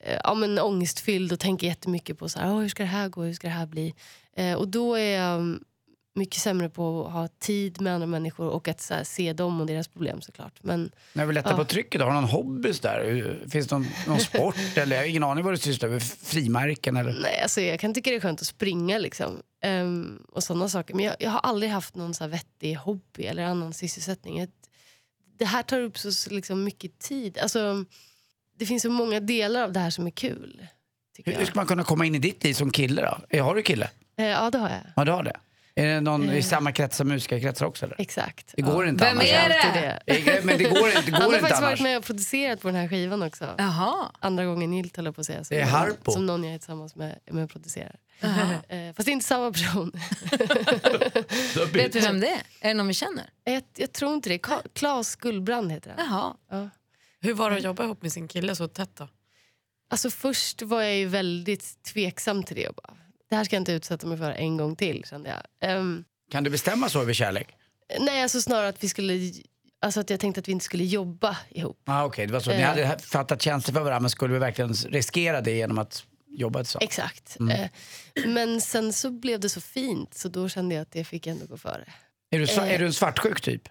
eh, 0.01 0.19
ja, 0.25 0.35
men 0.35 0.59
ångestfylld 0.59 1.33
och 1.33 1.41
tänker 1.41 1.67
jättemycket 1.67 2.19
på 2.19 2.29
så 2.29 2.39
här, 2.39 2.53
"Åh, 2.53 2.61
hur 2.61 2.69
ska 2.69 2.83
det 2.83 2.89
här 2.89 3.09
gå, 3.09 3.23
hur 3.23 3.35
ska 3.35 3.47
det 3.47 3.53
här 3.55 3.67
bli? 3.67 3.95
Eh, 4.37 4.55
och 4.55 4.69
då 4.69 4.95
är 4.95 5.19
jag 5.19 5.35
mm, 5.35 5.65
mycket 6.15 6.41
sämre 6.41 6.69
på 6.69 7.07
att 7.07 7.13
ha 7.13 7.29
tid 7.29 7.81
med 7.81 7.95
andra 7.95 8.07
människor 8.07 8.49
och 8.49 8.69
att 8.69 8.91
här, 8.91 9.05
se 9.05 9.33
dem 9.33 9.61
och 9.61 9.67
deras 9.67 9.89
problem 9.89 10.21
såklart. 10.21 10.53
Men 10.63 10.91
När 11.13 11.27
vi 11.27 11.33
lättar 11.33 11.51
Ja. 11.51 11.57
på 11.57 11.65
trycket, 11.65 12.01
har 12.01 12.09
du 12.09 12.15
någon 12.15 12.25
hobbys 12.25 12.81
där? 12.81 13.39
Finns 13.51 13.67
det 13.69 13.75
någon, 13.75 13.87
någon 14.07 14.21
sport 14.31 14.57
eller 14.77 14.97
jag 14.97 15.03
har 15.03 15.09
ingen 15.09 15.23
aning 15.25 15.45
vad 15.45 15.53
du 15.55 15.59
sysslar 15.59 15.89
med? 15.89 16.03
Frimärken 16.03 16.97
eller? 16.97 17.19
Nej, 17.23 17.41
alltså 17.43 17.61
jag 17.61 17.81
kan 17.81 17.95
tycka 17.95 18.11
det 18.11 18.17
är 18.17 18.21
skönt 18.21 18.41
att 18.41 18.47
springa 18.47 18.99
liksom. 18.99 19.43
Ehm, 19.63 20.23
och 20.33 20.43
sådana 20.45 20.69
saker. 20.69 20.95
Men 20.95 21.05
jag, 21.05 21.17
jag 21.19 21.31
har 21.31 21.39
aldrig 21.41 21.73
haft 21.73 21.95
någon 21.95 22.15
så 22.15 22.25
här 22.25 22.29
vettig 22.31 22.75
hobby 22.75 23.23
eller 23.23 23.45
annan 23.45 23.73
sysselsättning. 23.73 24.39
Jag, 24.39 24.49
det 25.39 25.45
här 25.45 25.63
tar 25.63 25.81
upp 25.81 25.99
så 25.99 26.31
liksom 26.31 26.65
mycket 26.65 26.99
tid. 26.99 27.39
Alltså, 27.39 27.85
det 28.59 28.67
finns 28.67 28.83
så 28.83 28.91
många 28.91 29.21
delar 29.21 29.63
av 29.63 29.73
det 29.73 29.81
här 29.81 29.91
som 29.91 30.07
är 30.07 30.11
kul. 30.11 30.67
Hur, 31.25 31.33
hur 31.33 31.45
ska 31.45 31.55
man 31.55 31.67
kunna 31.67 31.85
komma 31.85 32.07
in 32.07 32.15
i 32.15 32.19
ditt 32.19 32.45
liv 32.45 32.55
som 32.55 32.71
kille 32.71 33.17
då? 33.31 33.43
Har 33.43 33.55
du 33.55 33.63
kille? 33.63 33.91
Eh, 34.17 34.27
ja, 34.27 34.51
det 34.51 34.59
har 34.59 34.69
jag. 34.71 34.81
Ja, 34.97 35.05
du 35.05 35.11
har 35.13 35.23
det. 35.23 35.37
Är 35.77 35.87
det 35.87 36.01
någon 36.01 36.31
i 36.31 36.43
samma 36.43 36.73
kretsar, 36.73 37.05
musikerkretsar 37.05 37.67
också 37.67 37.85
eller? 37.87 38.01
Exakt. 38.01 38.55
Det 38.57 38.63
går 38.63 38.87
inte 38.89 39.05
Vem 39.05 39.17
annars. 39.19 39.33
är 39.33 39.49
det? 39.49 40.01
Det. 40.07 40.25
det? 40.25 40.45
Men 40.45 40.59
det 40.59 40.65
går, 40.65 40.89
inte- 40.89 41.01
det 41.07 41.13
Han 41.13 41.13
går 41.13 41.19
har 41.21 41.25
inte 41.27 41.41
faktiskt 41.41 41.53
annars. 41.63 41.71
varit 41.71 41.81
med 41.81 41.99
och 41.99 42.05
producerat 42.05 42.61
på 42.61 42.69
den 42.69 42.77
här 42.77 42.89
skivan 42.89 43.23
också. 43.23 43.55
Jaha. 43.59 44.11
Andra 44.21 44.45
gången 44.45 44.73
gillt 44.73 44.97
höll 44.97 45.05
jag 45.05 45.15
på 45.15 45.21
att 45.21 45.27
säga. 45.27 45.45
Som 45.45 45.57
Det 45.57 45.63
är 45.63 45.67
Harpo. 45.67 46.13
Som 46.13 46.27
någon 46.27 46.45
jag 46.45 46.55
är 46.55 46.59
tillsammans 46.59 46.97
med, 46.97 47.19
med 47.31 47.51
producerar. 47.51 47.97
Eh, 48.21 48.29
fast 48.95 49.07
det 49.07 49.11
är 49.11 49.13
inte 49.13 49.27
samma 49.27 49.53
person. 49.53 49.93
Vet 51.73 51.95
vi 51.95 52.01
vem 52.01 52.21
det 52.21 52.29
är? 52.29 52.43
Är 52.61 52.69
det 52.69 52.75
någon 52.75 52.89
vi 52.89 52.95
känner? 52.95 53.25
jag, 53.45 53.63
jag 53.77 53.93
tror 53.93 54.15
inte 54.15 54.29
det. 54.29 54.39
Ka- 54.39 54.69
Claes 54.73 55.17
Gullbrand 55.17 55.73
heter 55.73 55.95
han. 55.97 56.07
Jaha. 56.07 56.35
Ja. 56.51 56.69
Hur 57.21 57.35
var 57.35 57.51
det 57.51 57.57
att 57.57 57.63
jobba 57.63 57.85
ihop 57.85 58.03
med 58.03 58.13
sin 58.13 58.29
kille 58.29 58.57
så 58.57 58.69
tätt 58.69 58.97
då? 58.97 59.09
Alltså 59.91 60.11
först 60.11 60.63
var 60.63 60.83
jag 60.83 60.97
ju 60.97 61.07
väldigt 61.07 61.83
tveksam 61.83 62.43
till 62.43 62.57
det. 62.57 62.69
Och 62.69 62.75
bara, 62.75 62.95
det 63.35 63.39
här 63.39 63.45
ska 63.45 63.57
jag 63.57 63.61
inte 63.61 63.73
utsätta 63.73 64.07
mig 64.07 64.19
för 64.19 64.31
en 64.31 64.57
gång 64.57 64.77
till 64.77 65.05
kände 65.05 65.29
jag. 65.31 65.71
Ehm, 65.71 66.05
Kan 66.31 66.45
du 66.45 66.51
bestämma 66.51 66.89
så 66.89 67.01
över 67.01 67.13
kärlek? 67.13 67.49
nej, 68.01 68.23
alltså 68.23 68.43
snarare 68.43 68.69
att 68.69 68.85
vi 68.85 68.89
skulle... 68.89 69.33
Alltså 69.81 70.01
att 70.01 70.11
jag 70.11 70.21
tänkte 70.21 70.41
att 70.41 70.49
vi 70.49 70.53
inte 70.53 70.65
skulle 70.65 70.85
jobba 70.85 71.37
ihop. 71.51 71.81
Ah, 71.85 72.05
Okej, 72.05 72.27
det 72.27 72.33
var 72.33 72.41
så. 72.41 72.51
Ni 72.51 72.57
Eh. 72.57 72.69
hade 72.69 72.99
fattat 72.99 73.43
känslor 73.43 73.73
för 73.75 73.81
varandra 73.81 74.01
men 74.01 74.11
skulle 74.11 74.33
vi 74.33 74.39
verkligen 74.39 74.75
riskera 74.75 75.41
det 75.41 75.51
genom 75.53 75.79
att 75.79 76.05
jobba 76.29 76.59
tillsammans? 76.59 76.85
Exakt. 76.85 77.37
Eh, 77.41 77.67
men 78.27 78.61
sen 78.61 78.93
så 78.93 79.11
blev 79.11 79.41
det 79.41 79.49
så 79.49 79.61
fint 79.61 80.15
så 80.15 80.29
då 80.29 80.49
kände 80.49 80.75
jag 80.75 80.83
att 80.83 80.91
det 80.93 81.05
fick 81.05 81.27
ändå 81.27 81.47
gå 81.47 81.57
före. 81.57 81.85
Är 82.31 82.39
du, 82.39 82.45
är 82.73 82.79
du 82.79 82.87
en 82.87 82.93
svartsjuk 82.93 83.41
typ? 83.41 83.63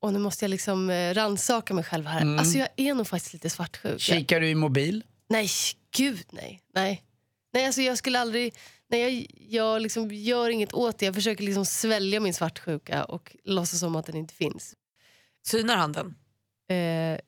Och 0.00 0.12
nu 0.12 0.18
måste 0.18 0.44
jag 0.44 0.50
liksom 0.50 0.90
eh, 0.90 1.14
rannsaka 1.14 1.74
mig 1.74 1.84
själv 1.84 2.06
här. 2.06 2.38
Alltså 2.38 2.58
jag 2.58 2.68
är 2.76 2.94
nog 2.94 3.06
faktiskt 3.06 3.32
lite 3.32 3.50
svartsjuk. 3.50 4.00
Kikar 4.00 4.40
du 4.40 4.48
i 4.48 4.54
mobil? 4.54 5.04
nej, 5.28 5.48
gud 5.96 6.22
nej. 6.30 6.60
Nej, 6.74 7.02
nej 7.52 7.66
alltså 7.66 7.82
jag 7.82 7.98
skulle 7.98 8.18
aldrig... 8.18 8.54
Nej, 8.88 9.02
jag 9.02 9.26
jag 9.48 9.82
liksom 9.82 10.10
gör 10.10 10.50
inget 10.50 10.72
åt 10.72 10.98
det. 10.98 11.06
Jag 11.06 11.14
försöker 11.14 11.44
liksom 11.44 11.64
svälja 11.64 12.20
min 12.20 12.34
svartsjuka 12.34 13.04
och 13.04 13.36
låtsas 13.44 13.80
som 13.80 13.96
att 13.96 14.06
den 14.06 14.16
inte 14.16 14.34
finns. 14.34 14.74
Synar 15.46 15.76
han 15.76 15.92
den? 15.92 16.14
Eh, 16.70 17.18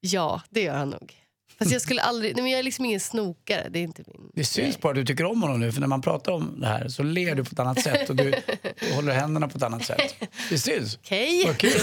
ja, 0.00 0.42
det 0.50 0.62
gör 0.62 0.76
han 0.76 0.90
nog. 0.90 1.14
Fast 1.58 1.72
jag 1.72 1.82
skulle 1.82 2.02
aldrig... 2.02 2.34
Nej, 2.34 2.42
men 2.42 2.52
jag 2.52 2.58
är 2.58 2.62
liksom 2.62 2.84
ingen 2.84 3.00
snokare. 3.00 3.68
Det 3.70 3.78
är 3.78 3.82
inte 3.82 4.02
min... 4.06 4.30
Det 4.34 4.44
syns 4.44 4.80
bara 4.80 4.90
att 4.90 4.96
du 4.96 5.04
tycker 5.04 5.24
om 5.24 5.42
honom 5.42 5.60
nu 5.60 5.72
för 5.72 5.80
när 5.80 5.86
man 5.86 6.02
pratar 6.02 6.32
om 6.32 6.60
det 6.60 6.66
här 6.66 6.88
så 6.88 7.02
ler 7.02 7.34
du 7.34 7.44
på 7.44 7.50
ett 7.52 7.58
annat 7.58 7.80
sätt 7.80 8.10
och 8.10 8.16
du, 8.16 8.34
du 8.80 8.90
håller 8.94 9.12
händerna 9.12 9.48
på 9.48 9.56
ett 9.56 9.62
annat 9.62 9.84
sätt. 9.84 10.14
Det 10.48 10.58
syns. 10.58 10.96
Okej. 10.96 11.46
Vad 11.46 11.58
kul. 11.58 11.72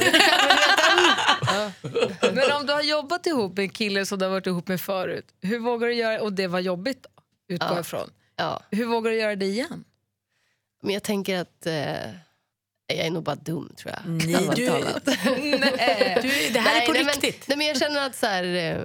Men 2.33 2.51
om 2.51 2.65
du 2.65 2.73
har 2.73 2.81
jobbat 2.81 3.27
ihop 3.27 3.57
med 3.57 3.63
en 3.63 3.69
kille 3.69 4.05
som 4.05 4.19
du 4.19 4.25
har 4.25 4.31
varit 4.31 4.47
ihop 4.47 4.67
med 4.67 4.81
förut, 4.81 5.25
hur 5.41 5.59
vågar 5.59 5.87
du 5.87 5.93
göra, 5.93 6.21
och 6.21 6.33
det 6.33 6.47
var 6.47 6.59
jobbigt 6.59 7.03
då, 7.03 7.12
utgår 7.53 7.71
Ja. 7.71 7.79
ifrån. 7.79 8.09
Ja. 8.35 8.61
Hur 8.71 8.85
vågar 8.85 9.11
du 9.11 9.17
göra 9.17 9.35
det 9.35 9.45
igen? 9.45 9.83
Men 10.81 10.93
jag 10.93 11.03
tänker 11.03 11.37
att... 11.39 11.65
Eh, 11.65 12.11
jag 12.87 13.05
är 13.05 13.11
nog 13.11 13.23
bara 13.23 13.35
dum 13.35 13.73
tror 13.77 13.93
jag. 13.93 14.11
Nej, 14.11 14.35
Allvarligt 14.35 15.05
du-. 15.05 15.57
Nej. 15.59 16.19
Du, 16.21 16.53
det 16.53 16.59
här 16.59 16.81
är 16.81 16.85
på 16.85 16.91
nej, 16.93 17.03
riktigt. 17.03 17.47
Men, 17.47 17.57
nej, 17.57 17.57
men 17.57 17.67
jag 17.67 17.77
känner 17.77 18.05
att 18.07 18.15
så 18.15 18.25
här, 18.25 18.43
eh, 18.43 18.83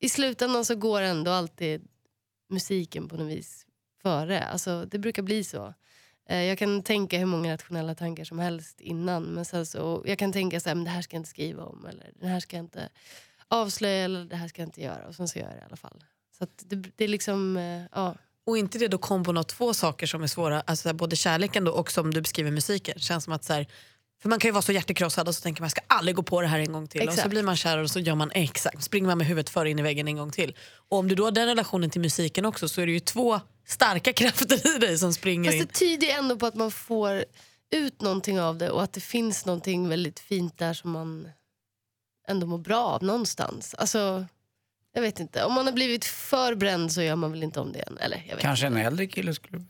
i 0.00 0.08
slutändan 0.08 0.64
så 0.64 0.74
går 0.74 1.00
ändå 1.02 1.30
alltid 1.30 1.88
musiken 2.50 3.08
på 3.08 3.16
något 3.16 3.28
vis 3.32 3.66
före. 4.02 4.44
Alltså, 4.44 4.84
det 4.84 4.98
brukar 4.98 5.22
bli 5.22 5.44
så. 5.44 5.74
Eh, 6.28 6.42
jag 6.42 6.58
kan 6.58 6.82
tänka 6.82 7.18
hur 7.18 7.26
många 7.26 7.52
rationella 7.52 7.94
tankar 7.94 8.24
som 8.24 8.38
helst 8.38 8.80
innan. 8.80 9.22
Men 9.22 9.44
sen 9.44 9.66
så, 9.66 10.02
jag 10.06 10.18
kan 10.18 10.32
tänka 10.32 10.60
så 10.60 10.68
här, 10.68 10.74
men 10.74 10.84
det 10.84 10.90
här 10.90 11.02
ska 11.02 11.16
jag 11.16 11.20
inte 11.20 11.30
skriva 11.30 11.64
om. 11.64 11.86
Eller 11.86 12.10
det 12.14 12.26
här 12.26 12.40
ska 12.40 12.56
jag 12.56 12.64
inte 12.64 12.88
avslöja. 13.48 14.04
Eller 14.04 14.24
det 14.24 14.36
här 14.36 14.48
ska 14.48 14.62
jag 14.62 14.68
inte 14.68 14.82
göra. 14.82 15.06
Och 15.06 15.14
sen 15.14 15.28
så 15.28 15.38
gör 15.38 15.46
jag 15.46 15.54
det 15.54 15.60
i 15.60 15.64
alla 15.64 15.76
fall. 15.76 16.04
Så 16.38 16.46
det, 16.56 16.76
det 16.96 17.04
är 17.04 17.08
liksom, 17.08 17.56
eh, 17.56 17.82
ja. 17.92 18.14
Och 18.46 18.58
inte 18.58 18.78
det 18.78 18.88
då 18.88 18.98
kombon 18.98 19.36
av 19.36 19.42
två 19.42 19.74
saker 19.74 20.06
som 20.06 20.22
är 20.22 20.26
svåra, 20.26 20.60
alltså 20.60 20.92
både 20.92 21.16
kärleken 21.16 21.64
då 21.64 21.72
och 21.72 21.92
som 21.92 22.14
du 22.14 22.20
beskriver 22.20 22.50
musiken. 22.50 22.98
Känns 22.98 23.24
som 23.24 23.32
att 23.32 23.44
så 23.44 23.52
här, 23.52 23.66
för 24.22 24.28
man 24.28 24.38
kan 24.38 24.48
ju 24.48 24.52
vara 24.52 24.62
så 24.62 24.72
hjärtekrossad 24.72 25.28
och 25.28 25.34
så 25.34 25.42
tänker 25.42 25.62
man 25.62 25.70
ska 25.70 25.80
aldrig 25.86 26.16
gå 26.16 26.22
på 26.22 26.40
det 26.40 26.46
här 26.46 26.58
en 26.58 26.72
gång 26.72 26.88
till. 26.88 27.00
Och 27.00 27.06
så 27.06 27.12
Exakt. 27.12 27.30
blir 27.30 27.42
man 27.42 27.56
kär 27.56 27.78
och 27.78 27.90
så 27.90 28.00
gör 28.00 28.14
man 28.14 28.30
exakt, 28.30 28.84
springer 28.84 29.06
man 29.06 29.18
med 29.18 29.26
huvudet 29.26 29.50
före 29.50 29.70
in 29.70 29.78
i 29.78 29.82
väggen 29.82 30.08
en 30.08 30.16
gång 30.16 30.30
till. 30.30 30.56
Och 30.88 30.98
om 30.98 31.08
du 31.08 31.14
då 31.14 31.24
har 31.24 31.30
den 31.30 31.46
relationen 31.46 31.90
till 31.90 32.00
musiken 32.00 32.44
också 32.44 32.68
så 32.68 32.80
är 32.80 32.86
det 32.86 32.92
ju 32.92 33.00
två 33.00 33.40
starka 33.66 34.12
krafter 34.20 34.76
i 34.76 34.78
dig 34.78 34.98
som 34.98 35.12
springer 35.12 35.50
Fast 35.50 35.60
in. 35.60 35.66
det 35.66 35.72
tyder 35.72 36.06
ju 36.06 36.12
ändå 36.12 36.36
på 36.36 36.46
att 36.46 36.54
man 36.54 36.70
får 36.70 37.24
ut 37.70 38.00
någonting 38.00 38.40
av 38.40 38.58
det 38.58 38.70
och 38.70 38.82
att 38.82 38.92
det 38.92 39.00
finns 39.00 39.46
någonting 39.46 39.88
väldigt 39.88 40.20
fint 40.20 40.58
där 40.58 40.74
som 40.74 40.90
man 40.90 41.28
ändå 42.28 42.46
mår 42.46 42.58
bra 42.58 42.82
av 42.82 43.02
någonstans. 43.02 43.74
Alltså, 43.74 44.26
jag 44.96 45.02
vet 45.02 45.20
inte. 45.20 45.44
Om 45.44 45.52
man 45.54 45.66
har 45.66 45.72
blivit 45.72 46.04
för 46.04 46.54
bränd 46.54 46.92
så 46.92 47.02
gör 47.02 47.16
man 47.16 47.30
väl 47.32 47.42
inte 47.42 47.60
om 47.60 47.72
det 47.72 47.78
igen. 47.78 47.98
Eller, 48.00 48.22
jag 48.28 48.34
vet. 48.36 48.42
Kanske 48.42 48.66
en 48.66 48.76
äldre 48.76 49.06
kille 49.06 49.34
skulle... 49.34 49.58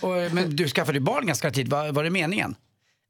Och, 0.00 0.32
men 0.34 0.56
du 0.56 0.68
skaffade 0.68 0.98
ju 0.98 1.04
barn 1.04 1.26
ganska 1.26 1.50
tidigt, 1.50 1.72
var, 1.72 1.92
var 1.92 2.04
det 2.04 2.10
meningen? 2.10 2.54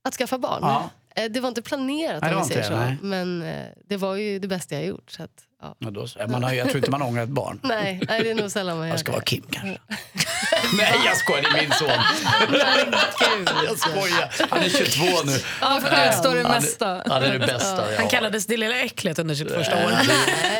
Att 0.08 0.14
skaffa 0.14 0.38
barn? 0.38 0.58
Ja. 0.62 0.90
Eh, 1.16 1.24
Det 1.30 1.40
var 1.40 1.48
inte 1.48 1.62
planerat 1.62 2.22
Nej, 2.22 2.30
det 2.30 2.36
om 2.36 2.42
var 2.42 2.48
vi 2.48 2.54
säger 2.54 2.66
inte 2.66 2.78
nej. 2.86 2.96
så. 3.00 3.04
Men 3.06 3.42
eh, 3.42 3.64
det 3.88 3.96
var 3.96 4.14
ju 4.16 4.38
det 4.38 4.48
bästa 4.48 4.74
jag 4.74 4.84
gjort. 4.86 5.10
Så 5.10 5.22
att, 5.22 5.30
ja. 5.62 5.74
Ja, 5.78 5.90
då, 5.90 6.06
så. 6.06 6.18
man 6.28 6.42
har, 6.42 6.52
jag 6.52 6.66
tror 6.68 6.76
inte 6.76 6.90
man 6.90 7.02
ångrar 7.02 7.22
ett 7.22 7.28
barn. 7.28 7.60
nej, 7.64 8.00
nej, 8.08 8.22
det 8.22 8.30
är 8.30 8.34
nog 8.34 8.50
sällan 8.50 8.76
man 8.78 8.86
gör 8.86 8.92
Jag 8.94 9.00
ska 9.00 9.12
det. 9.12 9.16
vara 9.16 9.24
Kim 9.24 9.42
kanske. 9.50 9.78
Nej 10.76 11.00
jag 11.04 11.16
skojar, 11.16 11.42
det 11.42 11.48
är 11.58 11.62
min 11.62 11.72
son. 11.72 11.88
jag 13.66 13.78
skojar. 13.78 14.48
Han 14.50 14.62
är 14.62 14.68
22 14.68 15.04
nu. 15.24 15.32
Får 15.80 16.08
utstå 16.08 16.30
det 16.34 16.42
Han 16.42 16.50
är- 16.52 16.60
mesta. 16.60 17.02
Han 17.08 17.22
är 17.22 17.32
det 17.38 17.46
bästa 17.46 17.84
Han 17.98 18.08
kallades 18.08 18.46
det 18.46 18.56
lilla 18.56 18.76
äcklet 18.80 19.18
under 19.18 19.34
sitt 19.34 19.52
första 19.52 19.76
år. 19.86 19.90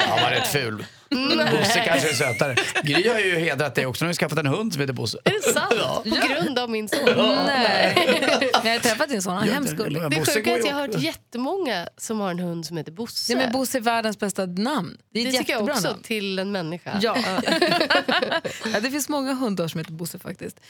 Han 0.09 0.23
var 0.23 0.31
rätt 0.31 0.47
ful. 0.53 0.85
Bosse 1.15 1.81
kanske 1.87 2.09
är 2.11 2.15
sötare. 2.15 2.57
Gry 2.83 3.09
har 3.09 3.19
ju 3.19 3.39
hedrat 3.39 3.75
dig 3.75 3.87
också. 3.87 4.05
Nu 4.05 4.07
har 4.09 4.13
vi 4.13 4.17
skaffat 4.17 4.39
en 4.39 4.47
hund 4.47 4.73
som 4.73 4.81
heter 4.81 4.93
Bosse. 4.95 5.19
Är 5.25 5.31
det 5.31 5.53
sant? 5.53 6.05
På 6.05 6.35
grund 6.35 6.59
av 6.59 6.71
min 6.71 6.89
son? 6.89 6.99
Nej. 7.47 7.95
Men 8.63 8.67
jag 8.73 8.73
har 8.73 8.79
träffat 8.79 9.09
din 9.09 9.23
son, 9.23 9.35
han 9.37 9.49
är 9.49 9.53
hemskt 9.53 9.73
gullig. 9.77 10.03
Det 10.03 10.09
Bosse 10.19 10.33
sjuka 10.33 10.51
är 10.51 10.59
att 10.61 10.67
jag 10.67 10.75
har 10.75 10.81
hört 10.81 11.01
jättemånga 11.03 11.89
som 11.97 12.21
har 12.21 12.31
en 12.31 12.39
hund 12.39 12.67
som 12.67 12.77
heter 12.77 12.93
Bosse. 12.93 13.35
Nej, 13.35 13.45
men 13.45 13.53
Bosse 13.53 13.79
är 13.79 13.83
världens 13.83 14.19
bästa 14.19 14.47
namn. 14.47 14.97
Det 15.15 15.21
är 15.21 15.25
det 15.33 15.39
tycker 15.39 15.53
jag 15.53 15.63
också 15.71 15.89
namn. 15.89 16.03
till 16.03 16.39
en 16.39 16.53
människa. 16.53 16.99
Ja. 17.03 17.17
ja, 18.73 18.81
det 18.81 18.91
finns 18.91 19.09
många 19.09 19.35
hundar 19.35 19.69
som 19.69 19.79
heter 19.79 19.93
Bosse 19.93 20.19
faktiskt. 20.19 20.61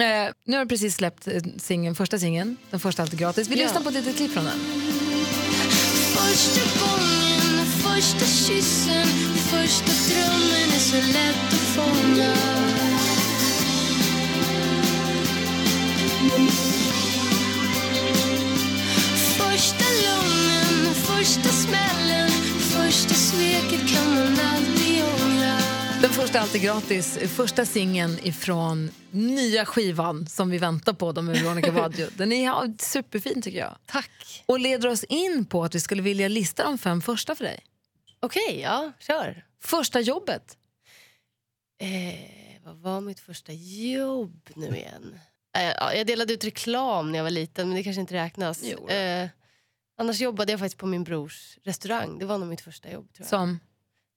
Eh, 0.00 0.04
nu 0.46 0.56
har 0.56 0.64
du 0.64 0.68
precis 0.68 0.96
släppt 0.96 1.26
eh, 1.28 1.42
singeln, 1.58 1.94
första 1.94 2.18
singeln, 2.18 2.56
den 2.70 2.80
första 2.80 3.02
alltid 3.02 3.18
gratis. 3.18 3.48
Vi 3.48 3.56
Ja. 3.56 3.62
lyssnar 3.64 3.80
på 3.80 3.88
ett 3.88 3.94
litet 3.94 4.16
klipp 4.16 4.32
från 4.32 4.44
den. 4.44 4.58
Första 6.16 6.60
gången, 6.80 7.66
första 7.66 8.24
kyssen, 8.26 9.06
första 9.50 9.92
drömmen 10.14 10.70
är 10.74 10.78
så 10.78 10.96
lätt 10.96 11.52
att 11.52 11.68
fånga 11.74 12.34
Första 19.38 19.84
lögnen, 20.02 20.94
första 20.94 21.48
smällen, 21.48 22.30
första 22.60 23.14
sveket 23.14 23.88
kan 23.94 24.14
man 24.14 24.38
alltid 24.40 25.02
ångra 25.02 25.58
Den 26.02 26.10
första 26.10 26.40
alltid 26.40 26.62
gratis, 26.62 27.18
första 27.36 27.64
singeln 27.64 28.18
ifrån 28.22 28.90
nya 29.10 29.64
skivan 29.66 30.26
som 30.26 30.50
vi 30.50 30.58
väntar 30.58 30.92
på 30.92 31.22
med 31.22 31.36
Veronica 31.36 31.72
Maggio. 31.72 32.06
Den 32.16 32.32
är 32.32 32.44
ja, 32.44 32.64
superfin 32.78 33.42
tycker 33.42 33.58
jag. 33.58 33.76
Tack. 33.86 34.10
Och 34.46 34.60
leder 34.60 34.88
oss 34.88 35.04
in 35.04 35.44
på 35.44 35.64
att 35.64 35.74
vi 35.74 35.80
skulle 35.80 36.02
vilja 36.02 36.28
lista 36.28 36.64
de 36.64 36.78
fem 36.78 37.00
första 37.02 37.34
för 37.34 37.44
dig. 37.44 37.60
Okej, 38.20 38.60
ja, 38.60 38.92
kör. 38.98 39.44
Första 39.60 40.00
jobbet. 40.00 40.56
Eh, 41.80 42.60
vad 42.64 42.76
var 42.76 43.00
mitt 43.00 43.20
första 43.20 43.52
jobb 43.52 44.50
nu 44.56 44.66
igen? 44.76 45.18
Eh, 45.56 45.62
ja, 45.64 45.94
jag 45.94 46.06
delade 46.06 46.32
ut 46.32 46.44
reklam 46.44 47.12
när 47.12 47.18
jag 47.18 47.24
var 47.24 47.30
liten, 47.30 47.68
men 47.68 47.76
det 47.76 47.82
kanske 47.82 48.00
inte 48.00 48.14
räknas. 48.14 48.62
Eh, 48.62 49.28
annars 49.98 50.20
jobbade 50.20 50.52
jag 50.52 50.58
faktiskt 50.58 50.78
på 50.78 50.86
min 50.86 51.04
brors 51.04 51.58
restaurang. 51.64 52.18
Det 52.18 52.24
var 52.26 52.38
nog 52.38 52.48
mitt 52.48 52.60
första 52.60 52.90
jobb. 52.90 53.12
Tror 53.12 53.24
jag. 53.24 53.28
Som, 53.28 53.58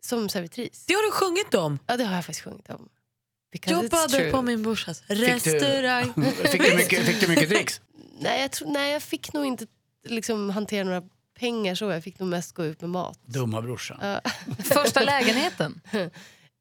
Som 0.05 0.29
servitris. 0.29 0.85
Det 0.87 0.93
har 0.93 1.03
du 1.05 1.11
sjungit 1.11 1.53
om. 1.53 1.79
Ja, 1.87 1.97
det 1.97 2.03
har 2.03 2.15
jag 2.15 2.25
faktiskt 2.25 2.43
sjungit 2.43 2.69
om. 2.69 2.89
Because 3.51 3.83
Jobbade 3.83 4.31
på 4.31 4.41
min 4.41 4.63
brorsas 4.63 5.03
du- 5.07 5.15
restaurang. 5.15 6.13
Fick 6.51 6.61
du 6.69 6.75
mycket, 6.75 7.05
fick 7.05 7.19
du 7.21 7.27
mycket 7.27 7.49
dricks? 7.49 7.81
Nej, 8.19 8.41
jag, 8.41 8.51
tror, 8.51 8.67
nej, 8.67 8.91
jag 8.93 9.03
fick 9.03 9.33
nog 9.33 9.45
inte 9.45 9.67
liksom, 10.07 10.49
hantera 10.49 10.83
några 10.83 11.03
pengar 11.41 11.75
så. 11.75 11.91
Jag 11.91 12.03
fick 12.03 12.19
nog 12.19 12.29
mest 12.29 12.51
gå 12.55 12.65
ut 12.65 12.81
med 12.81 12.89
mat. 12.89 13.19
Dumma 13.25 13.61
brorsan. 13.61 13.99
Ja. 14.01 14.21
första 14.63 15.01
lägenheten. 15.03 15.81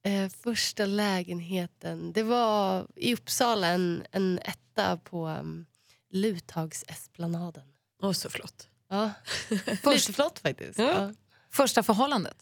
Eh, 0.02 0.28
första 0.42 0.86
lägenheten, 0.86 2.12
det 2.12 2.22
var 2.22 2.86
i 2.96 3.14
Uppsala 3.14 3.66
en, 3.66 4.04
en 4.12 4.38
etta 4.44 4.96
på 4.96 5.26
um, 5.28 5.66
Luthagsesplanaden. 6.10 7.62
Åh, 8.02 8.12
så 8.12 8.30
flott. 8.30 8.68
Ja. 8.90 9.10
Lite 9.92 10.12
flott 10.12 10.38
faktiskt. 10.38 10.78
Ja. 10.78 11.12
Första 11.50 11.82
förhållandet. 11.82 12.36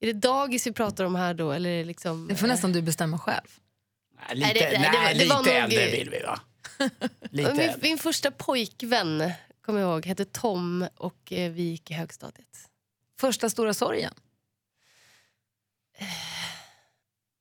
Är 0.00 0.06
det 0.06 0.12
dagis 0.12 0.66
vi 0.66 0.72
pratar 0.72 1.04
om 1.04 1.14
här 1.14 1.34
då? 1.34 1.52
Eller 1.52 1.70
är 1.70 1.78
det 1.78 1.84
liksom, 1.84 2.28
Det 2.28 2.36
får 2.36 2.46
nästan 2.46 2.72
du 2.72 2.82
bestämma 2.82 3.18
själv. 3.18 3.48
Nej, 4.28 4.36
lite, 4.36 4.46
Nej, 4.48 4.70
det- 4.70 4.78
nej, 4.78 4.80
det 4.80 4.88
var- 4.88 5.02
nej, 5.02 5.18
det 5.18 5.28
var 5.28 5.42
lite 5.42 5.54
äldre 5.58 5.90
vill 5.98 6.10
vi 6.10 6.20
va? 6.22 6.40
Lite 7.30 7.50
Eh, 7.50 7.56
min, 7.56 7.70
min 7.82 7.98
första 7.98 8.30
pojkvän, 8.30 9.32
kommer 9.68 9.80
jag 9.80 9.92
ihåg, 9.92 10.06
hette 10.06 10.24
Tom 10.24 10.86
och 10.96 11.32
eh, 11.32 11.52
vi 11.52 11.62
gick 11.62 11.90
i 11.90 11.94
högstadiet. 11.94 12.70
Första 13.20 13.50
stora 13.50 13.74
sorgen. 13.74 14.14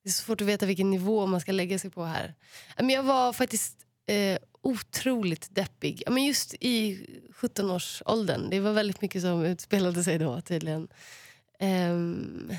Det 0.04 0.10
är 0.10 0.12
så 0.12 0.24
svårt 0.24 0.42
att 0.42 0.48
veta 0.48 0.66
vilken 0.66 0.92
nivå 0.92 1.26
man 1.26 1.42
ska 1.42 1.52
lägga 1.52 1.80
sig 1.80 1.92
på 1.92 2.04
här. 2.04 2.36
Men 2.78 2.90
jag 2.90 3.04
var 3.04 3.34
faktiskt 3.34 3.86
eh, 4.06 4.38
otroligt 4.62 5.56
deppig. 5.56 6.04
Men 6.08 6.26
just 6.26 6.54
i 6.54 7.06
17-årsåldern. 7.34 8.50
Det 8.50 8.60
var 8.60 8.74
väldigt 8.74 9.02
mycket 9.02 9.22
som 9.22 9.46
utspelade 9.46 10.04
sig 10.04 10.18
då 10.18 10.42
tydligen. 10.42 10.88
Men 11.60 12.58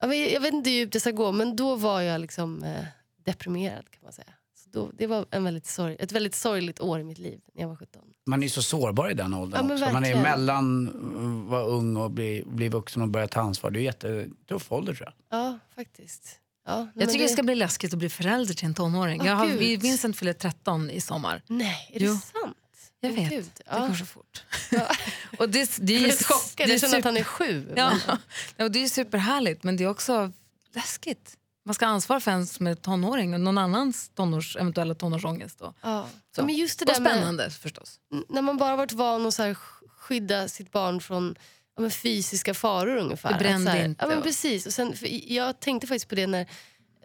jag 0.00 0.40
vet 0.40 0.52
inte 0.52 0.70
hur 0.70 0.76
djupt 0.76 0.92
det 0.92 1.00
ska 1.00 1.10
gå, 1.10 1.32
men 1.32 1.56
då 1.56 1.74
var 1.74 2.00
jag 2.00 2.20
liksom 2.20 2.64
eh, 2.64 2.84
deprimerad 3.24 3.90
kan 3.90 4.00
man 4.02 4.12
säga. 4.12 4.35
Då, 4.72 4.90
det 4.94 5.06
var 5.06 5.26
en 5.30 5.44
väldigt 5.44 5.66
sorg, 5.66 5.96
ett 5.98 6.12
väldigt 6.12 6.34
sorgligt 6.34 6.80
år 6.80 7.00
i 7.00 7.04
mitt 7.04 7.18
liv 7.18 7.40
när 7.54 7.62
jag 7.62 7.68
var 7.68 7.76
17. 7.76 8.02
Man 8.26 8.42
är 8.42 8.48
så 8.48 8.62
sårbar 8.62 9.10
i 9.10 9.14
den 9.14 9.34
åldern 9.34 9.68
Ja, 9.68 9.74
också. 9.74 9.92
Man 9.92 10.04
är 10.04 10.22
mellan 10.22 10.88
att 10.88 11.50
vara 11.50 11.62
ung 11.64 11.96
och 11.96 12.10
bli, 12.10 12.42
bli 12.46 12.68
vuxen 12.68 13.02
och 13.02 13.08
börja 13.08 13.28
ta 13.28 13.40
ansvar. 13.40 13.70
Det 13.70 13.78
är 13.78 13.80
en 13.80 13.84
jättetuff 13.84 14.72
ålder 14.72 14.94
tror 14.94 15.12
jag. 15.30 15.38
Ja, 15.40 15.58
faktiskt. 15.74 16.40
Ja, 16.66 16.76
nej, 16.76 16.90
Jag 16.94 17.08
tycker 17.12 17.22
det 17.22 17.28
ska 17.32 17.42
bli 17.42 17.54
läskigt 17.54 17.92
att 17.92 17.98
bli 17.98 18.08
förälder 18.08 18.54
till 18.54 18.66
en 18.66 18.74
tonåring. 18.74 19.20
Åh, 19.20 19.26
jag 19.26 19.34
har, 19.36 19.46
Gud. 19.46 19.58
vi- 19.58 19.76
Vincent 19.76 20.16
fyller 20.16 20.32
13 20.32 20.90
i 20.90 21.00
sommar. 21.00 21.42
Nej, 21.46 21.90
är 21.94 22.00
Jo. 22.00 22.12
det 22.12 22.18
sant? 22.40 22.56
Jag 23.00 23.12
vet, 23.12 23.30
Gud. 23.30 23.44
det 23.56 23.62
Ja. 23.70 23.86
går 23.86 23.94
så 23.94 24.04
fort. 24.06 24.44
Ja. 24.70 24.86
och 25.38 25.48
det, 25.48 25.76
det 25.80 25.92
är 25.92 26.00
Jag 26.00 26.06
ju 26.08 26.12
är 26.14 26.24
chockad, 26.24 26.50
det 26.56 26.62
är 26.64 26.68
jag 26.68 26.80
känner 26.80 26.94
att 26.98 27.02
super- 27.04 27.08
han 27.08 27.16
är 27.16 27.24
sju. 27.24 27.72
Ja, 27.76 27.90
men- 28.06 28.18
ja, 28.56 28.64
och 28.64 28.70
det 28.70 28.82
är 28.84 28.88
superhärligt 28.88 29.62
men 29.62 29.76
det 29.76 29.84
är 29.84 29.88
också 29.88 30.32
läskigt. 30.74 31.36
Man 31.66 31.74
ska 31.74 31.86
ha 31.86 31.92
ansvar 31.92 32.20
för 32.20 32.30
en 32.30 32.46
som 32.46 32.66
är 32.66 32.74
tonåring 32.74 33.34
och 33.34 33.40
någon 33.40 33.58
annans 33.58 34.08
tonårs, 34.14 34.56
eventuella 34.56 34.94
tonårsångest. 34.94 35.58
Då. 35.58 35.74
Ja. 35.82 36.08
Så. 36.36 36.44
Men 36.44 36.54
just 36.54 36.78
det 36.78 36.84
Och 36.84 36.92
där 36.94 37.00
med, 37.00 37.12
spännande 37.12 37.50
förstås. 37.50 38.00
när 38.28 38.42
man 38.42 38.56
bara 38.56 38.76
varit 38.76 38.92
van 38.92 39.26
att 39.26 39.34
så 39.34 39.42
här 39.42 39.54
sk- 39.54 39.88
skydda 39.98 40.48
sitt 40.48 40.72
barn 40.72 41.00
från 41.00 41.34
ja, 41.78 41.90
fysiska 41.90 42.54
faror 42.54 42.96
ungefär. 42.96 43.32
Det 43.32 43.38
brände 43.38 43.70
här, 43.70 43.84
inte 43.84 44.04
Ja, 44.04 44.08
men 44.08 44.22
precis. 44.22 44.66
Och 44.66 44.72
sen, 44.72 44.94
jag 45.26 45.60
tänkte 45.60 45.86
faktiskt 45.86 46.08
på 46.08 46.14
det 46.14 46.26
när 46.26 46.46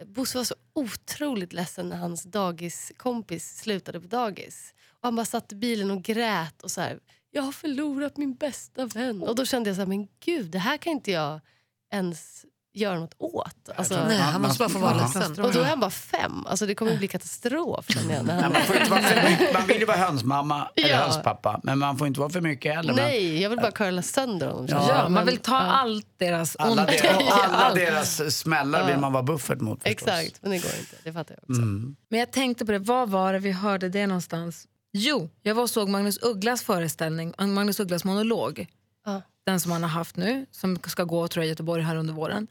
Bosse 0.06 0.38
var 0.38 0.44
så 0.44 0.54
otroligt 0.72 1.52
ledsen 1.52 1.88
när 1.88 1.96
hans 1.96 2.22
dagiskompis 2.22 3.58
slutade 3.58 4.00
på 4.00 4.06
dagis. 4.06 4.74
Och 4.90 4.98
han 5.02 5.16
bara 5.16 5.26
satt 5.26 5.52
i 5.52 5.54
bilen 5.54 5.90
och 5.90 6.02
grät 6.02 6.62
och 6.62 6.70
så 6.70 6.80
här, 6.80 6.98
jag 7.30 7.42
har 7.42 7.52
förlorat 7.52 8.16
min 8.16 8.34
bästa 8.34 8.86
vän. 8.86 9.22
Och 9.22 9.34
då 9.34 9.44
kände 9.44 9.70
jag 9.70 9.76
så 9.76 9.80
här, 9.80 9.86
men 9.86 10.08
gud, 10.24 10.50
det 10.50 10.58
här 10.58 10.76
kan 10.76 10.92
inte 10.92 11.10
jag 11.10 11.40
ens 11.92 12.46
göra 12.74 12.98
något 12.98 13.14
åt. 13.18 13.68
Alltså, 13.76 14.04
Nej, 14.08 14.18
han 14.18 14.42
måste 14.42 14.58
bara 14.58 14.68
få 14.68 14.78
vara 14.78 14.94
ledsen. 14.94 15.44
och 15.44 15.52
då 15.52 15.60
är 15.60 15.64
han 15.64 15.80
bara 15.80 15.90
fem. 15.90 16.46
Alltså, 16.46 16.66
det 16.66 16.74
kommer 16.74 16.96
bli 16.96 17.08
katastrof 17.08 17.86
jag. 17.88 18.06
När 18.06 18.22
Nej, 18.22 18.42
han... 18.42 18.52
man, 18.52 18.62
får 18.62 18.76
inte 18.76 18.90
vara 18.90 19.02
för 19.02 19.30
mycket, 19.30 19.54
man 19.54 19.66
vill 19.66 19.78
ju 19.78 19.84
vara 19.84 19.96
hönsmamma 19.96 20.68
eller 20.76 20.88
Ja. 20.88 20.96
hönspappa, 20.96 21.60
men 21.62 21.78
man 21.78 21.98
får 21.98 22.06
inte 22.06 22.20
vara 22.20 22.30
för 22.30 22.40
mycket 22.40 22.74
heller. 22.74 22.94
Nej, 22.94 23.42
jag 23.42 23.50
vill 23.50 23.58
bara 23.58 23.70
curla 23.70 24.02
sönder 24.02 24.46
honom. 24.46 24.66
Ja. 24.70 24.84
Ja, 24.88 25.02
man 25.02 25.12
Men- 25.12 25.26
vill 25.26 25.38
ta 25.38 25.52
ja. 25.52 25.58
allt 25.58 26.06
deras 26.18 26.56
alla, 26.56 26.84
deras, 26.86 27.32
alla 27.50 27.74
deras 27.74 28.36
smällar 28.36 28.86
vill 28.86 28.98
man 28.98 29.12
vara 29.12 29.22
buffert 29.22 29.60
mot 29.60 29.82
förstås. 29.82 30.08
Exakt, 30.08 30.42
men 30.42 30.50
det 30.50 30.58
går 30.58 30.70
inte. 30.80 30.96
Det 31.04 31.12
fattar 31.12 31.34
jag 31.34 31.50
också. 31.50 31.62
Mm. 31.62 31.96
Men 32.08 32.20
jag 32.20 32.32
tänkte 32.32 32.66
på 32.66 32.72
det, 32.72 32.78
var 32.78 33.06
var 33.06 33.32
det 33.32 33.38
vi 33.38 33.52
hörde 33.52 33.88
det 33.88 34.06
någonstans? 34.06 34.66
Jo, 34.92 35.30
jag 35.42 35.54
var 35.54 35.62
och 35.62 35.70
såg 35.70 35.88
Magnus 35.88 36.18
Ugglas 36.22 36.62
föreställning, 36.62 37.34
Magnus 37.38 37.80
Ugglas 37.80 38.04
monolog. 38.04 38.66
Den 39.46 39.60
som 39.60 39.72
han 39.72 39.82
har 39.82 39.90
haft 39.90 40.16
nu, 40.16 40.46
som 40.50 40.76
ska 40.86 41.04
gå 41.04 41.28
tror 41.28 41.42
jag, 41.42 41.46
i 41.46 41.48
Göteborg 41.48 41.82
här 41.82 41.96
under 41.96 42.14
våren. 42.14 42.46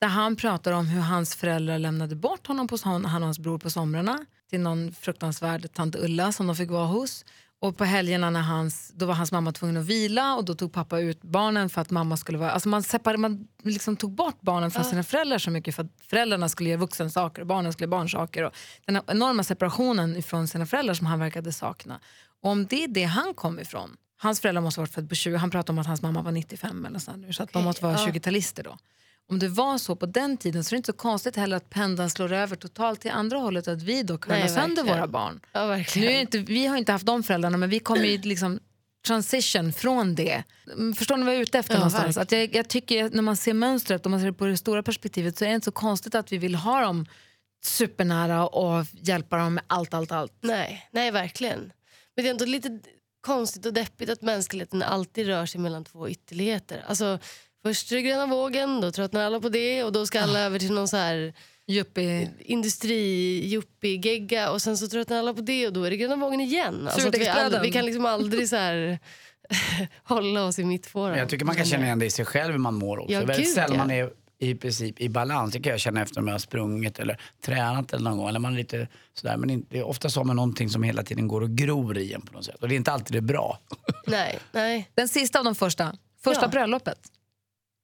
Där 0.00 0.08
han 0.08 0.36
pratar 0.36 0.72
om 0.72 0.86
hur 0.86 1.00
hans 1.00 1.34
föräldrar 1.34 1.78
lämnade 1.78 2.16
bort 2.16 2.46
honom, 2.46 2.68
på, 2.68 2.76
han 2.84 3.04
och 3.04 3.10
hans 3.10 3.38
bror 3.38 3.58
på 3.58 3.70
somrarna 3.70 4.26
till 4.50 4.60
någon 4.60 4.92
fruktansvärd 4.92 5.72
tant 5.72 5.96
Ulla 5.96 6.32
som 6.32 6.46
de 6.46 6.56
fick 6.56 6.70
vara 6.70 6.86
hos. 6.86 7.24
Och 7.58 7.76
på 7.76 7.84
helgerna 7.84 8.30
när 8.30 8.40
hans, 8.40 8.92
då 8.94 9.06
var 9.06 9.14
hans 9.14 9.32
mamma 9.32 9.52
tvungen 9.52 9.76
att 9.76 9.84
vila 9.84 10.34
och 10.34 10.44
då 10.44 10.54
tog 10.54 10.72
pappa 10.72 11.00
ut 11.00 11.22
barnen 11.22 11.68
för 11.68 11.80
att 11.80 11.90
mamma 11.90 12.16
skulle 12.16 12.38
vara... 12.38 12.50
Alltså 12.50 12.68
man, 12.68 12.82
separ, 12.82 13.16
man 13.16 13.48
liksom 13.62 13.96
tog 13.96 14.12
bort 14.12 14.40
barnen 14.40 14.70
från 14.70 14.84
sina 14.84 15.02
föräldrar 15.02 15.38
så 15.38 15.50
mycket 15.50 15.74
för 15.74 15.82
att 15.82 15.90
föräldrarna 16.10 16.48
skulle 16.48 16.70
göra 16.70 16.80
vuxensaker 16.80 17.40
och 17.40 17.46
barnen 17.46 17.72
skulle 17.72 17.84
göra 17.84 17.98
barnsaker. 17.98 18.42
Och 18.42 18.52
den 18.86 19.00
enorma 19.06 19.42
separationen 19.42 20.22
från 20.22 20.48
sina 20.48 20.66
föräldrar 20.66 20.94
som 20.94 21.06
han 21.06 21.18
verkade 21.20 21.52
sakna. 21.52 22.00
Och 22.42 22.50
om 22.50 22.66
det 22.66 22.84
är 22.84 22.88
det 22.88 23.04
han 23.04 23.34
kom 23.34 23.60
ifrån, 23.60 23.96
hans 24.16 24.40
föräldrar 24.40 24.62
måste 24.62 24.80
ha 24.80 24.82
varit 24.82 24.94
födda 24.94 25.08
på 25.08 25.14
20, 25.14 25.36
han 25.36 25.50
pratar 25.50 25.72
om 25.72 25.78
att 25.78 25.86
hans 25.86 26.02
mamma 26.02 26.22
var 26.22 26.32
95 26.32 26.86
eller 26.86 26.98
så, 26.98 27.16
nu, 27.16 27.32
så 27.32 27.42
att 27.42 27.52
de 27.52 27.58
Okej, 27.58 27.64
måste 27.64 27.84
vara 27.84 27.92
ja. 27.92 28.06
20-talister 28.06 28.62
då. 28.62 28.76
Om 29.28 29.38
det 29.38 29.48
var 29.48 29.78
så 29.78 29.96
på 29.96 30.06
den 30.06 30.36
tiden 30.36 30.64
så 30.64 30.68
är 30.68 30.76
det 30.76 30.78
inte 30.78 30.86
så 30.92 30.96
konstigt 30.98 31.36
heller 31.36 31.56
att 31.56 31.70
pendeln 31.70 32.10
slår 32.10 32.32
över 32.32 32.56
totalt 32.56 33.00
till 33.00 33.10
andra 33.10 33.38
hållet 33.38 33.66
och 33.66 33.72
att 33.72 33.82
vi 33.82 34.02
då 34.02 34.18
curlar 34.18 34.46
sönder 34.46 34.82
våra 34.82 35.06
barn. 35.06 35.40
Ja, 35.52 35.76
Nu 35.76 36.06
är 36.06 36.20
inte, 36.20 36.38
vi 36.38 36.66
har 36.66 36.76
inte 36.76 36.92
haft 36.92 37.06
de 37.06 37.22
föräldrarna 37.22 37.56
men 37.56 37.70
vi 37.70 37.78
kommer 37.78 38.04
ju 38.04 38.18
liksom 38.22 38.60
transition 39.06 39.72
från 39.72 40.14
det. 40.14 40.42
Mm, 40.72 40.94
Förstår 40.94 41.16
ni 41.16 41.24
vad 41.24 41.34
jag 41.34 41.38
är 41.38 41.42
ute 41.42 41.58
efter 41.58 41.74
Ja, 41.74 41.78
någonstans? 41.78 42.16
verkligen. 42.16 42.44
Att 42.44 42.50
jag, 42.52 42.58
jag 42.58 42.68
tycker 42.68 43.10
när 43.10 43.22
man 43.22 43.36
ser 43.36 43.54
mönstret, 43.54 44.06
om 44.06 44.10
man 44.10 44.20
ser 44.20 44.26
det 44.26 44.32
på 44.32 44.46
det 44.46 44.56
stora 44.56 44.82
perspektivet 44.82 45.38
så 45.38 45.44
är 45.44 45.48
det 45.48 45.54
inte 45.54 45.64
så 45.64 45.72
konstigt 45.72 46.14
att 46.14 46.32
vi 46.32 46.38
vill 46.38 46.54
ha 46.54 46.80
dem 46.80 47.06
supernära 47.64 48.46
och 48.48 48.86
hjälpa 48.92 49.36
dem 49.36 49.54
med 49.54 49.64
allt, 49.66 49.94
allt, 49.94 50.12
allt. 50.12 50.32
Nej, 50.40 50.88
nej, 50.92 51.10
verkligen. 51.10 51.72
Men 52.16 52.24
det 52.24 52.28
är 52.28 52.30
ändå 52.30 52.44
lite 52.44 52.80
konstigt 53.26 53.66
och 53.66 53.72
deppigt 53.72 54.10
att 54.10 54.22
mänskligheten 54.22 54.82
alltid 54.82 55.26
rör 55.26 55.46
sig 55.46 55.60
mellan 55.60 55.84
två 55.84 56.08
ytterligheter. 56.08 56.84
Alltså, 56.86 57.18
först 57.62 57.92
är 57.92 57.96
det 57.96 58.02
gröna 58.02 58.26
vågen, 58.26 58.80
då 58.80 58.92
tröttnar 58.92 59.24
alla 59.24 59.40
på 59.40 59.48
det 59.48 59.84
och 59.84 59.92
då 59.92 60.06
ska 60.06 60.20
alla 60.20 60.40
över 60.40 60.58
till 60.58 60.72
någon 60.72 60.88
så 60.88 60.96
här 60.96 61.34
Yuppie. 61.68 62.30
industri-yuppie-gegga 62.38 64.50
och 64.50 64.62
sen 64.62 64.78
så 64.78 64.88
tröttnar 64.88 65.18
alla 65.18 65.34
på 65.34 65.40
det 65.40 65.66
och 65.66 65.72
då 65.72 65.84
är 65.84 65.90
det 65.90 65.96
gröna 65.96 66.16
vågen 66.16 66.40
igen. 66.40 66.88
Alltså 66.88 67.10
vi, 67.10 67.28
aldrig, 67.28 67.62
vi 67.62 67.72
kan 67.72 67.86
liksom 67.86 68.06
aldrig 68.06 68.48
så 68.48 68.56
här 68.56 68.98
hålla 70.04 70.44
oss 70.44 70.58
i 70.58 70.64
mittfåran. 70.64 71.18
Jag 71.18 71.28
tycker 71.28 71.44
man 71.44 71.56
kan 71.56 71.66
känna 71.66 71.84
igen 71.84 71.98
det 71.98 72.06
i 72.06 72.10
sig 72.10 72.24
själv 72.24 72.52
hur 72.52 72.58
man 72.58 72.74
mår 72.74 72.98
också. 72.98 73.12
Ja, 73.12 73.24
väldigt 73.24 73.54
sällan 73.54 73.72
ja. 73.72 73.78
man 73.78 73.90
är 73.90 74.10
i 74.38 74.54
princip 74.54 75.00
i 75.00 75.08
balans. 75.08 75.52
Det 75.52 75.60
kan 75.60 75.70
jag 75.70 75.80
känna 75.80 76.02
efter 76.02 76.20
om 76.20 76.26
jag 76.26 76.34
har 76.34 76.38
sprungit 76.38 76.98
eller 76.98 77.20
tränat 77.40 77.92
eller 77.92 78.04
någon 78.10 78.18
gång. 78.18 78.28
Eller 78.28 78.38
man 78.40 78.52
är 78.52 78.56
lite 78.56 78.88
sådär. 79.14 79.36
Men 79.36 79.50
inte, 79.50 79.82
ofta 79.82 80.10
så 80.10 80.24
man 80.24 80.36
någonting 80.36 80.70
som 80.70 80.82
hela 80.82 81.02
tiden 81.02 81.28
går 81.28 81.40
och 81.40 81.50
gror 81.50 81.98
i 81.98 82.12
en 82.12 82.20
på 82.22 82.32
något 82.32 82.44
sätt. 82.44 82.62
Och 82.62 82.68
det 82.68 82.74
är 82.74 82.76
inte 82.76 82.92
alltid 82.92 83.12
det 83.12 83.18
är 83.18 83.20
bra. 83.20 83.58
Nej, 84.06 84.38
nej. 84.52 84.90
Den 84.94 85.08
sista 85.08 85.38
av 85.38 85.44
de 85.44 85.54
första, 85.54 85.96
första 86.24 86.42
Ja. 86.44 86.48
bröllopet. 86.48 86.98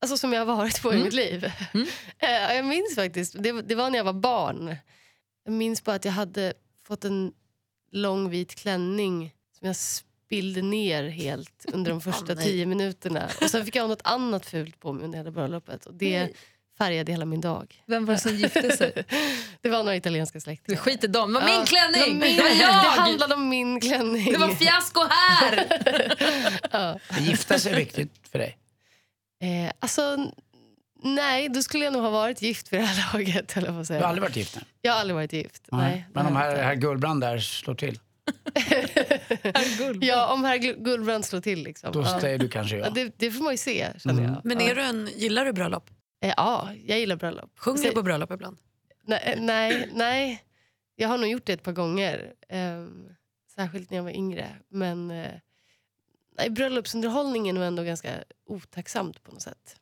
Alltså 0.02 0.16
som 0.16 0.32
jag 0.32 0.40
har 0.46 0.56
varit 0.56 0.82
på 0.82 0.94
i 0.94 1.04
mitt 1.04 1.12
liv. 1.12 1.52
Eh, 2.18 2.54
jag 2.56 2.64
minns 2.64 2.94
faktiskt, 2.94 3.34
det, 3.38 3.62
det 3.62 3.74
var 3.74 3.90
när 3.90 3.98
jag 3.98 4.04
var 4.04 4.12
barn. 4.12 4.76
Jag 5.44 5.52
minns 5.54 5.84
bara 5.84 5.96
att 5.96 6.04
jag 6.04 6.12
hade 6.12 6.52
fått 6.86 7.04
en 7.04 7.32
lång 7.92 8.30
vit 8.30 8.54
klänning 8.54 9.32
som 9.58 9.66
jag 9.66 9.76
spillde 10.32 10.62
ner 10.62 11.08
helt 11.08 11.64
under 11.72 11.90
de 11.90 12.00
första 12.00 12.34
nej. 12.34 12.44
tio 12.44 12.66
minuterna. 12.66 13.28
Och 13.42 13.50
sen 13.50 13.64
fick 13.64 13.76
jag 13.76 13.88
något 13.88 14.00
annat 14.04 14.46
fult 14.46 14.80
på 14.80 14.92
mig 14.92 15.04
under 15.04 15.18
hela 15.18 15.30
bröllopet. 15.30 15.86
Och 15.86 15.94
det 15.94 16.28
färgade 16.78 17.12
hela 17.12 17.24
min 17.24 17.40
dag. 17.40 17.82
Vem 17.86 18.04
var 18.04 18.14
det 18.14 18.20
som 18.20 18.34
gifte 18.36 18.76
sig? 18.76 18.92
Det 19.60 19.68
var 19.68 19.78
några 19.78 19.96
italienska 19.96 20.40
släktingar. 20.40 20.80
skiter 20.80 21.08
i 21.08 21.10
dem. 21.10 21.32
Det 21.32 21.40
var 21.40 21.48
Ja, 21.48 21.56
min 21.58 21.66
klänning! 21.66 22.18
Det, 22.20 22.26
var 22.26 22.28
min, 22.28 22.36
Det 22.36 22.42
var 22.42 22.48
det 22.50 22.56
jag! 22.56 22.68
handlade 22.72 23.34
om 23.34 23.48
min 23.48 23.80
klänning. 23.80 24.32
Det 24.32 24.38
var 24.38 24.48
fiasko 24.48 25.00
här! 25.10 25.66
Att 27.10 27.20
Gifta 27.20 27.58
sig 27.58 27.74
viktigt 27.74 28.12
för 28.32 28.38
dig. 28.38 28.56
eh, 29.42 29.72
alltså, 29.80 30.32
nej, 31.02 31.48
då 31.48 31.62
skulle 31.62 31.84
jag 31.84 31.92
nog 31.92 32.02
ha 32.02 32.10
varit 32.10 32.42
gift 32.42 32.68
för 32.68 32.76
det 32.76 32.82
här 32.82 33.12
laget. 33.18 33.54
på 33.54 33.60
att 33.80 33.86
säga. 33.86 33.98
Du 33.98 34.04
har 34.04 34.08
aldrig 34.08 34.22
varit 34.22 34.36
gift? 34.36 34.54
nej? 34.56 34.64
Jag 34.82 34.92
har 34.92 35.00
aldrig 35.00 35.14
varit 35.14 35.32
gift. 35.32 35.62
Nej, 35.72 36.04
Men 36.14 36.24
det 36.24 36.30
om 36.30 36.36
herr, 36.36 36.56
herr 36.62 36.74
Gullbrand 36.74 37.20
där 37.20 37.38
slår 37.38 37.74
till, 37.74 37.98
Ja, 40.00 40.32
om 40.32 40.44
herr 40.44 40.56
Gul- 40.58 40.76
Gullbrand 40.82 41.24
slår 41.24 41.40
till. 41.40 41.62
Liksom. 41.62 41.92
då 41.92 42.04
säger 42.04 42.38
du 42.38 42.48
kanske 42.48 42.76
Ja, 42.76 42.84
ja. 42.84 42.90
det, 42.90 43.12
det 43.18 43.30
får 43.30 43.44
man 43.44 43.52
ju 43.52 43.56
se, 43.58 43.88
känner 43.98 44.22
jag. 44.22 44.40
Men 44.44 44.60
är 44.60 44.74
du 44.74 44.80
en, 44.82 45.08
gillar 45.16 45.44
du 45.44 45.52
bröllop? 45.52 45.90
Eh, 46.24 46.34
ja, 46.36 46.68
jag 46.84 46.98
gillar 46.98 47.16
bröllop. 47.16 47.50
Sjunger 47.58 47.82
du 47.82 47.90
på 47.90 48.02
bröllop 48.02 48.30
ibland? 48.30 48.58
Nej, 49.04 49.36
nej, 49.40 49.90
nej. 49.94 50.42
Jag 50.96 51.08
har 51.08 51.18
nog 51.18 51.28
gjort 51.30 51.44
det 51.46 51.52
ett 51.52 51.62
par 51.62 51.72
gånger. 51.72 52.32
Ehm, 52.48 53.08
särskilt 53.54 53.90
när 53.90 53.96
jag 53.98 54.04
var 54.04 54.10
yngre. 54.10 54.48
Men 54.68 55.10
eh, 55.10 55.30
nej, 56.38 56.50
bröllopsunderhållningen 56.50 57.56
är 57.56 57.60
nog 57.60 57.66
ändå 57.66 57.82
ganska 57.82 58.10
otacksamt 58.46 59.22
på 59.22 59.32
något 59.32 59.42
sätt. 59.42 59.76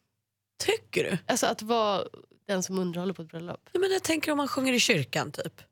Tycker 0.59 1.05
du? 1.11 1.19
Alltså 1.27 1.47
att 1.47 1.63
vara 1.63 2.05
den 2.47 2.63
som 2.63 2.79
underhåller 2.79 3.15
på 3.15 3.23
ett 3.23 3.29
bröllop. 3.29 3.69
Ja, 3.73 3.81
men 3.81 3.91
jag 3.93 4.03
tänker 4.03 4.33
om 4.33 4.37
man 4.37 4.49
sjunger 4.49 4.73
i 4.73 4.81
kyrkan 4.81 5.33
typ. 5.33 5.63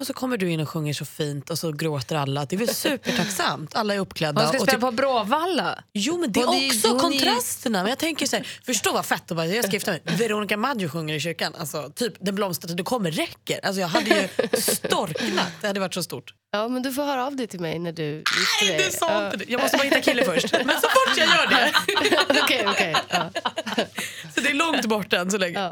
Och 0.00 0.06
så 0.06 0.12
kommer 0.12 0.36
du 0.36 0.50
in 0.50 0.60
och 0.60 0.68
sjunger 0.68 0.92
så 0.92 1.04
fint 1.04 1.50
och 1.50 1.58
så 1.58 1.72
gråter 1.72 2.16
alla. 2.16 2.44
Det 2.44 2.56
är 2.56 2.58
väl 2.58 2.74
supertacksamt. 2.74 3.74
Alla 3.74 3.94
är 3.94 3.98
uppklädda. 3.98 4.32
Man 4.42 4.48
ska 4.48 4.58
spela 4.58 4.72
typ, 4.72 4.80
på 4.80 4.90
Bråvalla. 4.90 5.78
jo 5.92 6.18
men 6.18 6.32
det 6.32 6.40
är 6.40 6.60
det 6.60 6.66
också 6.74 6.88
hon 6.88 6.96
är- 6.96 7.00
kontrasterna. 7.00 7.82
Men 7.82 7.88
jag 7.90 7.98
tänker 7.98 8.26
så 8.26 8.36
här, 8.36 8.46
förstå 8.66 8.92
vad 8.92 9.06
fett 9.06 9.30
att 9.30 9.36
bara, 9.36 9.46
jag 9.46 9.64
ska 9.64 9.72
gifta 9.72 9.90
mig. 9.90 10.00
Veronica 10.04 10.56
Maggio 10.56 10.88
sjunger 10.88 11.14
i 11.14 11.20
kyrkan. 11.20 11.54
Alltså, 11.58 11.90
typ 11.94 12.14
den 12.20 12.34
blomstertid 12.34 12.76
du 12.76 12.84
kommer 12.84 13.10
räcker. 13.10 13.60
Alltså, 13.66 13.80
jag 13.80 13.88
hade 13.88 14.06
ju 14.10 14.28
storknat. 14.60 15.52
Det 15.60 15.66
hade 15.66 15.80
varit 15.80 15.94
så 15.94 16.02
stort. 16.02 16.34
Ja, 16.52 16.68
men 16.68 16.82
du 16.82 16.92
får 16.92 17.04
höra 17.04 17.26
av 17.26 17.36
dig 17.36 17.46
till 17.46 17.60
mig 17.60 17.78
när 17.78 17.92
du 17.92 18.02
gifter 18.16 18.66
dig. 18.66 18.76
Nej, 18.76 18.86
du 18.90 18.96
sa 18.96 19.24
inte 19.26 19.36
det. 19.36 19.44
Jag 19.48 19.60
måste 19.60 19.76
bara 19.76 19.82
hitta 19.84 20.00
kille 20.00 20.24
först. 20.24 20.52
Men 20.52 20.80
så 20.80 20.88
fort 20.88 21.16
jag 21.16 21.28
gör 21.28 21.46
det. 21.46 21.72
Okej, 22.42 22.64
okej. 22.68 22.94
ja. 23.08 23.30
Så 24.34 24.40
det 24.40 24.48
är 24.50 24.54
långt 24.54 24.86
bort 24.86 25.12
än 25.12 25.30
så 25.30 25.38
länge. 25.38 25.58
Ja. 25.60 25.70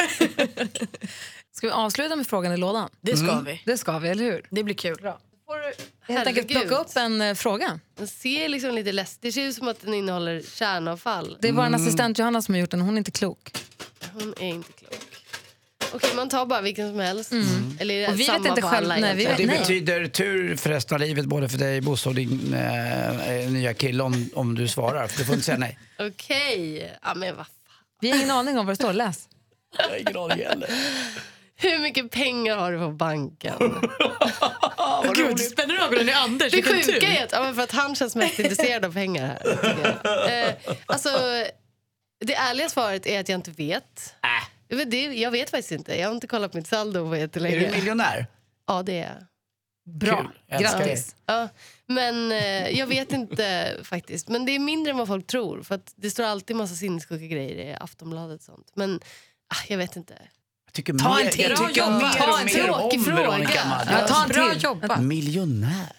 Ska 1.65 1.69
vi 1.69 1.75
avsluta 1.75 2.17
med 2.17 2.27
frågan 2.27 2.53
i 2.53 2.57
lådan? 2.57 2.89
Det 3.01 3.17
ska 3.17 3.41
vi. 3.41 3.63
Det 3.65 3.79
ska 3.79 3.99
vi, 3.99 4.09
eller 4.09 4.25
hur? 4.25 4.47
Det 4.51 4.63
blir 4.65 4.75
kul. 4.75 5.11
Helt 6.09 6.27
enkelt 6.27 6.49
plocka 6.49 6.75
upp 6.75 6.97
en 6.97 7.21
eh, 7.21 7.35
fråga. 7.35 7.81
Den 7.99 8.09
ser 8.09 8.49
liksom 8.49 8.75
lite 8.75 8.93
läsk. 8.93 9.19
Det 9.21 9.33
ser 9.33 9.43
ut 9.43 9.55
som 9.55 9.69
att 9.69 9.81
den 9.81 9.95
innehåller 9.95 10.43
kärnavfall. 10.55 11.37
Det 11.41 11.49
är 11.49 11.53
vår 11.53 11.75
assistent 11.75 12.19
Johanna 12.19 12.43
som 12.43 12.55
har 12.55 12.61
gjort 12.61 12.71
den, 12.71 12.81
hon 12.81 12.95
är 12.95 12.99
inte 12.99 13.11
klok. 13.11 13.53
Hon 14.13 14.35
är 14.41 14.49
inte 14.49 14.73
klok. 14.73 14.99
Okej, 15.95 16.11
man 16.17 16.29
tar 16.29 16.47
bara 16.47 16.61
vilken 16.61 16.89
som 16.91 16.99
helst. 17.01 17.33
Eller 17.79 17.95
är 17.95 18.01
det 18.07 18.09
Och 18.13 18.21
vi 18.21 18.25
samma 18.25 18.39
vet 18.39 18.49
inte 18.49 18.61
på 18.61 18.69
själv- 18.69 18.85
alla 18.91 18.97
nej, 19.01 19.17
vi 19.17 19.23
egentligen? 19.25 19.49
Det 19.51 19.55
Nej. 19.55 19.61
betyder 19.63 20.07
tur 20.07 20.57
för 20.57 20.71
resten 20.71 20.95
av 20.95 21.01
livet 21.01 21.25
både 21.27 21.49
för 21.49 21.59
dig 21.59 21.81
Bosse 21.81 22.09
och 22.09 22.15
din 22.15 22.55
eh, 22.55 23.51
nya 23.51 23.75
kille 23.75 24.03
om, 24.03 24.31
om 24.35 24.55
du 24.55 24.69
svarar. 24.69 25.07
För 25.07 25.19
du 25.19 25.25
får 25.25 25.35
inte 25.35 25.47
säga 25.47 25.59
nej. 25.59 25.79
Okej, 25.99 26.93
ja 27.03 27.15
men 27.15 27.37
vad 27.37 27.47
fan. 27.47 27.55
Vi 28.01 28.11
har 28.11 28.17
ingen 28.17 28.31
aning 28.31 28.59
om 28.59 28.67
vad 28.67 28.73
det 28.73 28.77
står. 28.77 28.93
Läs. 28.93 29.29
Jag 29.79 29.89
har 29.89 29.97
ingen 29.97 30.17
aning 30.17 30.47
heller. 30.47 30.71
Hur 31.57 31.79
mycket 31.79 32.11
pengar 32.11 32.57
har 32.57 32.73
du 32.73 32.79
på 32.79 32.91
banken? 32.91 33.55
Gud, 35.15 35.41
spänner 35.41 35.75
ögonen 35.75 36.09
i 36.09 36.13
Anders. 36.13 36.51
Det 36.53 36.57
vilken 36.57 36.77
sjuka 36.83 37.01
tur. 37.01 37.05
är 37.05 37.25
att, 37.25 37.33
ja, 37.33 37.43
men 37.43 37.55
för 37.55 37.63
att 37.63 37.73
han 37.73 37.95
känns 37.95 38.17
mest 38.17 38.39
intresserad 38.39 38.85
av 38.85 38.93
pengar 38.93 39.27
här. 39.27 39.39
tycker 39.39 40.01
jag. 40.05 40.49
Eh, 40.49 40.55
alltså, 40.87 41.09
det 42.21 42.35
ärliga 42.35 42.69
svaret 42.69 43.07
är 43.07 43.21
att 43.21 43.29
jag 43.29 43.39
inte 43.39 43.51
vet. 43.51 44.15
Jag 44.69 44.77
vet, 44.77 44.91
det, 44.91 45.03
jag 45.03 45.31
vet 45.31 45.51
faktiskt 45.51 45.73
inte. 45.73 46.01
Jag 46.01 46.09
har 46.09 46.15
inte 46.15 46.27
kollat 46.27 46.55
mitt 46.55 46.67
saldo 46.67 47.09
på 47.09 47.15
Är 47.15 47.19
jättelänge. 47.19 47.59
du 47.59 47.71
miljonär? 47.71 48.27
Ja, 48.67 48.83
det 48.83 48.99
är 48.99 49.15
jag. 49.15 49.27
Bra. 49.95 50.17
Kul. 50.17 50.31
Jag 50.47 50.61
älskar 50.61 50.79
Grattis. 50.79 51.17
Ja, 51.27 51.49
men 51.87 52.33
eh, 52.33 52.69
jag 52.79 52.87
vet 52.87 53.13
inte 53.13 53.77
faktiskt. 53.83 54.29
Men 54.29 54.45
det 54.47 54.53
är 54.53 54.59
mindre 54.59 54.91
än 54.91 54.99
vad 54.99 55.09
folk 55.09 55.27
tror. 55.27 55.63
För 55.63 55.75
att 55.75 55.93
det 55.97 56.11
står 56.11 56.25
alltid 56.25 56.57
massa 56.57 56.75
sinnessjuka 56.75 57.27
grejer 57.27 57.71
i 57.71 57.77
Aftonbladet 57.81 58.41
och 58.41 58.45
sånt. 58.45 58.73
Men 58.75 59.01
ah, 59.55 59.65
jag 59.69 59.79
vet 59.79 59.97
inte. 59.97 60.15
Tycker 60.75 60.93
Ta 60.99 61.15
mer, 61.17 61.25
en 61.25 61.31
till. 61.31 61.41
jag 61.51 61.59
tycker 61.69 61.83
Bra 61.87 61.91
mer 61.99 62.13
Ta 62.13 62.41
en 62.41 62.49
tråkig 62.49 62.99
om 62.99 63.05
fråga. 63.05 63.17
Veronica 63.31 63.65
Maggio. 63.69 63.93
Ja, 64.01 64.07
ta 64.07 64.23
en 64.23 64.29
Bra 64.29 64.51
till. 64.53 64.63
jobbat. 64.63 65.01
Miljonär? 65.03 65.93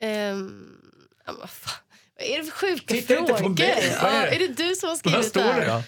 Men 0.00 1.46
fan. 1.48 1.74
Vad 2.18 2.28
är 2.28 2.38
det 2.38 2.44
för 2.44 2.50
sjuka 2.52 2.94
Titta 2.94 3.16
inte 3.18 3.34
frågor? 3.34 3.42
på 3.42 3.48
mig. 3.48 3.96
Vad 4.02 4.12
är 4.12 4.20
Ja, 4.24 4.30
det? 4.30 4.34
är 4.36 4.38
det 4.38 4.54
du 4.54 4.74
som 4.74 4.86
har 4.88 4.94
Vad 4.94 4.98
skrivit 4.98 5.26
står 5.26 5.42
här? 5.42 5.60
det 5.60 5.66
då? 5.66 5.82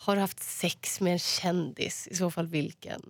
Har 0.00 0.14
du 0.14 0.20
haft 0.20 0.42
sex 0.42 1.00
med 1.00 1.12
en 1.12 1.18
kändis? 1.18 2.08
I 2.10 2.16
så 2.16 2.30
fall 2.30 2.46
vilken? 2.46 3.02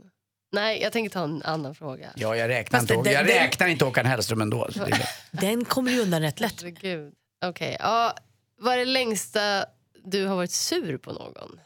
Nej, 0.52 0.82
jag 0.82 0.92
tänker 0.92 1.10
ta 1.10 1.24
en 1.24 1.42
annan 1.42 1.74
fråga. 1.74 2.10
Ja, 2.16 2.36
jag 2.36 2.48
räknar, 2.48 2.78
Fast 2.80 2.90
inte, 2.90 3.08
det- 3.10 3.14
jag 3.14 3.28
räknar 3.28 3.66
inte 3.66 3.84
Håkan 3.84 4.06
Hellström 4.06 4.40
ändå. 4.40 4.68
Den 5.30 5.64
kommer 5.64 5.92
ju 5.92 6.00
undan 6.00 6.22
rätt 6.22 6.40
lätt. 6.40 6.62
Herregud. 6.62 7.12
Okej, 7.44 7.76
ja. 7.80 8.14
Vad 8.60 8.74
är 8.74 8.78
det 8.78 8.84
längsta 8.84 9.64
du 10.04 10.26
har 10.26 10.36
varit 10.36 10.52
sur 10.52 10.98
på 10.98 11.12
någon? 11.12 11.60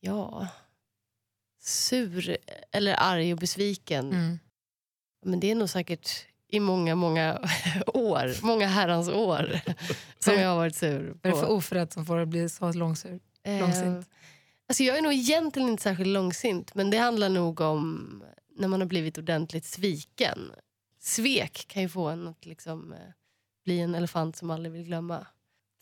Ja... 0.00 0.48
Sur 1.64 2.36
eller 2.72 2.94
arg 2.98 3.32
och 3.32 3.38
besviken. 3.38 4.12
Mm. 4.12 4.38
Men 5.26 5.40
det 5.40 5.50
är 5.50 5.54
nog 5.54 5.68
säkert 5.68 6.26
i 6.48 6.60
många, 6.60 6.94
många 6.94 7.38
år. 7.86 8.44
Många 8.46 8.66
herrans 8.66 9.08
år 9.08 9.60
som 10.18 10.34
jag 10.34 10.48
har 10.48 10.56
varit 10.56 10.76
sur 10.76 11.14
Vad 11.22 11.32
är 11.32 11.34
det 11.34 11.40
för 11.40 11.46
på. 11.46 11.52
oförrätt 11.52 11.92
som 11.92 12.06
får 12.06 12.18
att 12.18 12.28
bli 12.28 12.48
så 12.48 12.72
långsur? 12.72 13.20
Eh, 13.42 13.60
långsint? 13.60 14.08
Alltså 14.68 14.82
jag 14.82 14.98
är 14.98 15.02
nog 15.02 15.12
egentligen 15.12 15.68
inte 15.68 15.82
särskilt 15.82 16.08
långsint 16.08 16.74
men 16.74 16.90
det 16.90 16.98
handlar 16.98 17.28
nog 17.28 17.60
om 17.60 18.22
när 18.56 18.68
man 18.68 18.80
har 18.80 18.88
blivit 18.88 19.18
ordentligt 19.18 19.64
sviken. 19.64 20.52
Svek 21.00 21.64
kan 21.68 21.82
ju 21.82 21.88
få 21.88 22.08
en 22.08 22.28
att 22.28 22.46
liksom, 22.46 22.92
eh, 22.92 22.98
bli 23.64 23.80
en 23.80 23.94
elefant 23.94 24.36
som 24.36 24.50
aldrig 24.50 24.72
vill 24.72 24.84
glömma. 24.84 25.26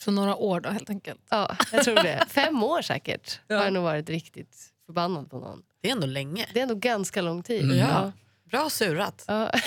Så 0.05 0.11
några 0.11 0.37
år 0.37 0.61
då 0.61 0.71
helt 0.71 0.91
enkelt. 0.91 1.21
Ja, 1.31 1.57
jag 1.73 1.85
tror 1.85 1.95
det. 1.95 2.25
Fem 2.29 2.63
år 2.63 2.83
säkert 2.83 3.41
har 3.49 3.57
jag 3.57 3.73
nog 3.73 3.83
varit 3.83 4.11
riktigt 4.11 4.69
förbannad 4.91 5.31
på 5.31 5.39
någon. 5.39 5.63
Det 5.83 5.89
är 5.89 5.93
ändå 5.93 6.07
länge. 6.07 6.47
Det 6.55 6.59
är 6.61 6.63
ändå 6.63 6.75
ganska 6.75 7.23
lång 7.23 7.43
tid. 7.43 7.65
Mm. 7.65 7.79
Ja. 7.79 8.13
Bra 8.51 8.71
surat. 8.71 9.25
Ja. 9.27 9.51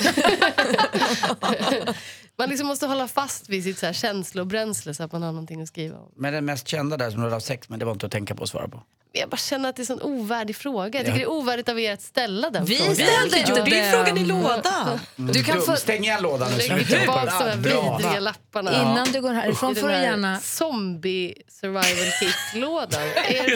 man 2.38 2.50
liksom 2.50 2.68
måste 2.68 2.86
hålla 2.88 3.08
fast 3.08 3.50
vid 3.50 3.64
sitt 3.64 3.80
så 3.80 3.86
här 3.86 3.94
känslobränsle 3.94 4.94
så 4.94 5.04
att 5.04 5.12
man 5.12 5.22
har 5.24 5.32
någonting 5.32 5.62
att 5.62 5.68
skriva 5.68 5.98
om. 5.98 6.12
Men 6.16 6.34
den 6.34 6.46
mest 6.46 6.68
kända 6.68 6.98
där 6.98 7.10
som 7.10 7.18
du 7.20 7.24
hade 7.24 7.36
haft 7.36 7.46
sex 7.46 7.70
med, 7.70 7.80
det 7.80 7.86
var 7.86 7.92
inte 7.92 8.06
att 8.06 8.12
tänka 8.12 8.36
på 8.36 8.44
att 8.44 8.50
svara 8.50 8.68
på. 8.68 8.84
Jag 9.16 9.30
bara 9.30 9.38
känner 9.38 9.70
att 9.70 9.76
det 9.76 9.80
är 9.80 9.84
en 9.92 10.00
sån 10.00 10.02
ovärdig 10.02 10.56
fråga. 10.56 11.00
Jag 11.00 11.06
tycker 11.06 11.10
Ja. 11.10 11.16
det 11.16 11.22
är 11.24 11.28
ovärdigt 11.32 11.70
av 11.70 11.80
er 11.80 11.94
att 11.94 12.02
ställa 12.02 12.50
den 12.50 12.66
Vi 12.66 12.76
frågan. 12.76 12.96
ställde 12.96 13.40
inte 13.40 13.64
Det 13.72 13.80
är 13.80 13.92
frågan 13.92 14.18
i 14.18 14.26
lådan. 14.26 15.00
Du 15.16 15.44
kan 15.44 15.62
få, 15.62 15.76
Stäng 15.76 16.04
igen 16.04 16.22
lådan 16.22 16.52
nu. 16.52 16.58
på 16.80 16.86
tillbaka 16.86 17.26
de 17.26 17.32
här 17.32 17.46
den. 17.50 17.62
Vidriga 17.98 18.20
lapparna. 18.20 18.82
innan 18.82 19.08
du 19.12 19.22
går 19.22 19.34
härifrån 19.34 19.76
får 19.76 19.88
den 19.88 19.98
du 20.02 20.06
gärna... 20.06 20.40
Zombie 20.40 21.34
survival 21.48 22.12
kit-lådan. 22.20 23.02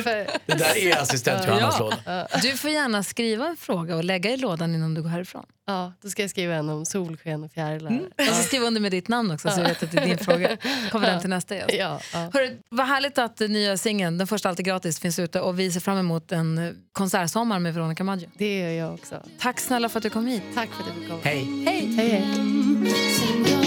För... 0.04 0.28
Det 0.46 0.54
där 0.58 0.78
är 0.78 1.02
assistent 1.02 1.46
Johannas 1.48 1.76
Ja. 1.80 1.84
låda. 2.06 2.28
Du 2.42 2.58
får 2.58 2.70
gärna 2.70 3.04
skriva 3.04 3.48
en 3.48 3.58
fråga 3.58 3.96
och 3.96 4.04
lägga 4.04 4.32
i 4.32 4.38
lådan 4.38 4.76
innan 4.76 4.94
du 4.94 5.02
går 5.02 5.10
härifrån. 5.10 5.46
Ja, 5.70 5.94
då 6.02 6.10
ska 6.10 6.22
jag 6.22 6.30
skriva 6.30 6.56
en 6.56 6.70
om 6.70 6.86
solsken 6.86 7.44
och 7.44 7.52
fjärilar. 7.52 8.02
Och 8.18 8.36
så 8.36 8.44
skriva 8.44 8.66
under 8.66 8.82
med 8.82 8.92
ditt 8.92 9.08
namn 9.08 9.32
också 9.32 9.50
så 9.50 9.60
jag 9.60 9.68
vet 9.68 9.84
att 9.84 9.92
det 9.92 9.98
är 9.98 10.06
din 10.06 10.18
fråga. 10.18 10.58
Kommer 10.92 11.08
den 11.08 11.22
till 11.22 11.30
nästa 11.30 11.56
gäst. 11.56 11.74
Ja, 11.74 12.00
ja. 12.14 12.30
Hörru, 12.34 12.58
vad 12.70 12.88
härligt 12.88 13.18
att 13.18 13.38
den 13.38 13.52
nya 13.54 13.78
singeln, 13.78 14.18
den 14.18 14.28
första 14.28 14.50
Alltid 14.50 14.66
gratis, 14.66 15.00
finns 15.00 15.20
ute 15.20 15.42
och 15.42 15.60
vi 15.60 15.72
ser 15.72 15.80
fram 15.80 15.98
emot 15.98 16.32
en 16.32 16.78
konsertsommar 16.92 17.60
med 17.60 17.74
Veronica 17.74 18.04
Maggio. 18.04 18.30
Det 18.38 18.60
gör 18.60 18.70
jag 18.70 18.94
också. 18.94 19.16
Tack 19.40 19.60
snälla 19.60 19.90
för 19.90 20.00
att 20.00 20.04
du 20.04 20.10
kom 20.10 20.28
hit. 20.28 20.44
Tack 20.56 20.70
för 20.70 20.84
att 20.84 20.90
du 20.96 21.00
fick 21.00 21.10
komma. 21.10 21.22
Hej. 21.24 21.64
Hej! 21.66 21.96
Hej, 21.96 22.10
hej. 22.10 23.67